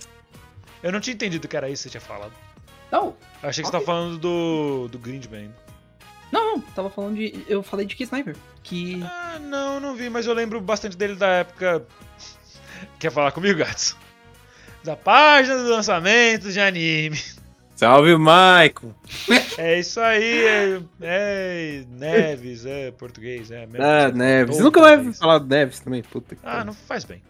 Eu 0.83 0.91
não 0.91 0.99
tinha 0.99 1.13
entendido 1.13 1.47
que 1.47 1.55
era 1.57 1.69
isso 1.69 1.83
que 1.83 1.89
você 1.89 1.97
tinha 1.99 2.01
falado. 2.01 2.31
Não, 2.91 3.15
Eu 3.43 3.49
achei 3.49 3.63
que 3.63 3.69
você 3.69 3.75
Ok. 3.75 3.85
tava 3.85 3.85
falando 3.85 4.17
do, 4.17 4.87
do 4.87 4.97
Grindman. 4.99 5.51
não, 6.31 6.53
não, 6.57 6.61
tava 6.61 6.89
falando 6.89 7.15
de. 7.15 7.43
Eu 7.47 7.61
falei 7.63 7.85
de 7.85 7.95
que 7.95 8.03
Sniper. 8.03 8.35
Que. 8.63 9.01
Ah, 9.03 9.37
não, 9.41 9.79
não 9.79 9.95
vi, 9.95 10.09
mas 10.09 10.25
eu 10.25 10.33
lembro 10.33 10.59
bastante 10.61 10.95
dele 10.97 11.15
da 11.15 11.27
época. 11.27 11.85
Quer 12.99 13.11
falar 13.11 13.31
comigo, 13.31 13.59
gatos? 13.59 13.95
Da 14.85 14.95
página 14.95 15.57
do 15.63 15.69
lançamento 15.69 16.51
de 16.51 16.59
anime. 16.59 17.19
Salve, 17.75 18.15
Maico. 18.17 18.95
É 19.57 19.79
isso 19.79 19.99
aí, 20.01 20.45
é, 20.45 20.81
é 21.01 21.83
Neves, 21.89 22.65
é 22.65 22.91
português, 22.91 23.49
é 23.51 23.65
mesmo. 23.65 23.83
Ah, 23.85 24.11
Neves. 24.11 24.57
Você 24.57 24.63
nunca 24.63 24.81
vai 24.81 24.95
português. 24.95 25.17
falar 25.17 25.37
do 25.39 25.47
Neves 25.47 25.79
também? 25.79 26.03
Puta 26.03 26.35
que 26.35 26.41
Ah, 26.43 26.63
não 26.65 26.73
faz 26.73 27.05
bem. 27.05 27.23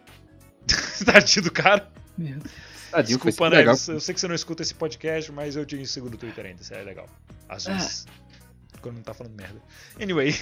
Tadinho 1.05 1.43
do 1.43 1.51
cara. 1.51 1.87
Tadinho, 2.17 3.17
Desculpa, 3.19 3.31
super 3.31 3.49
legal. 3.51 3.73
Neves. 3.75 3.87
Eu 3.87 3.99
sei 3.99 4.13
que 4.15 4.19
você 4.21 4.27
não 4.27 4.33
escuta 4.35 4.63
esse 4.63 4.73
podcast, 4.73 5.31
mas 5.31 5.55
eu 5.55 5.65
te 5.67 5.85
sigo 5.85 6.09
no 6.09 6.17
Twitter 6.17 6.45
ainda. 6.47 6.61
Isso 6.63 6.73
é 6.73 6.81
legal. 6.81 7.07
Às 7.47 7.67
Ah. 7.67 7.73
vezes. 7.73 8.05
Quando 8.81 8.95
não 8.95 9.03
tá 9.03 9.13
falando 9.13 9.35
merda. 9.35 9.61
Anyway, 10.01 10.35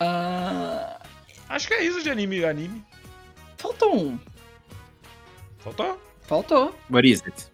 Ah, 0.00 1.00
acho 1.48 1.68
que 1.68 1.74
é 1.74 1.84
isso 1.84 2.02
de 2.02 2.10
anime. 2.10 2.44
Anime. 2.44 2.84
faltou 3.56 3.96
um. 3.96 4.18
Faltou? 5.60 6.00
Faltou. 6.36 6.74
What 6.88 7.06
is 7.06 7.20
it? 7.26 7.52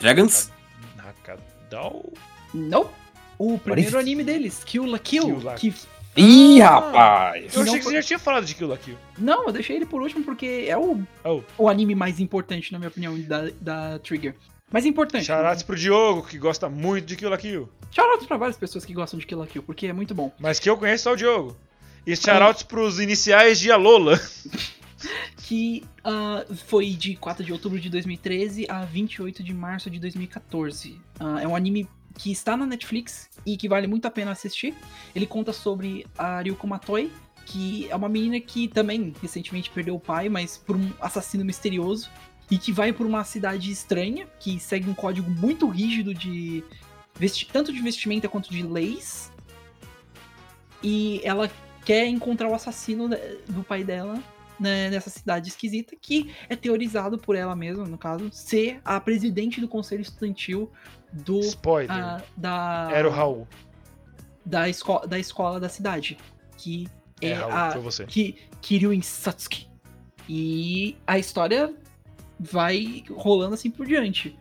Dragons? 0.00 0.50
Nakadal? 0.96 2.12
Não. 2.52 2.90
O 3.38 3.56
primeiro 3.56 3.96
anime 4.00 4.24
deles, 4.24 4.64
Kill 4.64 4.84
la 4.90 4.98
Kill. 4.98 5.22
Kill 5.26 5.44
la 5.44 5.54
que... 5.54 5.72
Ih, 6.16 6.60
Ah. 6.60 6.70
rapaz! 6.70 7.54
Eu 7.54 7.62
achei 7.62 7.78
que 7.78 7.84
você 7.84 7.92
já 7.94 8.02
tinha 8.02 8.18
falado 8.18 8.44
de 8.46 8.56
Kill 8.56 8.66
la 8.66 8.76
Kill. 8.76 8.96
Não, 9.16 9.46
eu 9.46 9.52
deixei 9.52 9.76
ele 9.76 9.86
por 9.86 10.02
último 10.02 10.24
porque 10.24 10.64
é 10.66 10.76
o, 10.76 11.00
Oh, 11.24 11.40
o 11.56 11.68
anime 11.68 11.94
mais 11.94 12.18
importante, 12.18 12.72
na 12.72 12.80
minha 12.80 12.88
opinião, 12.88 13.16
da, 13.20 13.48
da 13.60 14.00
Trigger. 14.00 14.34
Mais 14.72 14.84
importante. 14.84 15.26
Charats 15.26 15.62
pro 15.62 15.76
Diogo, 15.76 16.26
que 16.26 16.36
gosta 16.36 16.68
muito 16.68 17.06
de 17.06 17.14
Kill 17.14 17.30
la 17.30 17.38
Kill. 17.38 17.68
Shoutouts 17.92 18.26
pra 18.26 18.36
várias 18.36 18.56
pessoas 18.56 18.84
que 18.84 18.92
gostam 18.92 19.20
de 19.20 19.24
Kill 19.26 19.38
la 19.38 19.46
Kill, 19.46 19.62
porque 19.62 19.86
é 19.86 19.92
muito 19.92 20.16
bom. 20.16 20.32
Mas 20.40 20.58
que 20.58 20.68
eu 20.68 20.76
conheço 20.76 21.04
só 21.04 21.12
o 21.12 21.16
Diogo. 21.16 21.56
E 22.04 22.16
shoutouts 22.16 22.64
pros 22.64 22.98
iniciais 22.98 23.60
de 23.60 23.70
Alola. 23.70 24.18
Que 25.36 25.84
ah, 26.04 26.44
foi 26.66 26.90
de 26.90 27.16
4 27.16 27.44
de 27.44 27.52
outubro 27.52 27.80
de 27.80 27.88
2013 27.88 28.66
a 28.68 28.84
28 28.84 29.42
de 29.42 29.54
março 29.54 29.90
de 29.90 29.98
2014. 29.98 31.00
Ah, 31.18 31.40
é 31.40 31.48
um 31.48 31.56
anime 31.56 31.88
que 32.18 32.30
está 32.30 32.56
na 32.56 32.66
Netflix 32.66 33.30
e 33.46 33.56
que 33.56 33.68
vale 33.68 33.86
muito 33.86 34.06
a 34.06 34.10
pena 34.10 34.32
assistir. 34.32 34.74
Ele 35.14 35.26
conta 35.26 35.52
sobre 35.52 36.06
a 36.18 36.40
Ryuko 36.42 36.66
Matoi, 36.66 37.10
que 37.46 37.88
é 37.90 37.96
uma 37.96 38.08
menina 38.08 38.38
que 38.40 38.68
também 38.68 39.14
recentemente 39.22 39.70
perdeu 39.70 39.94
o 39.94 40.00
pai, 40.00 40.28
mas 40.28 40.58
por 40.58 40.76
um 40.76 40.90
assassino 41.00 41.44
misterioso. 41.44 42.10
E 42.50 42.58
que 42.58 42.72
vai 42.72 42.92
por 42.92 43.06
uma 43.06 43.22
cidade 43.22 43.70
estranha, 43.70 44.26
que 44.40 44.58
segue 44.58 44.90
um 44.90 44.94
código 44.94 45.30
muito 45.30 45.68
rígido 45.68 46.12
de 46.12 46.64
tanto 47.52 47.72
de 47.72 47.80
vestimenta 47.80 48.28
quanto 48.28 48.50
de 48.50 48.62
leis. 48.62 49.30
E 50.82 51.20
ela 51.22 51.50
quer 51.84 52.06
encontrar 52.08 52.48
o 52.48 52.54
assassino 52.54 53.08
da- 53.08 53.18
do 53.48 53.62
pai 53.62 53.84
dela 53.84 54.20
né, 54.60 54.90
nessa 54.90 55.08
cidade 55.10 55.48
esquisita, 55.48 55.96
que 56.00 56.32
é 56.48 56.54
teorizado 56.54 57.16
por 57.18 57.34
ela 57.34 57.56
mesma, 57.56 57.84
no 57.86 57.96
caso, 57.98 58.28
ser 58.30 58.80
a 58.84 59.00
presidente 59.00 59.60
do 59.60 59.66
conselho 59.66 60.02
estudantil 60.02 60.70
do 61.12 61.40
Spoiler. 61.40 61.90
ah, 61.90 62.22
da 62.36 62.88
Era 62.92 63.08
o 63.08 63.10
Raul. 63.10 63.48
da, 64.44 64.68
esco 64.68 65.06
da 65.06 65.18
escola 65.18 65.58
da 65.58 65.68
cidade, 65.68 66.16
que 66.56 66.86
é, 67.20 67.30
É, 67.30 67.32
Raul, 67.34 67.52
a 67.52 67.70
foi 67.72 67.80
você. 67.80 68.04
Ki 68.06 68.36
Kiryuin 68.60 69.02
Satsuki. 69.02 69.68
E 70.28 70.96
a 71.06 71.18
história 71.18 71.74
vai 72.38 73.02
rolando 73.10 73.54
assim 73.54 73.70
por 73.70 73.86
diante. 73.86 74.38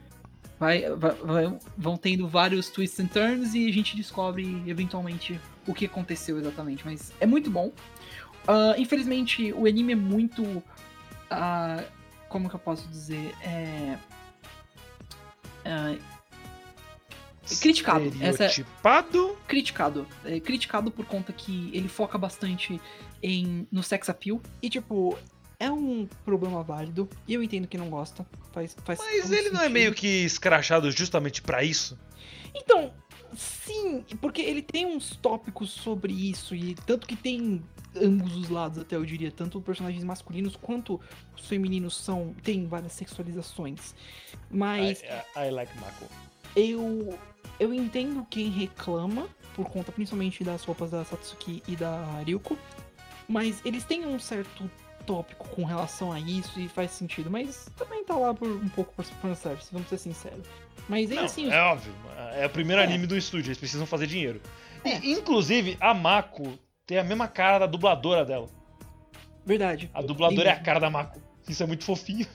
Vai, 0.60 0.82
vai- 0.96 1.16
vai- 1.16 1.58
vão 1.78 1.98
tendo 1.98 2.28
vários 2.28 2.70
twists 2.70 3.00
and 3.00 3.08
turns 3.08 3.54
e 3.56 3.68
a 3.68 3.72
gente 3.74 3.96
descobre 3.96 4.62
eventualmente 4.68 5.40
o 5.66 5.74
que 5.74 5.86
aconteceu 5.86 6.38
exatamente. 6.38 6.86
Mas 6.86 7.14
é 7.20 7.26
muito 7.26 7.50
bom. 7.50 7.72
Ah, 8.52 8.74
infelizmente, 8.80 9.54
o 9.54 9.68
anime 9.68 9.94
é 9.94 9.96
muito. 9.96 10.64
ah, 11.30 11.84
como 12.28 12.50
que 12.50 12.56
eu 12.56 12.60
posso 12.60 12.88
dizer? 12.88 13.36
É. 13.44 13.96
ah, 15.66 15.96
criticado. 17.62 18.12
Essa 18.20 18.46
é- 18.46 18.66
criticado. 19.48 20.08
É, 20.26 20.40
criticado 20.40 20.90
por 20.90 21.06
conta 21.06 21.32
que 21.32 21.70
ele 21.74 21.88
foca 21.88 22.18
bastante 22.18 22.82
em, 23.22 23.68
no 23.72 23.84
sex 23.84 24.10
appeal. 24.10 24.42
E, 24.64 24.68
tipo, 24.68 25.16
é 25.60 25.72
um 25.72 26.08
problema 26.26 26.64
válido. 26.64 27.08
E 27.28 27.36
eu 27.36 27.44
entendo 27.44 27.68
que 27.68 27.78
não 27.78 27.90
gosta. 27.92 28.26
Faz, 28.52 28.76
faz 28.84 28.98
Mas 29.00 29.32
ele 29.32 29.50
não 29.52 29.58
é 29.60 29.64
sentido. 29.64 29.74
meio 29.74 29.94
que 29.94 30.08
escrachado 30.26 30.90
justamente 30.92 31.40
pra 31.40 31.64
isso? 31.64 32.00
Então, 32.56 32.92
sim, 33.36 34.04
porque 34.20 34.42
ele 34.42 34.64
tem 34.64 34.88
uns 34.88 35.16
tópicos 35.16 35.70
sobre 35.70 36.14
isso. 36.14 36.56
E 36.56 36.74
tanto 36.86 37.06
que 37.06 37.16
tem 37.16 37.64
ambos 37.96 38.36
os 38.36 38.50
lados, 38.50 38.78
até 38.80 38.96
eu 38.96 39.06
diria. 39.06 39.32
Tanto 39.32 39.60
personagens 39.62 40.04
masculinos 40.04 40.56
quanto 40.56 41.00
os 41.36 41.48
femininos 41.48 41.96
são. 41.98 42.34
tem 42.44 42.68
várias 42.68 42.94
sexualizações. 42.94 43.94
Mas. 44.52 45.02
I, 45.02 45.06
I- 45.06 45.48
I 45.48 45.52
like 45.52 45.72
Mako. 45.80 46.06
eu 46.56 47.18
eu 47.60 47.74
entendo 47.74 48.26
quem 48.30 48.50
reclama 48.50 49.28
por 49.54 49.66
conta 49.70 49.92
principalmente 49.92 50.44
das 50.44 50.64
roupas 50.64 50.92
da 50.92 51.04
Satsuki 51.04 51.62
e 51.68 51.76
da 51.76 52.22
Ryuko, 52.26 52.58
mas 53.28 53.62
eles 53.66 53.84
têm 53.84 54.06
um 54.06 54.18
certo 54.18 54.70
tópico 55.06 55.48
com 55.50 55.66
relação 55.66 56.12
a 56.12 56.20
isso 56.20 56.58
e 56.60 56.70
faz 56.70 56.92
sentido, 56.92 57.30
mas 57.30 57.68
também 57.76 58.04
tá 58.06 58.16
lá 58.16 58.34
por 58.34 58.48
um 58.50 58.70
pouco 58.70 58.94
por 58.94 59.04
fanservice, 59.04 59.68
vamos 59.74 59.90
ser 59.90 59.98
sinceros. 59.98 60.46
Mas 60.88 61.10
Não, 61.10 61.24
assim, 61.26 61.48
os- 61.48 61.52
é 61.54 61.62
óbvio. 61.62 61.94
É 62.34 62.46
o 62.46 62.50
primeiro 62.50 62.82
É. 62.82 62.86
anime 62.86 63.06
do 63.08 63.18
estúdio, 63.18 63.50
eles 63.50 63.58
precisam 63.58 63.86
fazer 63.86 64.08
dinheiro. 64.08 64.42
E, 64.86 64.90
É. 64.90 64.98
inclusive, 65.12 65.76
a 65.82 65.94
Mako 65.94 66.58
tem 66.90 66.98
a 66.98 67.04
mesma 67.04 67.28
cara 67.28 67.60
da 67.60 67.66
dubladora 67.68 68.26
dela. 68.26 68.50
verdade. 69.46 69.92
A 69.94 70.02
dubladora 70.02 70.50
é 70.50 70.54
a 70.54 70.60
cara 70.60 70.80
da 70.80 70.90
Mako. 70.90 71.22
Isso 71.48 71.62
é 71.62 71.68
muito 71.68 71.84
fofinho. 71.84 72.26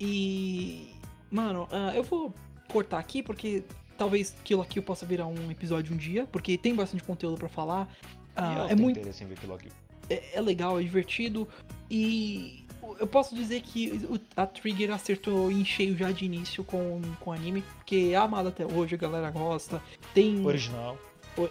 E 0.00 0.94
mano, 1.30 1.68
ah, 1.70 1.92
eu 1.94 2.02
vou 2.02 2.34
cortar 2.68 2.98
aqui 2.98 3.22
porque 3.22 3.62
talvez 3.96 4.34
Kill 4.42 4.58
la 4.58 4.64
Kill 4.64 4.82
possa 4.82 5.06
virar 5.06 5.28
um 5.28 5.48
episódio 5.48 5.94
um 5.94 5.96
dia, 5.96 6.26
porque 6.26 6.58
tem 6.58 6.74
bastante 6.74 7.04
conteúdo 7.04 7.38
pra 7.38 7.48
falar. 7.48 7.88
Eu 8.36 8.64
é 8.64 8.68
tenho 8.68 8.80
muito 8.80 8.98
interesse 8.98 9.22
em 9.22 9.28
ver 9.28 9.38
Kill 9.38 9.50
la 9.50 9.58
Kill. 9.58 9.72
é, 10.10 10.36
é 10.36 10.40
legal, 10.40 10.80
é 10.80 10.82
divertido. 10.82 11.46
E 11.88 12.66
eu 12.98 13.06
posso 13.06 13.32
dizer 13.32 13.60
que 13.60 14.08
a 14.36 14.44
Trigger 14.44 14.90
acertou 14.90 15.52
em 15.52 15.64
cheio 15.64 15.96
já 15.96 16.10
de 16.10 16.24
início 16.24 16.64
com, 16.64 17.00
com 17.20 17.30
o 17.30 17.32
anime, 17.32 17.62
porque 17.76 18.10
é 18.12 18.16
amado 18.16 18.48
até 18.48 18.66
hoje, 18.66 18.96
a 18.96 18.98
galera 18.98 19.30
gosta. 19.30 19.80
Tem. 20.12 20.44
Original. 20.44 20.98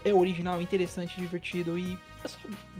É 0.03 0.13
original, 0.13 0.61
interessante, 0.61 1.15
divertido 1.17 1.79
e 1.79 1.97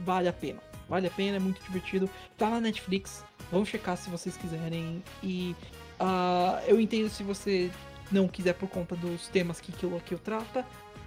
vale 0.04 0.28
a 0.28 0.32
pena. 0.32 0.60
Vale 0.88 1.06
a 1.06 1.10
pena, 1.10 1.36
é 1.36 1.40
muito 1.40 1.62
divertido. 1.62 2.08
Tá 2.36 2.48
na 2.48 2.60
Netflix, 2.60 3.24
vão 3.50 3.64
checar 3.64 3.96
se 3.96 4.08
vocês 4.08 4.36
quiserem. 4.36 5.02
E 5.22 5.54
ah, 6.00 6.62
eu 6.66 6.80
entendo 6.80 7.10
se 7.10 7.22
você 7.22 7.70
não 8.10 8.26
quiser 8.26 8.54
por 8.54 8.68
conta 8.68 8.96
dos 8.96 9.28
temas 9.28 9.60
que 9.60 9.72
Kill 9.72 10.00
Kill 10.06 10.18
trata 10.18 10.66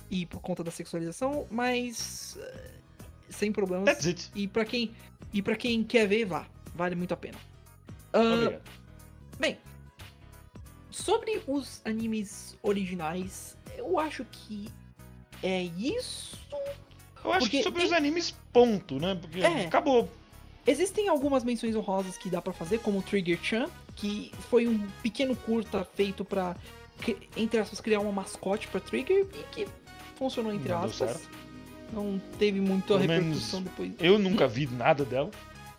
e 0.10 0.26
por 0.26 0.40
conta 0.40 0.64
da 0.64 0.70
sexualização, 0.70 1.48
mas 1.50 2.38
eh, 2.40 2.72
sem 3.30 3.52
problemas. 3.52 3.98
E 4.36 4.48
pra 4.48 4.66
quem 4.66 4.94
e 5.34 5.42
para 5.42 5.56
quem 5.56 5.84
quer 5.84 6.08
ver, 6.08 6.26
vá, 6.26 6.46
vale 6.76 6.96
muito 6.96 7.14
a 7.14 7.18
pena. 7.18 7.38
Obrigado. 8.14 8.62
bem, 9.40 9.58
sobre 10.90 11.42
os 11.48 11.82
animes 11.86 12.58
originais, 12.62 13.58
eu 13.78 13.98
acho 13.98 14.26
que 14.26 14.70
é 15.42 15.64
isso. 15.64 16.38
Eu 17.24 17.32
acho 17.32 17.40
porque 17.42 17.58
que 17.58 17.64
sobre 17.64 17.82
tem- 17.82 17.88
os 17.92 17.94
animes, 17.96 18.34
ponto, 18.52 18.96
né? 19.00 19.18
Porque 19.20 19.40
É. 19.42 19.66
acabou. 19.66 20.10
Existem 20.66 21.08
algumas 21.10 21.44
menções 21.44 21.76
honrosas 21.76 22.18
que 22.18 22.30
dá 22.30 22.42
pra 22.42 22.54
fazer, 22.54 22.80
como 22.80 23.00
o 23.00 23.02
Trigger 23.02 23.40
Chan, 23.42 23.68
que 23.96 24.32
foi 24.50 24.68
um 24.68 24.80
pequeno 25.02 25.36
curta 25.36 25.88
feito 25.96 26.24
pra, 26.24 26.56
cri- 27.00 27.18
entre 27.36 27.60
aspas, 27.60 27.82
criar 27.82 28.00
uma 28.00 28.12
mascote 28.12 28.68
pra 28.68 28.80
Trigger 28.80 29.26
e 29.34 29.44
que 29.56 29.68
funcionou 30.18 30.54
entre 30.54 30.70
Não 30.70 30.82
deu 30.82 30.90
aspas. 30.90 31.10
certo. 31.12 31.30
Não 31.94 32.22
teve 32.40 32.62
muita 32.62 32.88
Pelo 32.88 33.00
repercussão 33.00 33.60
menos 33.62 33.74
depois. 33.78 33.92
Eu 34.00 34.18
nunca 34.20 34.48
vi 34.48 34.68
nada 34.68 35.04
dela. 35.04 35.30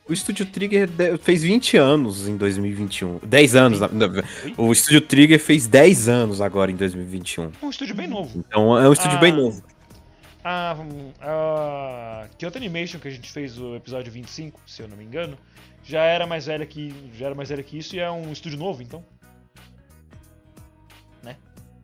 O 0.06 0.12
Estúdio 0.12 0.44
Trigger 0.44 0.88
fez 1.22 1.42
20 1.42 1.76
anos 1.76 2.26
em 2.26 2.36
2021. 2.36 3.20
10 3.24 3.54
anos. 3.54 3.78
O 4.58 4.72
Estúdio 4.72 5.00
Trigger 5.00 5.38
fez 5.38 5.68
10 5.68 6.08
anos 6.08 6.40
agora 6.40 6.72
em 6.72 6.76
2021. 6.76 7.44
É 7.62 7.64
um 7.64 7.70
estúdio 7.70 7.94
bem 7.94 8.08
novo. 8.08 8.36
Então 8.36 8.76
é 8.76 8.88
um 8.88 8.92
estúdio 8.92 9.16
Ah. 9.16 9.20
bem 9.20 9.32
novo. 9.32 9.62
A, 10.44 10.76
a 11.20 12.28
Kyoto 12.38 12.58
Animation, 12.58 12.98
que 12.98 13.08
a 13.08 13.10
gente 13.10 13.30
fez 13.30 13.58
o 13.58 13.76
episódio 13.76 14.12
25, 14.12 14.60
se 14.66 14.82
eu 14.82 14.88
não 14.88 14.96
me 14.96 15.04
engano, 15.04 15.38
já 15.84 16.02
era 16.02 16.26
mais 16.26 16.46
velha 16.46 16.66
que, 16.66 16.92
já 17.14 17.26
era 17.26 17.34
mais 17.34 17.48
velha 17.48 17.62
que 17.62 17.78
isso 17.78 17.94
e 17.94 18.00
é 18.00 18.10
um 18.10 18.32
estúdio 18.32 18.58
novo, 18.58 18.82
então. 18.82 19.04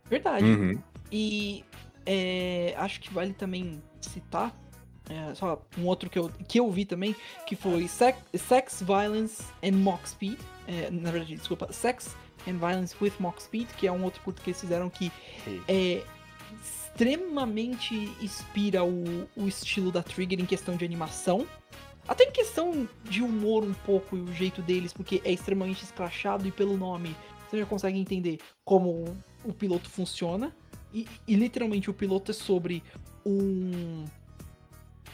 Verdade. 0.09 0.45
Uhum. 0.45 0.83
E 1.13 1.65
é, 2.05 2.75
acho 2.77 3.01
que 3.01 3.13
vale 3.13 3.33
também 3.33 3.83
citar 4.01 4.55
é, 5.09 5.35
só 5.35 5.63
um 5.77 5.87
outro 5.87 6.11
que 6.11 6.19
eu, 6.19 6.31
que 6.47 6.61
eu 6.61 6.71
vi 6.71 6.85
também, 6.85 7.15
que 7.47 7.57
foi 7.57 7.87
Sex, 7.89 8.19
Sex 8.35 8.83
Violence 8.83 9.43
and 9.63 9.73
Mock 9.73 10.09
Speed. 10.09 10.39
É, 10.67 10.91
na 10.91 11.11
verdade, 11.11 11.37
desculpa, 11.37 11.73
Sex 11.73 12.17
and 12.47 12.59
Violence 12.59 12.95
with 13.01 13.13
Mock 13.19 13.43
Speed, 13.43 13.69
que 13.77 13.87
é 13.87 13.93
um 13.93 14.03
outro 14.05 14.21
curto 14.23 14.43
que 14.43 14.51
eles 14.51 14.61
fizeram 14.61 14.91
que 14.91 15.11
é 15.67 16.03
extremamente 16.99 17.95
inspira 18.21 18.83
o, 18.85 19.29
o 19.37 19.47
estilo 19.47 19.93
da 19.93 20.03
Trigger 20.03 20.41
em 20.41 20.45
questão 20.45 20.77
de 20.77 20.85
animação. 20.85 21.47
Até 22.09 22.25
em 22.25 22.33
questão 22.33 22.89
de 23.05 23.23
humor 23.23 23.63
um 23.63 23.73
pouco 23.73 24.17
e 24.17 24.21
o 24.21 24.33
jeito 24.33 24.61
deles, 24.61 24.93
porque 24.93 25.23
é 25.25 25.31
extremamente 25.31 25.85
escrachado 25.85 26.49
e 26.49 26.51
pelo 26.51 26.77
nome 26.77 27.15
você 27.49 27.59
já 27.59 27.67
consegue 27.67 27.99
entender 27.99 28.41
como 28.65 29.17
o 29.45 29.53
piloto 29.53 29.89
funciona. 29.89 30.53
E, 30.93 31.07
e 31.27 31.37
literalmente 31.37 31.89
o 31.89 31.95
piloto 31.95 32.33
é 32.33 32.35
sobre 32.35 32.83
um. 33.25 34.05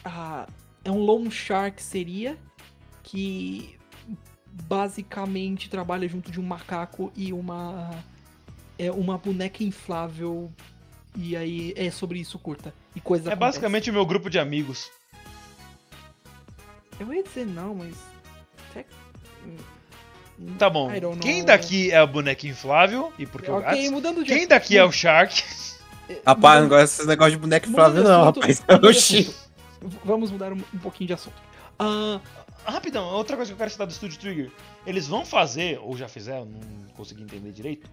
ah, 0.04 0.46
é 0.84 0.90
um 0.90 0.98
Lone 0.98 1.30
Shark 1.30 1.82
seria 1.82 2.38
que 3.02 3.76
basicamente 4.68 5.68
trabalha 5.68 6.08
junto 6.08 6.30
de 6.30 6.40
um 6.40 6.44
macaco 6.44 7.12
e 7.14 7.30
uma. 7.30 7.90
É 8.78 8.90
uma 8.90 9.18
boneca 9.18 9.62
inflável. 9.62 10.50
E 11.16 11.36
aí 11.36 11.72
é 11.76 11.90
sobre 11.90 12.18
isso 12.18 12.38
curta. 12.38 12.74
E 12.94 13.00
coisas 13.00 13.26
É 13.26 13.30
acontecem. 13.30 13.48
basicamente 13.48 13.90
o 13.90 13.92
meu 13.92 14.04
grupo 14.04 14.28
de 14.28 14.38
amigos. 14.38 14.90
Eu 16.98 17.12
ia 17.12 17.22
dizer 17.22 17.46
não, 17.46 17.74
mas. 17.74 17.94
Tec- 18.72 18.86
Tá 20.58 20.68
bom. 20.68 20.90
Quem 21.20 21.44
daqui 21.44 21.92
é 21.92 21.98
a 21.98 22.06
boneca 22.06 22.46
inflável 22.48 23.12
e 23.18 23.24
por 23.24 23.40
que 23.40 23.48
eu 23.48 23.54
Ok, 23.56 23.82
gato? 23.82 23.92
mudando 23.92 24.24
de 24.24 24.34
Quem 24.34 24.48
daqui 24.48 24.76
é 24.76 24.84
o 24.84 24.90
Shark? 24.90 25.42
Rapaz, 26.26 26.60
não 26.60 26.68
gosto 26.68 26.82
desses 26.82 27.06
negócios 27.06 27.34
de 27.34 27.40
boneco 27.40 27.66
de 27.68 27.72
não, 27.72 28.24
rapaz. 28.24 28.62
Oxi. 28.82 29.32
Vamos 30.04 30.30
mudar 30.32 30.52
um, 30.52 30.56
um 30.74 30.78
pouquinho 30.78 31.06
de 31.08 31.12
assunto. 31.14 31.36
Ah, 31.78 32.20
Rapidão, 32.66 33.04
outra 33.06 33.36
coisa 33.36 33.50
que 33.50 33.54
eu 33.54 33.58
quero 33.58 33.70
citar 33.70 33.86
do 33.86 33.92
Studio 33.92 34.18
Trigger. 34.18 34.50
Eles 34.86 35.06
vão 35.06 35.24
fazer, 35.24 35.78
ou 35.82 35.96
já 35.96 36.08
fizeram, 36.08 36.46
não 36.46 36.88
consegui 36.96 37.22
entender 37.22 37.52
direito, 37.52 37.88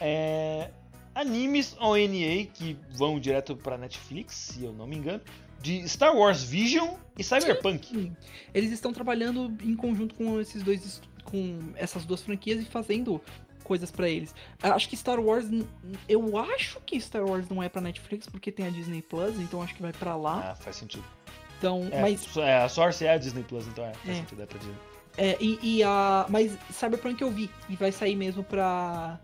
é, 0.00 0.70
animes 1.16 1.74
ONA 1.80 2.44
que 2.52 2.76
vão 2.90 3.18
direto 3.18 3.56
pra 3.56 3.76
Netflix, 3.78 4.34
se 4.34 4.62
eu 4.64 4.72
não 4.72 4.86
me 4.86 4.96
engano, 4.96 5.20
de 5.60 5.88
Star 5.88 6.14
Wars 6.14 6.42
Vision 6.44 6.94
e 7.18 7.24
Cyberpunk. 7.24 8.12
eles 8.54 8.70
estão 8.70 8.92
trabalhando 8.92 9.52
em 9.64 9.74
conjunto 9.74 10.14
com 10.14 10.38
esses 10.40 10.62
dois 10.62 11.00
com 11.24 11.72
essas 11.74 12.04
duas 12.04 12.22
franquias 12.22 12.60
e 12.62 12.64
fazendo 12.66 13.20
coisas 13.64 13.90
pra 13.90 14.08
eles. 14.08 14.32
Acho 14.62 14.88
que 14.88 14.96
Star 14.96 15.18
Wars, 15.18 15.46
eu 16.08 16.38
acho 16.38 16.78
que 16.86 17.00
Star 17.00 17.24
Wars 17.24 17.48
não 17.48 17.60
é 17.60 17.68
pra 17.68 17.80
Netflix 17.80 18.28
porque 18.28 18.52
tem 18.52 18.66
a 18.66 18.70
Disney 18.70 19.02
Plus, 19.02 19.34
então 19.40 19.60
acho 19.60 19.74
que 19.74 19.82
vai 19.82 19.92
pra 19.92 20.14
lá. 20.14 20.52
Ah, 20.52 20.54
faz 20.54 20.76
sentido. 20.76 21.04
Então, 21.58 21.88
É, 21.90 22.00
mas 22.02 22.36
é, 22.36 22.58
a 22.62 22.68
Source 22.68 23.04
é 23.04 23.14
a 23.14 23.18
Disney 23.18 23.42
Plus, 23.42 23.66
então 23.66 23.84
é, 23.84 23.92
faz 23.94 24.08
É. 24.16 24.20
sentido, 24.20 24.42
é 24.42 24.46
pra 24.46 24.58
Disney. 24.58 24.76
é, 25.18 25.36
e, 25.40 25.58
e 25.78 25.82
a 25.82 26.26
mas 26.28 26.56
Cyberpunk 26.70 27.20
eu 27.22 27.30
vi 27.30 27.50
e 27.68 27.74
vai 27.74 27.90
sair 27.90 28.14
mesmo 28.14 28.44
pra 28.44 29.18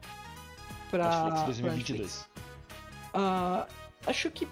pra 0.92 1.04
Netflix 1.04 1.34
pra 1.34 1.44
2022. 1.46 2.00
Netflix. 2.00 2.28
Ah, 3.14 3.66
acho 4.06 4.30
que 4.30 4.46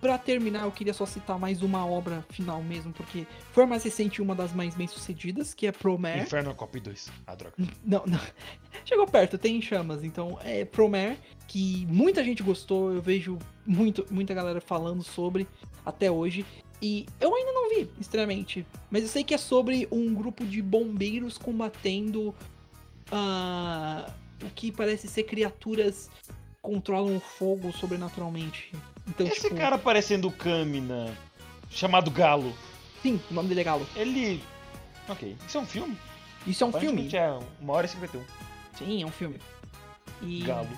pra 0.00 0.18
terminar 0.18 0.64
eu 0.64 0.70
queria 0.70 0.92
só 0.92 1.06
citar 1.06 1.38
mais 1.38 1.62
uma 1.62 1.86
obra 1.86 2.24
final 2.30 2.62
mesmo, 2.62 2.92
porque 2.92 3.26
foi 3.52 3.64
a 3.64 3.66
mais 3.66 3.82
recente 3.82 4.20
uma 4.20 4.34
das 4.34 4.52
mais 4.52 4.74
bem 4.74 4.86
sucedidas, 4.86 5.54
que 5.54 5.66
é 5.66 5.72
Promare. 5.72 6.20
Inferno 6.20 6.54
Copy 6.54 6.80
2. 6.80 7.10
Ah, 7.26 7.34
droga. 7.34 7.54
Não, 7.82 8.04
não. 8.06 8.20
Chegou 8.84 9.06
perto, 9.06 9.38
tem 9.38 9.60
chamas. 9.60 10.04
Então, 10.04 10.38
é 10.44 10.64
Promare, 10.64 11.18
que 11.48 11.86
muita 11.86 12.22
gente 12.22 12.42
gostou, 12.42 12.92
eu 12.92 13.00
vejo 13.00 13.38
muito, 13.66 14.06
muita 14.10 14.34
galera 14.34 14.60
falando 14.60 15.02
sobre 15.02 15.48
até 15.84 16.10
hoje. 16.10 16.44
E 16.80 17.06
eu 17.18 17.34
ainda 17.34 17.52
não 17.52 17.70
vi, 17.70 17.90
estranhamente. 17.98 18.66
Mas 18.90 19.02
eu 19.02 19.08
sei 19.08 19.24
que 19.24 19.32
é 19.32 19.38
sobre 19.38 19.88
um 19.90 20.14
grupo 20.14 20.44
de 20.44 20.60
bombeiros 20.60 21.38
combatendo 21.38 22.34
o 23.10 24.25
que 24.54 24.70
parece 24.72 25.08
ser 25.08 25.22
criaturas 25.24 26.10
controlam 26.62 27.16
o 27.16 27.20
fogo 27.20 27.72
sobrenaturalmente. 27.72 28.72
Então, 29.08 29.26
Esse 29.26 29.42
tipo, 29.42 29.56
cara 29.56 29.78
parecendo 29.78 30.28
o 30.28 30.32
Kamina, 30.32 31.16
chamado 31.70 32.10
Galo, 32.10 32.52
sim, 33.02 33.20
o 33.30 33.34
nome 33.34 33.48
dele 33.48 33.60
é 33.60 33.64
Galo. 33.64 33.86
ele. 33.94 34.42
Ok, 35.08 35.36
isso 35.46 35.56
é 35.58 35.60
um 35.60 35.66
filme? 35.66 35.96
Isso 36.46 36.64
é 36.64 36.66
um 36.66 36.72
filme. 36.72 37.08
É 37.14 37.38
uma 37.60 37.72
hora 37.74 37.86
e 37.86 37.88
51. 37.88 38.22
Sim, 38.76 39.02
é 39.02 39.06
um 39.06 39.10
filme. 39.10 39.38
E 40.22 40.42
Galo. 40.42 40.68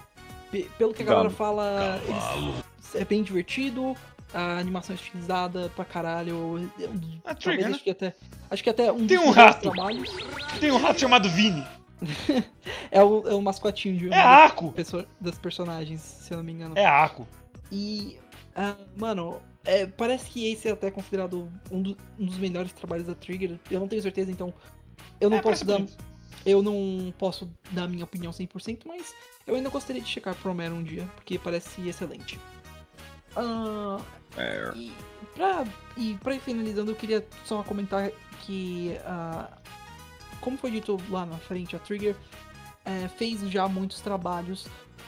Pe- 0.51 0.71
Pelo 0.79 0.93
que 0.93 1.03
a 1.03 1.07
Galo. 1.07 1.17
galera 1.19 1.35
fala, 1.35 2.01
eles- 2.07 2.95
é 2.95 3.05
bem 3.05 3.23
divertido, 3.23 3.97
a 4.35 4.59
animação 4.59 4.95
é 4.95 4.99
estilizada 4.99 5.71
pra 5.75 5.85
caralho. 5.85 6.71
é 6.79 6.85
A 6.85 7.35
talvez 7.35 7.39
Trigger, 7.39 7.69
né? 7.69 7.75
acho 7.75 7.85
que 7.85 7.91
até, 7.91 8.17
acho 8.51 8.63
que 8.63 8.71
até 8.71 8.93
um 8.93 9.07
Tem 9.07 9.17
dos 9.19 9.27
um 9.27 9.31
rato. 9.31 9.63
trabalhos 9.71 10.11
Tem 10.61 10.71
um 10.71 10.77
rato 10.79 11.01
chamado 11.01 11.29
Vini. 11.31 11.65
é 12.91 13.03
o, 13.03 13.29
é 13.29 13.35
o 13.35 13.43
mascotinho 13.43 13.97
de 13.97 14.07
uma 14.07 14.17
É 14.17 14.23
das, 14.23 14.51
Aco. 14.53 14.73
perso- 14.73 15.07
das 15.21 15.39
personagens, 15.39 16.01
se 16.01 16.33
eu 16.33 16.39
não 16.39 16.45
me 16.45 16.53
engano. 16.53 16.75
É 16.77 16.87
Aco. 16.87 17.27
E, 17.73 18.19
ah, 18.55 18.75
mano, 18.97 19.41
é, 19.65 19.87
parece 19.87 20.31
que 20.31 20.51
esse 20.51 20.69
é 20.69 20.73
até 20.73 20.91
considerado 20.91 21.51
um, 21.71 21.83
do- 21.83 21.97
um 22.19 22.27
dos 22.27 22.39
melhores 22.39 22.73
trabalhos 22.73 23.07
da 23.07 23.15
Trigger. 23.15 23.59
Eu 23.71 23.81
não 23.81 23.89
tenho 23.89 24.01
certeza, 24.03 24.31
então 24.31 24.53
eu 25.21 25.29
não 25.29 25.39
É, 25.39 25.43
posso 25.43 25.65
dar 25.65 25.75
bonito. 25.75 25.97
eu 26.47 26.63
não 26.63 27.13
posso 27.19 27.51
dar 27.73 27.85
a 27.85 27.89
minha 27.89 28.05
opinião 28.05 28.33
100%, 28.33 28.81
mas 28.87 29.13
eu 29.47 29.55
ainda 29.55 29.69
gostaria 29.71 30.01
de 30.03 30.09
checar 30.09 30.35
Promare 30.37 30.73
um 30.73 30.83
dia, 30.83 31.05
porque 31.17 31.39
parece 31.39 31.87
excelente. 31.89 32.39
É, 34.37 34.73
e, 34.77 34.93
pra, 35.35 35.65
e 35.97 36.15
pra 36.23 36.35
ir 36.35 36.41
finalizando, 36.41 36.91
eu 36.91 36.95
queria 36.97 37.27
só 37.45 37.63
comentar 37.63 38.11
que, 38.43 38.97
ah, 39.05 39.49
como 40.41 40.57
foi 40.57 40.71
dito 40.71 40.97
lá 41.11 41.25
na 41.27 41.37
frente, 41.37 41.77
a 41.77 41.79
Trigger 41.79 42.17
eh, 42.85 43.09
fez 43.17 43.41
já 43.51 43.69
muitos 43.69 44.01
trabalhos 44.01 44.67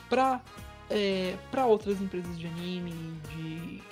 pra, 0.08 0.40
eh, 0.88 1.36
pra 1.50 1.66
outras 1.66 2.00
empresas 2.00 2.38
de 2.38 2.46
anime, 2.46 2.92
de, 3.28 3.82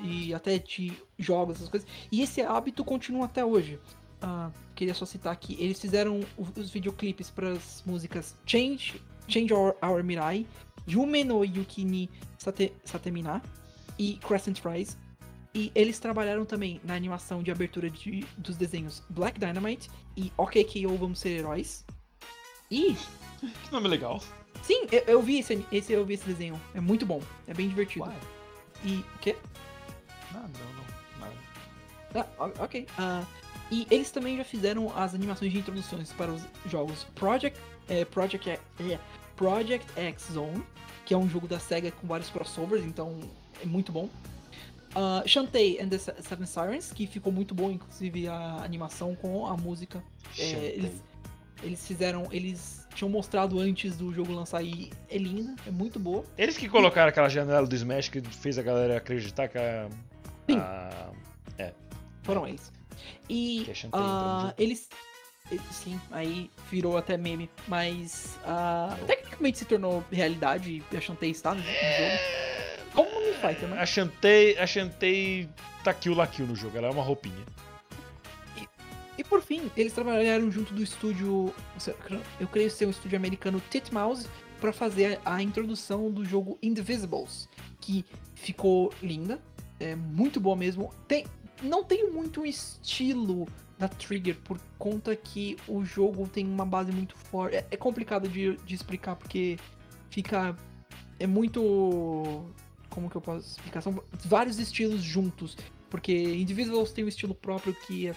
e 0.00 0.34
até 0.34 0.58
de 0.58 0.92
jogos, 1.18 1.56
essas 1.56 1.68
coisas. 1.68 1.88
E 2.10 2.22
esse 2.22 2.42
hábito 2.42 2.84
continua 2.84 3.26
até 3.26 3.44
hoje. 3.44 3.78
Ah, 4.20 4.50
queria 4.74 4.94
só 4.94 5.04
citar 5.04 5.32
aqui, 5.32 5.56
eles 5.60 5.80
fizeram 5.80 6.20
os 6.56 6.70
videoclipes 6.70 7.30
para 7.30 7.52
as 7.52 7.82
músicas 7.84 8.34
Change, 8.46 9.00
Change 9.28 9.52
Our, 9.52 9.76
Our 9.82 10.02
Mirai 10.02 10.46
Yume 10.86 11.24
no 11.24 11.44
Yuki 11.44 11.84
ni 11.84 12.10
Sate, 12.38 12.72
Satemina 12.84 13.42
e 13.98 14.18
Crescent 14.26 14.60
Rise. 14.64 14.96
E 15.54 15.70
eles 15.74 15.98
trabalharam 16.00 16.44
também 16.44 16.80
na 16.82 16.94
animação 16.94 17.42
de 17.42 17.50
abertura 17.50 17.88
de- 17.88 18.26
dos 18.36 18.56
desenhos 18.56 19.02
Black 19.08 19.38
Dynamite 19.38 19.88
e 20.16 20.32
OKKO 20.36 20.96
Vamos 20.98 21.20
Ser 21.20 21.38
Heróis. 21.38 21.84
E, 22.70 22.94
Que 23.40 23.72
nome 23.72 23.86
legal. 23.88 24.20
sim, 24.62 24.86
eu, 24.90 25.02
eu 25.06 25.22
vi 25.22 25.38
esse, 25.38 25.64
esse, 25.70 25.92
eu 25.92 26.04
vi 26.04 26.14
esse 26.14 26.24
desenho. 26.26 26.60
É 26.74 26.80
muito 26.80 27.06
bom, 27.06 27.22
é 27.46 27.54
bem 27.54 27.68
divertido. 27.68 28.06
Uai. 28.06 28.16
E, 28.84 28.94
o 29.14 29.18
quê? 29.20 29.36
Não, 30.32 30.40
não, 30.42 30.48
não. 30.48 30.84
Nada. 32.12 32.28
Ah, 32.38 32.50
ok. 32.64 32.86
Ah, 32.98 33.24
e 33.70 33.86
eles 33.90 34.10
também 34.10 34.36
já 34.36 34.44
fizeram 34.44 34.92
as 34.96 35.14
animações 35.14 35.52
de 35.52 35.58
introduções 35.58 36.12
para 36.12 36.32
os 36.32 36.42
jogos 36.66 37.04
Project, 37.14 37.58
é, 37.88 38.04
Project, 38.04 38.50
é, 38.50 38.58
Project 39.36 39.86
X 40.00 40.28
Zone, 40.32 40.64
que 41.06 41.14
é 41.14 41.16
um 41.16 41.28
jogo 41.28 41.46
da 41.46 41.60
SEGA 41.60 41.92
com 41.92 42.06
vários 42.08 42.28
crossovers, 42.30 42.84
então 42.84 43.20
é 43.62 43.66
muito 43.66 43.92
bom. 43.92 44.08
Ah, 44.94 45.22
Shantae 45.26 45.78
and 45.80 45.88
the 45.88 45.98
Se- 45.98 46.14
Seven 46.22 46.46
Sirens, 46.46 46.92
que 46.92 47.06
ficou 47.06 47.32
muito 47.32 47.54
bom, 47.54 47.70
inclusive 47.70 48.28
a 48.28 48.62
animação 48.62 49.14
com 49.16 49.46
a 49.46 49.56
música. 49.56 50.02
É, 50.38 50.44
eles, 50.76 51.02
eles 51.62 51.86
fizeram. 51.86 52.28
Eles 52.30 52.86
tinham 52.94 53.08
mostrado 53.10 53.58
antes 53.58 53.96
do 53.96 54.12
jogo 54.14 54.32
lançar 54.32 54.62
e 54.62 54.92
é 55.10 55.18
linda, 55.18 55.54
é 55.66 55.70
muito 55.70 55.98
boa. 55.98 56.24
Eles 56.38 56.56
que 56.56 56.68
colocaram 56.68 57.08
aquela 57.08 57.28
janela 57.28 57.66
do 57.66 57.74
Smash 57.74 58.08
que 58.08 58.20
fez 58.20 58.56
a 58.58 58.62
galera 58.62 58.96
acreditar 58.98 59.48
que 59.48 59.58
a. 59.58 59.88
Sim. 60.48 60.58
a- 60.58 61.10
Foram 62.22 62.46
eles. 62.46 62.72
E 63.28 63.66
é 63.68 63.74
Shantae, 63.74 64.00
entendi. 64.00 64.54
eles. 64.58 64.88
Sim, 65.72 66.00
aí 66.10 66.50
virou 66.70 66.96
até 66.96 67.18
meme, 67.18 67.50
mas 67.68 68.38
ah, 68.46 68.96
tecnicamente 69.06 69.58
se 69.58 69.64
tornou 69.66 70.02
realidade 70.10 70.82
e 70.90 70.96
a 70.96 71.00
Shantae 71.02 71.30
está 71.30 71.50
no, 71.52 71.60
no 71.60 71.66
jogo. 71.66 72.63
Fighter, 73.46 73.68
né? 73.68 73.78
A 73.78 73.84
Shantae, 73.84 74.56
a 74.58 74.66
Shantae 74.66 75.48
tá 75.82 75.92
kill 75.92 76.14
la 76.14 76.26
kill 76.26 76.46
no 76.46 76.56
jogo, 76.56 76.78
ela 76.78 76.88
é 76.88 76.90
uma 76.90 77.02
roupinha. 77.02 77.44
E 79.16 79.22
por 79.22 79.42
fim, 79.42 79.70
eles 79.76 79.92
trabalharam 79.92 80.50
junto 80.50 80.72
do 80.72 80.82
estúdio, 80.82 81.54
eu 82.40 82.48
creio 82.48 82.70
ser 82.70 82.86
um 82.86 82.90
estúdio 82.90 83.16
americano 83.16 83.62
Titmouse, 83.70 84.26
para 84.60 84.72
fazer 84.72 85.20
a 85.24 85.42
introdução 85.42 86.10
do 86.10 86.24
jogo 86.24 86.58
Indivisibles, 86.62 87.48
que 87.80 88.04
ficou 88.34 88.92
linda, 89.02 89.38
é 89.78 89.94
muito 89.94 90.40
boa 90.40 90.56
mesmo. 90.56 90.90
Tem, 91.06 91.26
não 91.62 91.84
tem 91.84 92.10
muito 92.10 92.40
um 92.40 92.46
estilo 92.46 93.46
da 93.78 93.88
Trigger 93.88 94.36
por 94.42 94.58
conta 94.78 95.14
que 95.14 95.56
o 95.68 95.84
jogo 95.84 96.26
tem 96.26 96.46
uma 96.46 96.64
base 96.64 96.90
muito 96.90 97.14
forte. 97.14 97.56
É, 97.56 97.66
é 97.70 97.76
complicado 97.76 98.26
de, 98.26 98.56
de 98.56 98.74
explicar 98.74 99.16
porque 99.16 99.58
fica 100.08 100.56
é 101.18 101.26
muito 101.26 102.46
como 102.94 103.10
que 103.10 103.16
eu 103.16 103.20
posso 103.20 103.46
explicar? 103.48 103.80
São 103.82 104.02
vários 104.24 104.58
estilos 104.58 105.02
juntos, 105.02 105.56
porque 105.90 106.12
Indivisibles 106.12 106.92
tem 106.92 107.04
um 107.04 107.08
estilo 107.08 107.34
próprio 107.34 107.74
que 107.86 108.08
é 108.08 108.14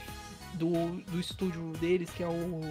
do, 0.53 1.01
do 1.11 1.19
estúdio 1.19 1.71
deles, 1.79 2.09
que 2.11 2.21
é 2.23 2.27
o, 2.27 2.61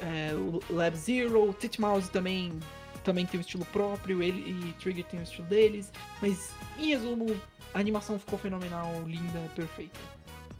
é, 0.00 0.32
o 0.34 0.60
Lab 0.74 0.96
Zero, 0.96 1.52
Titmouse 1.58 2.10
também 2.10 2.58
também 3.04 3.26
tem 3.26 3.38
um 3.38 3.42
estilo 3.42 3.66
próprio, 3.66 4.22
ele 4.22 4.40
e 4.68 4.72
Trigger 4.80 5.04
tem 5.04 5.20
um 5.20 5.22
estilo 5.24 5.46
deles, 5.46 5.92
mas 6.22 6.50
em 6.78 6.86
resumo, 6.88 7.38
a 7.74 7.78
animação 7.78 8.18
ficou 8.18 8.38
fenomenal, 8.38 8.90
linda, 9.06 9.40
perfeita. 9.54 10.00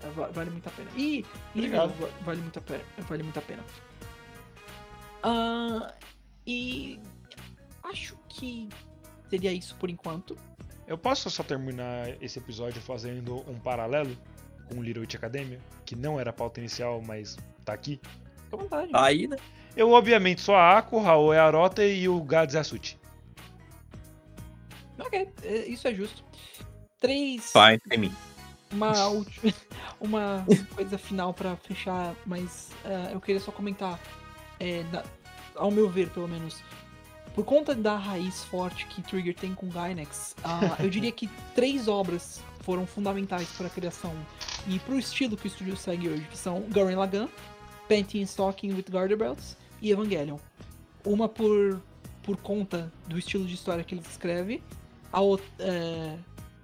É, 0.02 0.10
va- 0.10 0.26
Vale 0.28 0.50
muito 0.50 0.66
a 0.68 0.70
pena. 0.72 0.90
E 0.94 1.24
Obrigado. 1.54 1.94
vale 2.22 2.42
muito 2.42 2.58
a 2.58 2.62
pena. 2.62 2.84
Vale 3.08 3.22
muito 3.22 3.38
a 3.38 3.42
pena. 3.42 3.64
Ah, 5.22 5.94
e 6.46 7.00
acho 7.84 8.14
que 8.28 8.68
seria 9.34 9.52
isso 9.52 9.74
por 9.76 9.90
enquanto. 9.90 10.36
Eu 10.86 10.96
posso 10.96 11.28
só 11.30 11.42
terminar 11.42 12.10
esse 12.22 12.38
episódio 12.38 12.80
fazendo 12.80 13.36
um 13.50 13.58
paralelo 13.58 14.16
com 14.68 14.82
Little 14.82 15.00
Witch 15.02 15.14
Academia, 15.16 15.58
que 15.84 15.96
não 15.96 16.20
era 16.20 16.30
a 16.30 16.32
pauta 16.32 16.60
inicial, 16.60 17.02
mas 17.04 17.36
tá 17.64 17.72
aqui. 17.72 18.00
Fica 18.44 18.56
à 18.56 18.56
vontade. 18.56 18.90
Aí, 18.94 19.26
né? 19.26 19.36
Eu, 19.76 19.90
obviamente, 19.90 20.40
sou 20.40 20.54
a 20.54 20.78
Ako, 20.78 20.96
o 20.98 21.02
Raul 21.02 21.32
é 21.32 21.38
a 21.40 21.46
Arota 21.46 21.84
e 21.84 22.08
o 22.08 22.22
Gads 22.22 22.54
é 22.54 22.60
a 22.60 22.64
Suti. 22.64 22.98
Ok, 24.98 25.28
é, 25.42 25.66
isso 25.66 25.88
é 25.88 25.94
justo. 25.94 26.22
Três. 27.00 27.50
Fine, 27.52 27.80
é 27.90 27.96
mim. 27.96 28.14
Uma 28.70 29.06
última. 29.08 29.52
Uma 30.00 30.44
coisa 30.74 30.98
final 30.98 31.32
pra 31.32 31.56
fechar, 31.56 32.14
mas 32.26 32.70
ah, 32.84 33.10
eu 33.12 33.20
queria 33.20 33.40
só 33.40 33.50
comentar. 33.50 33.98
é, 34.60 34.82
da- 34.84 35.04
ao 35.56 35.70
meu 35.70 35.88
ver, 35.88 36.10
pelo 36.10 36.28
menos. 36.28 36.62
Por 37.34 37.44
conta 37.44 37.74
da 37.74 37.96
raiz 37.96 38.44
forte 38.44 38.86
que 38.86 39.02
Trigger 39.02 39.34
tem 39.34 39.54
com 39.54 39.68
Gainax, 39.68 40.36
ah, 40.44 40.76
eu 40.78 40.88
diria 40.88 41.10
que 41.10 41.28
três 41.52 41.88
obras 41.88 42.40
foram 42.60 42.86
fundamentais 42.86 43.48
para 43.56 43.66
a 43.66 43.70
criação 43.70 44.14
e 44.68 44.78
para 44.78 44.94
o 44.94 44.98
estilo 44.98 45.36
que 45.36 45.46
o 45.46 45.48
estúdio 45.48 45.76
segue 45.76 46.08
hoje, 46.08 46.24
que 46.30 46.38
são 46.38 46.60
Gurren 46.70 46.94
Lagann, 46.94 47.28
Panty 47.88 48.20
and 48.20 48.26
Stocking 48.26 48.72
with 48.72 48.84
Garter 48.88 49.18
Belts 49.18 49.56
e 49.82 49.90
Evangelion. 49.90 50.38
Uma 51.04 51.28
por, 51.28 51.82
por 52.22 52.36
conta 52.36 52.90
do 53.08 53.18
estilo 53.18 53.44
de 53.44 53.54
história 53.54 53.82
que 53.82 53.96
eles 53.96 54.08
escrevem, 54.08 54.62
a, 55.12 55.20
outra, 55.20 55.46
é, 55.58 56.16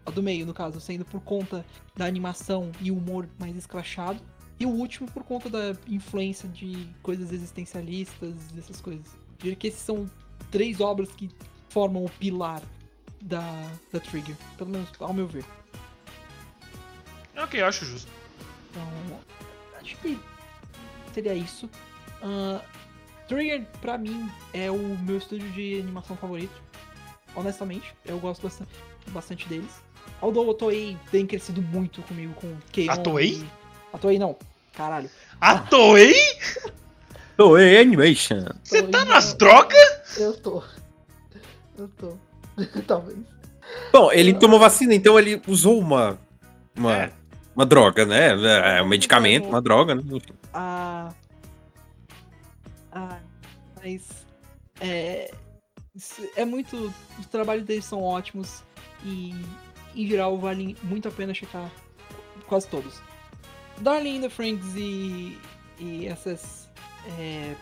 a 0.06 0.10
do 0.10 0.22
meio, 0.22 0.46
no 0.46 0.54
caso, 0.54 0.80
sendo 0.80 1.04
por 1.04 1.20
conta 1.20 1.66
da 1.96 2.06
animação 2.06 2.70
e 2.80 2.92
humor 2.92 3.28
mais 3.38 3.56
escrachado, 3.56 4.20
e 4.58 4.64
o 4.64 4.70
último 4.70 5.10
por 5.10 5.24
conta 5.24 5.50
da 5.50 5.76
influência 5.88 6.48
de 6.48 6.88
coisas 7.02 7.32
existencialistas, 7.32 8.34
dessas 8.52 8.80
coisas. 8.80 9.06
Eu 9.06 9.36
diria 9.38 9.56
que 9.56 9.66
esses 9.66 9.80
são 9.80 10.08
três 10.50 10.80
obras 10.80 11.08
que 11.12 11.30
formam 11.68 12.04
o 12.04 12.10
pilar 12.10 12.60
da, 13.20 13.42
da 13.92 14.00
Trigger, 14.00 14.34
pelo 14.58 14.70
menos 14.70 14.88
ao 14.98 15.12
meu 15.12 15.26
ver. 15.26 15.44
Ok, 17.36 17.60
eu 17.60 17.66
acho 17.66 17.84
justo. 17.84 18.10
Então, 18.70 19.20
acho 19.80 19.96
que 19.96 20.18
seria 21.14 21.34
isso. 21.34 21.68
Ah, 22.22 22.60
Trigger, 23.28 23.64
pra 23.80 23.96
mim, 23.96 24.28
é 24.52 24.70
o 24.70 24.78
meu 24.78 25.18
estúdio 25.18 25.48
de 25.52 25.80
animação 25.80 26.16
favorito. 26.16 26.60
Honestamente, 27.34 27.94
eu 28.04 28.18
gosto 28.18 28.42
bastante, 28.42 28.70
bastante 29.08 29.48
deles. 29.48 29.70
Although 30.20 30.50
a 30.50 30.54
Toei 30.54 30.96
tem 31.10 31.26
crescido 31.26 31.62
muito 31.62 32.02
comigo 32.02 32.34
com 32.34 32.54
Keion. 32.72 32.92
A 32.92 32.96
Toei? 32.96 33.32
e- 33.34 33.46
A 33.92 33.98
Toei 33.98 34.18
não, 34.18 34.36
caralho. 34.74 35.08
A 35.40 35.58
Toei? 35.60 36.14
Toei 37.36 37.80
Animation. 37.80 38.44
Você 38.64 38.82
tá 38.82 39.04
nas 39.04 39.32
drogas? 39.34 39.99
Eu 40.16 40.36
tô. 40.40 40.62
Eu 41.78 41.88
tô. 41.88 42.16
Talvez. 42.86 43.18
Bom, 43.92 44.10
ele 44.12 44.34
tomou 44.34 44.58
vacina, 44.58 44.94
então 44.94 45.18
ele 45.18 45.40
usou 45.46 45.78
uma. 45.78 46.18
Uma, 46.76 46.96
É. 46.96 47.12
uma 47.54 47.66
droga, 47.66 48.04
né? 48.04 48.78
É 48.78 48.82
um 48.82 48.88
medicamento, 48.88 49.48
uma 49.48 49.60
droga, 49.62 49.94
né? 49.94 50.02
Enfim. 50.04 50.32
Ah. 50.52 51.12
Ah. 52.92 53.18
Mas. 53.82 54.08
É. 54.80 55.32
É 56.36 56.44
muito. 56.44 56.92
Os 57.18 57.26
trabalhos 57.26 57.64
deles 57.64 57.84
são 57.84 58.02
ótimos. 58.02 58.62
E. 59.04 59.34
Em 59.94 60.06
geral, 60.06 60.38
vale 60.38 60.76
muito 60.84 61.08
a 61.08 61.10
pena 61.10 61.34
checar 61.34 61.70
quase 62.46 62.68
todos. 62.68 63.00
Darling 63.80 64.16
in 64.16 64.20
the 64.22 64.28
Franks 64.30 64.74
e. 64.76 65.38
E 65.78 66.06
essas. 66.06 66.68
É. 67.18 67.54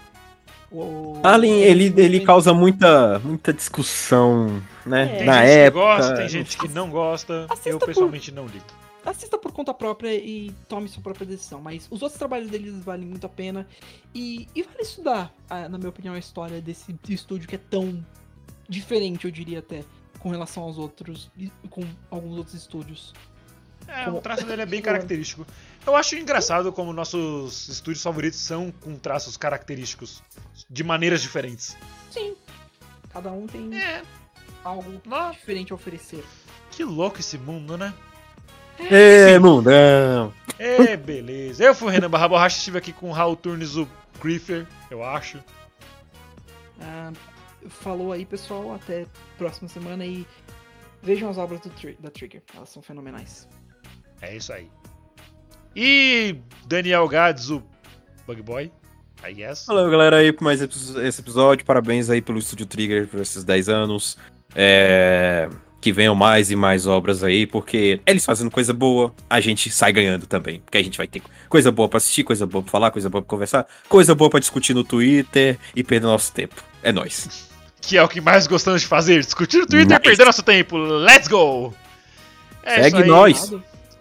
O, 0.71 1.21
Alien, 1.25 1.61
ele, 1.63 1.95
ele 1.97 2.21
causa 2.21 2.53
muita, 2.53 3.19
muita 3.21 3.53
discussão, 3.55 4.63
né? 4.85 5.05
É. 5.05 5.17
Tem 5.19 5.27
Na 5.27 5.41
gente 5.47 5.51
época. 5.51 5.81
que 5.81 5.87
gosta, 5.97 6.15
tem 6.17 6.29
gente 6.29 6.59
que 6.59 6.69
não 6.69 6.91
gosta. 6.91 7.47
Assista 7.49 7.69
Eu 7.71 7.79
por- 7.79 7.87
pessoalmente 7.87 8.31
não 8.33 8.47
ligo. 8.47 8.65
assista 9.05 9.39
por 9.39 9.51
conta 9.53 9.73
própria 9.73 10.15
e 10.15 10.53
tome 10.69 10.89
sua 10.89 11.03
própria 11.03 11.27
decisão. 11.27 11.61
Mas 11.63 11.87
os 11.91 12.03
outros 12.03 12.19
trabalhos 12.19 12.51
deles 12.51 12.75
valem 12.85 13.07
muito 13.09 13.25
a 13.25 13.29
pena. 13.31 13.67
E, 14.15 14.47
e 14.55 14.63
vale 14.63 14.83
estudar, 14.83 15.33
na 15.71 15.79
minha 15.79 15.89
opinião, 15.89 16.15
a 16.15 16.19
história 16.19 16.61
desse 16.61 16.95
estúdio 17.09 17.49
que 17.49 17.55
é 17.55 17.61
tão 17.71 18.05
diferente, 18.69 19.25
eu 19.25 19.31
diria 19.31 19.61
até, 19.61 19.83
com 20.19 20.29
relação 20.29 20.65
aos 20.65 20.77
outros, 20.77 21.31
com 21.71 21.83
alguns 22.11 22.37
outros 22.37 22.55
estúdios. 22.55 23.15
É, 23.87 24.05
Como- 24.05 24.19
o 24.19 24.21
traço 24.21 24.45
dele 24.45 24.61
é 24.61 24.67
bem 24.67 24.83
característico. 24.83 25.47
Eu 25.89 25.97
acho 25.97 26.15
engraçado 26.17 26.71
como 26.71 26.93
nossos 26.93 27.67
estúdios 27.69 28.03
favoritos 28.03 28.39
são 28.39 28.71
com 28.71 28.95
traços 28.97 29.39
característicos 29.39 30.23
de 30.69 30.85
maneiras 30.85 31.23
diferentes. 31.23 31.77
Sim, 32.11 32.37
cada 33.09 33.33
um 33.33 33.47
tem 33.47 33.75
É, 33.75 34.03
algo 34.63 35.01
Nossa. 35.07 35.33
diferente 35.33 35.73
a 35.73 35.75
oferecer. 35.77 36.23
que 36.71 36.85
louco 36.85 37.21
esse 37.21 37.39
mundo, 37.39 37.79
né? 37.79 37.95
É, 38.79 39.39
mundão. 39.39 40.33
É, 40.59 40.95
beleza. 40.95 41.65
Eu 41.65 41.75
fui 41.75 41.89
o 41.89 41.91
Renan 41.91 42.11
Barra 42.11 42.29
Borracha, 42.29 42.59
estive 42.59 42.77
aqui 42.77 42.93
com 42.93 43.09
o 43.09 43.13
Raul 43.13 43.35
Turnes, 43.35 43.75
o 43.75 43.89
Griefer, 44.23 44.67
eu 44.91 45.03
acho. 45.03 45.43
Ah, 46.81 47.13
falou 47.69 48.13
aí, 48.13 48.27
pessoal. 48.27 48.75
Até 48.75 49.07
próxima 49.39 49.69
semana 49.69 50.05
e 50.05 50.27
vejam 51.03 51.29
as 51.31 51.39
obras 51.39 51.61
do 51.63 51.71
Tri- 51.71 51.97
da 51.99 52.11
Trigger. 52.11 52.43
Elas 52.55 52.69
são 52.69 52.83
fenomenais. 52.83 53.49
É 54.21 54.37
isso 54.37 54.53
aí. 54.53 54.71
E 55.81 56.35
Daniel 56.67 57.07
Gads, 57.07 57.51
o 57.51 57.63
Bug 58.27 58.43
Boy. 58.43 58.73
I 59.25 59.33
guess. 59.33 59.65
Valeu, 59.67 59.89
galera, 59.91 60.17
aí 60.17 60.33
por 60.33 60.43
mais 60.43 60.61
esse 60.61 61.21
episódio. 61.21 61.65
Parabéns 61.65 62.11
aí 62.11 62.21
pelo 62.21 62.37
Estúdio 62.39 62.67
Trigger 62.67 63.07
por 63.07 63.21
esses 63.21 63.45
10 63.45 63.69
anos. 63.69 64.19
É, 64.57 65.49
Que 65.81 65.93
venham 65.93 66.15
mais 66.17 66.51
e 66.51 66.57
mais 66.57 66.85
obras 66.87 67.23
aí, 67.23 67.47
porque 67.47 68.01
eles 68.05 68.25
fazendo 68.25 68.51
coisa 68.51 68.73
boa, 68.73 69.15
a 69.31 69.41
gente 69.41 69.71
sai 69.71 69.93
ganhando 69.93 70.27
também. 70.27 70.59
Porque 70.61 70.79
a 70.79 70.83
gente 70.83 70.99
vai 70.99 71.07
ter 71.07 71.23
coisa 71.49 71.71
boa 71.71 71.89
pra 71.89 71.99
assistir, 71.99 72.25
coisa 72.25 72.45
boa 72.45 72.63
pra 72.63 72.73
falar, 72.73 72.91
coisa 72.91 73.09
boa 73.09 73.23
pra 73.23 73.29
conversar, 73.29 73.65
coisa 73.89 74.17
boa 74.17 74.29
pra 74.29 74.41
discutir 74.41 74.75
no 74.75 74.83
Twitter 74.83 75.57
e 75.77 75.85
perder 75.85 76.07
nosso 76.09 76.33
tempo. 76.33 76.57
É 76.83 76.91
nóis. 76.91 77.49
Que 77.81 77.97
é 77.97 78.03
o 78.03 78.09
que 78.09 78.21
mais 78.21 78.49
gostamos 78.49 78.81
de 78.83 78.89
fazer, 78.89 79.21
discutir 79.21 79.59
no 79.59 79.67
Twitter 79.67 79.87
e 79.87 79.99
Nice. 79.99 80.01
perder 80.03 80.25
nosso 80.25 80.43
tempo. 80.43 80.77
Let's 80.77 81.29
go! 81.29 81.73
É 82.65 82.83
Segue 82.83 83.03
isso 83.03 83.15
aí. 83.15 83.61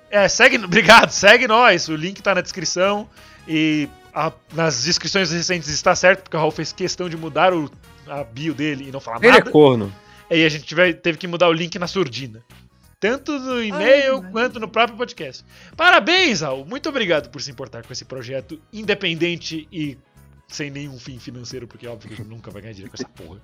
É, 0.09 0.27
segue, 0.27 0.57
obrigado, 0.63 1.09
segue 1.11 1.47
nós. 1.47 1.87
O 1.89 1.95
link 1.95 2.21
tá 2.21 2.33
na 2.35 2.41
descrição 2.41 3.09
e 3.47 3.87
a- 4.13 4.31
nas 4.53 4.83
descrições 4.83 5.31
recentes 5.31 5.69
está 5.69 5.95
certo, 5.95 6.23
porque 6.23 6.35
o 6.37 6.39
Raul 6.39 6.51
fez 6.51 6.71
questão 6.71 7.09
de 7.09 7.17
mudar 7.17 7.53
o, 7.53 7.69
a 8.07 8.23
bio 8.23 8.53
dele 8.53 8.87
e 8.87 8.91
não 8.91 8.99
falar 8.99 9.17
Ele 9.17 9.27
é 9.27 9.31
nada. 9.39 9.51
corno. 9.51 9.93
Aí 10.29 10.45
a 10.45 10.49
gente 10.49 10.65
tiver- 10.65 10.93
teve 10.93 11.17
que 11.17 11.27
mudar 11.27 11.47
o 11.49 11.53
link 11.53 11.77
na 11.79 11.87
surdina. 11.87 12.43
Tanto 12.99 13.37
no 13.37 13.63
e-mail 13.63 14.23
Ai, 14.23 14.31
quanto 14.31 14.59
no 14.59 14.67
próprio 14.67 14.97
podcast. 14.97 15.45
Parabéns, 15.75 16.41
Raul. 16.41 16.65
Muito 16.65 16.89
obrigado 16.89 17.29
por 17.29 17.39
se 17.41 17.51
importar 17.51 17.85
com 17.85 17.93
esse 17.93 18.03
projeto 18.03 18.59
independente 18.73 19.67
e 19.71 19.95
sem 20.47 20.71
nenhum 20.71 20.97
fim 20.97 21.19
financeiro, 21.19 21.67
porque 21.67 21.85
óbvio 21.87 22.15
que 22.15 22.23
nunca 22.23 22.49
vai 22.49 22.61
ganhar 22.61 22.73
dinheiro 22.73 22.89
com 22.89 22.95
essa 22.97 23.07
porra. 23.09 23.39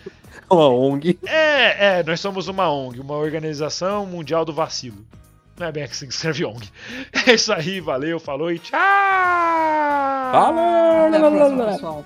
Uma 0.50 0.68
ONG. 0.68 1.18
É, 1.26 1.98
é, 1.98 2.02
nós 2.02 2.18
somos 2.20 2.48
uma 2.48 2.70
ONG, 2.72 2.98
uma 3.00 3.14
Organização 3.16 4.06
Mundial 4.06 4.44
do 4.44 4.52
Vacilo. 4.52 5.04
Não 5.56 5.66
é 5.68 5.72
bem 5.72 5.84
assim 5.84 6.08
que 6.08 6.14
se 6.14 6.18
escreve 6.18 6.44
ONG. 6.44 6.70
É 7.26 7.34
isso 7.34 7.52
aí, 7.52 7.80
valeu, 7.80 8.18
falou 8.18 8.50
e 8.50 8.58
tchau! 8.58 8.78
Até 11.08 11.16
a 11.16 11.30
próxima, 11.30 11.66
pessoal. 11.66 12.04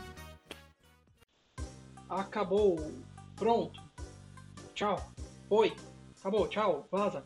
Acabou. 2.09 2.93
Pronto. 3.37 3.81
Tchau. 4.75 5.13
Oi. 5.51 5.75
Acabou. 6.19 6.49
Tchau. 6.49 6.87
Vaza. 6.91 7.25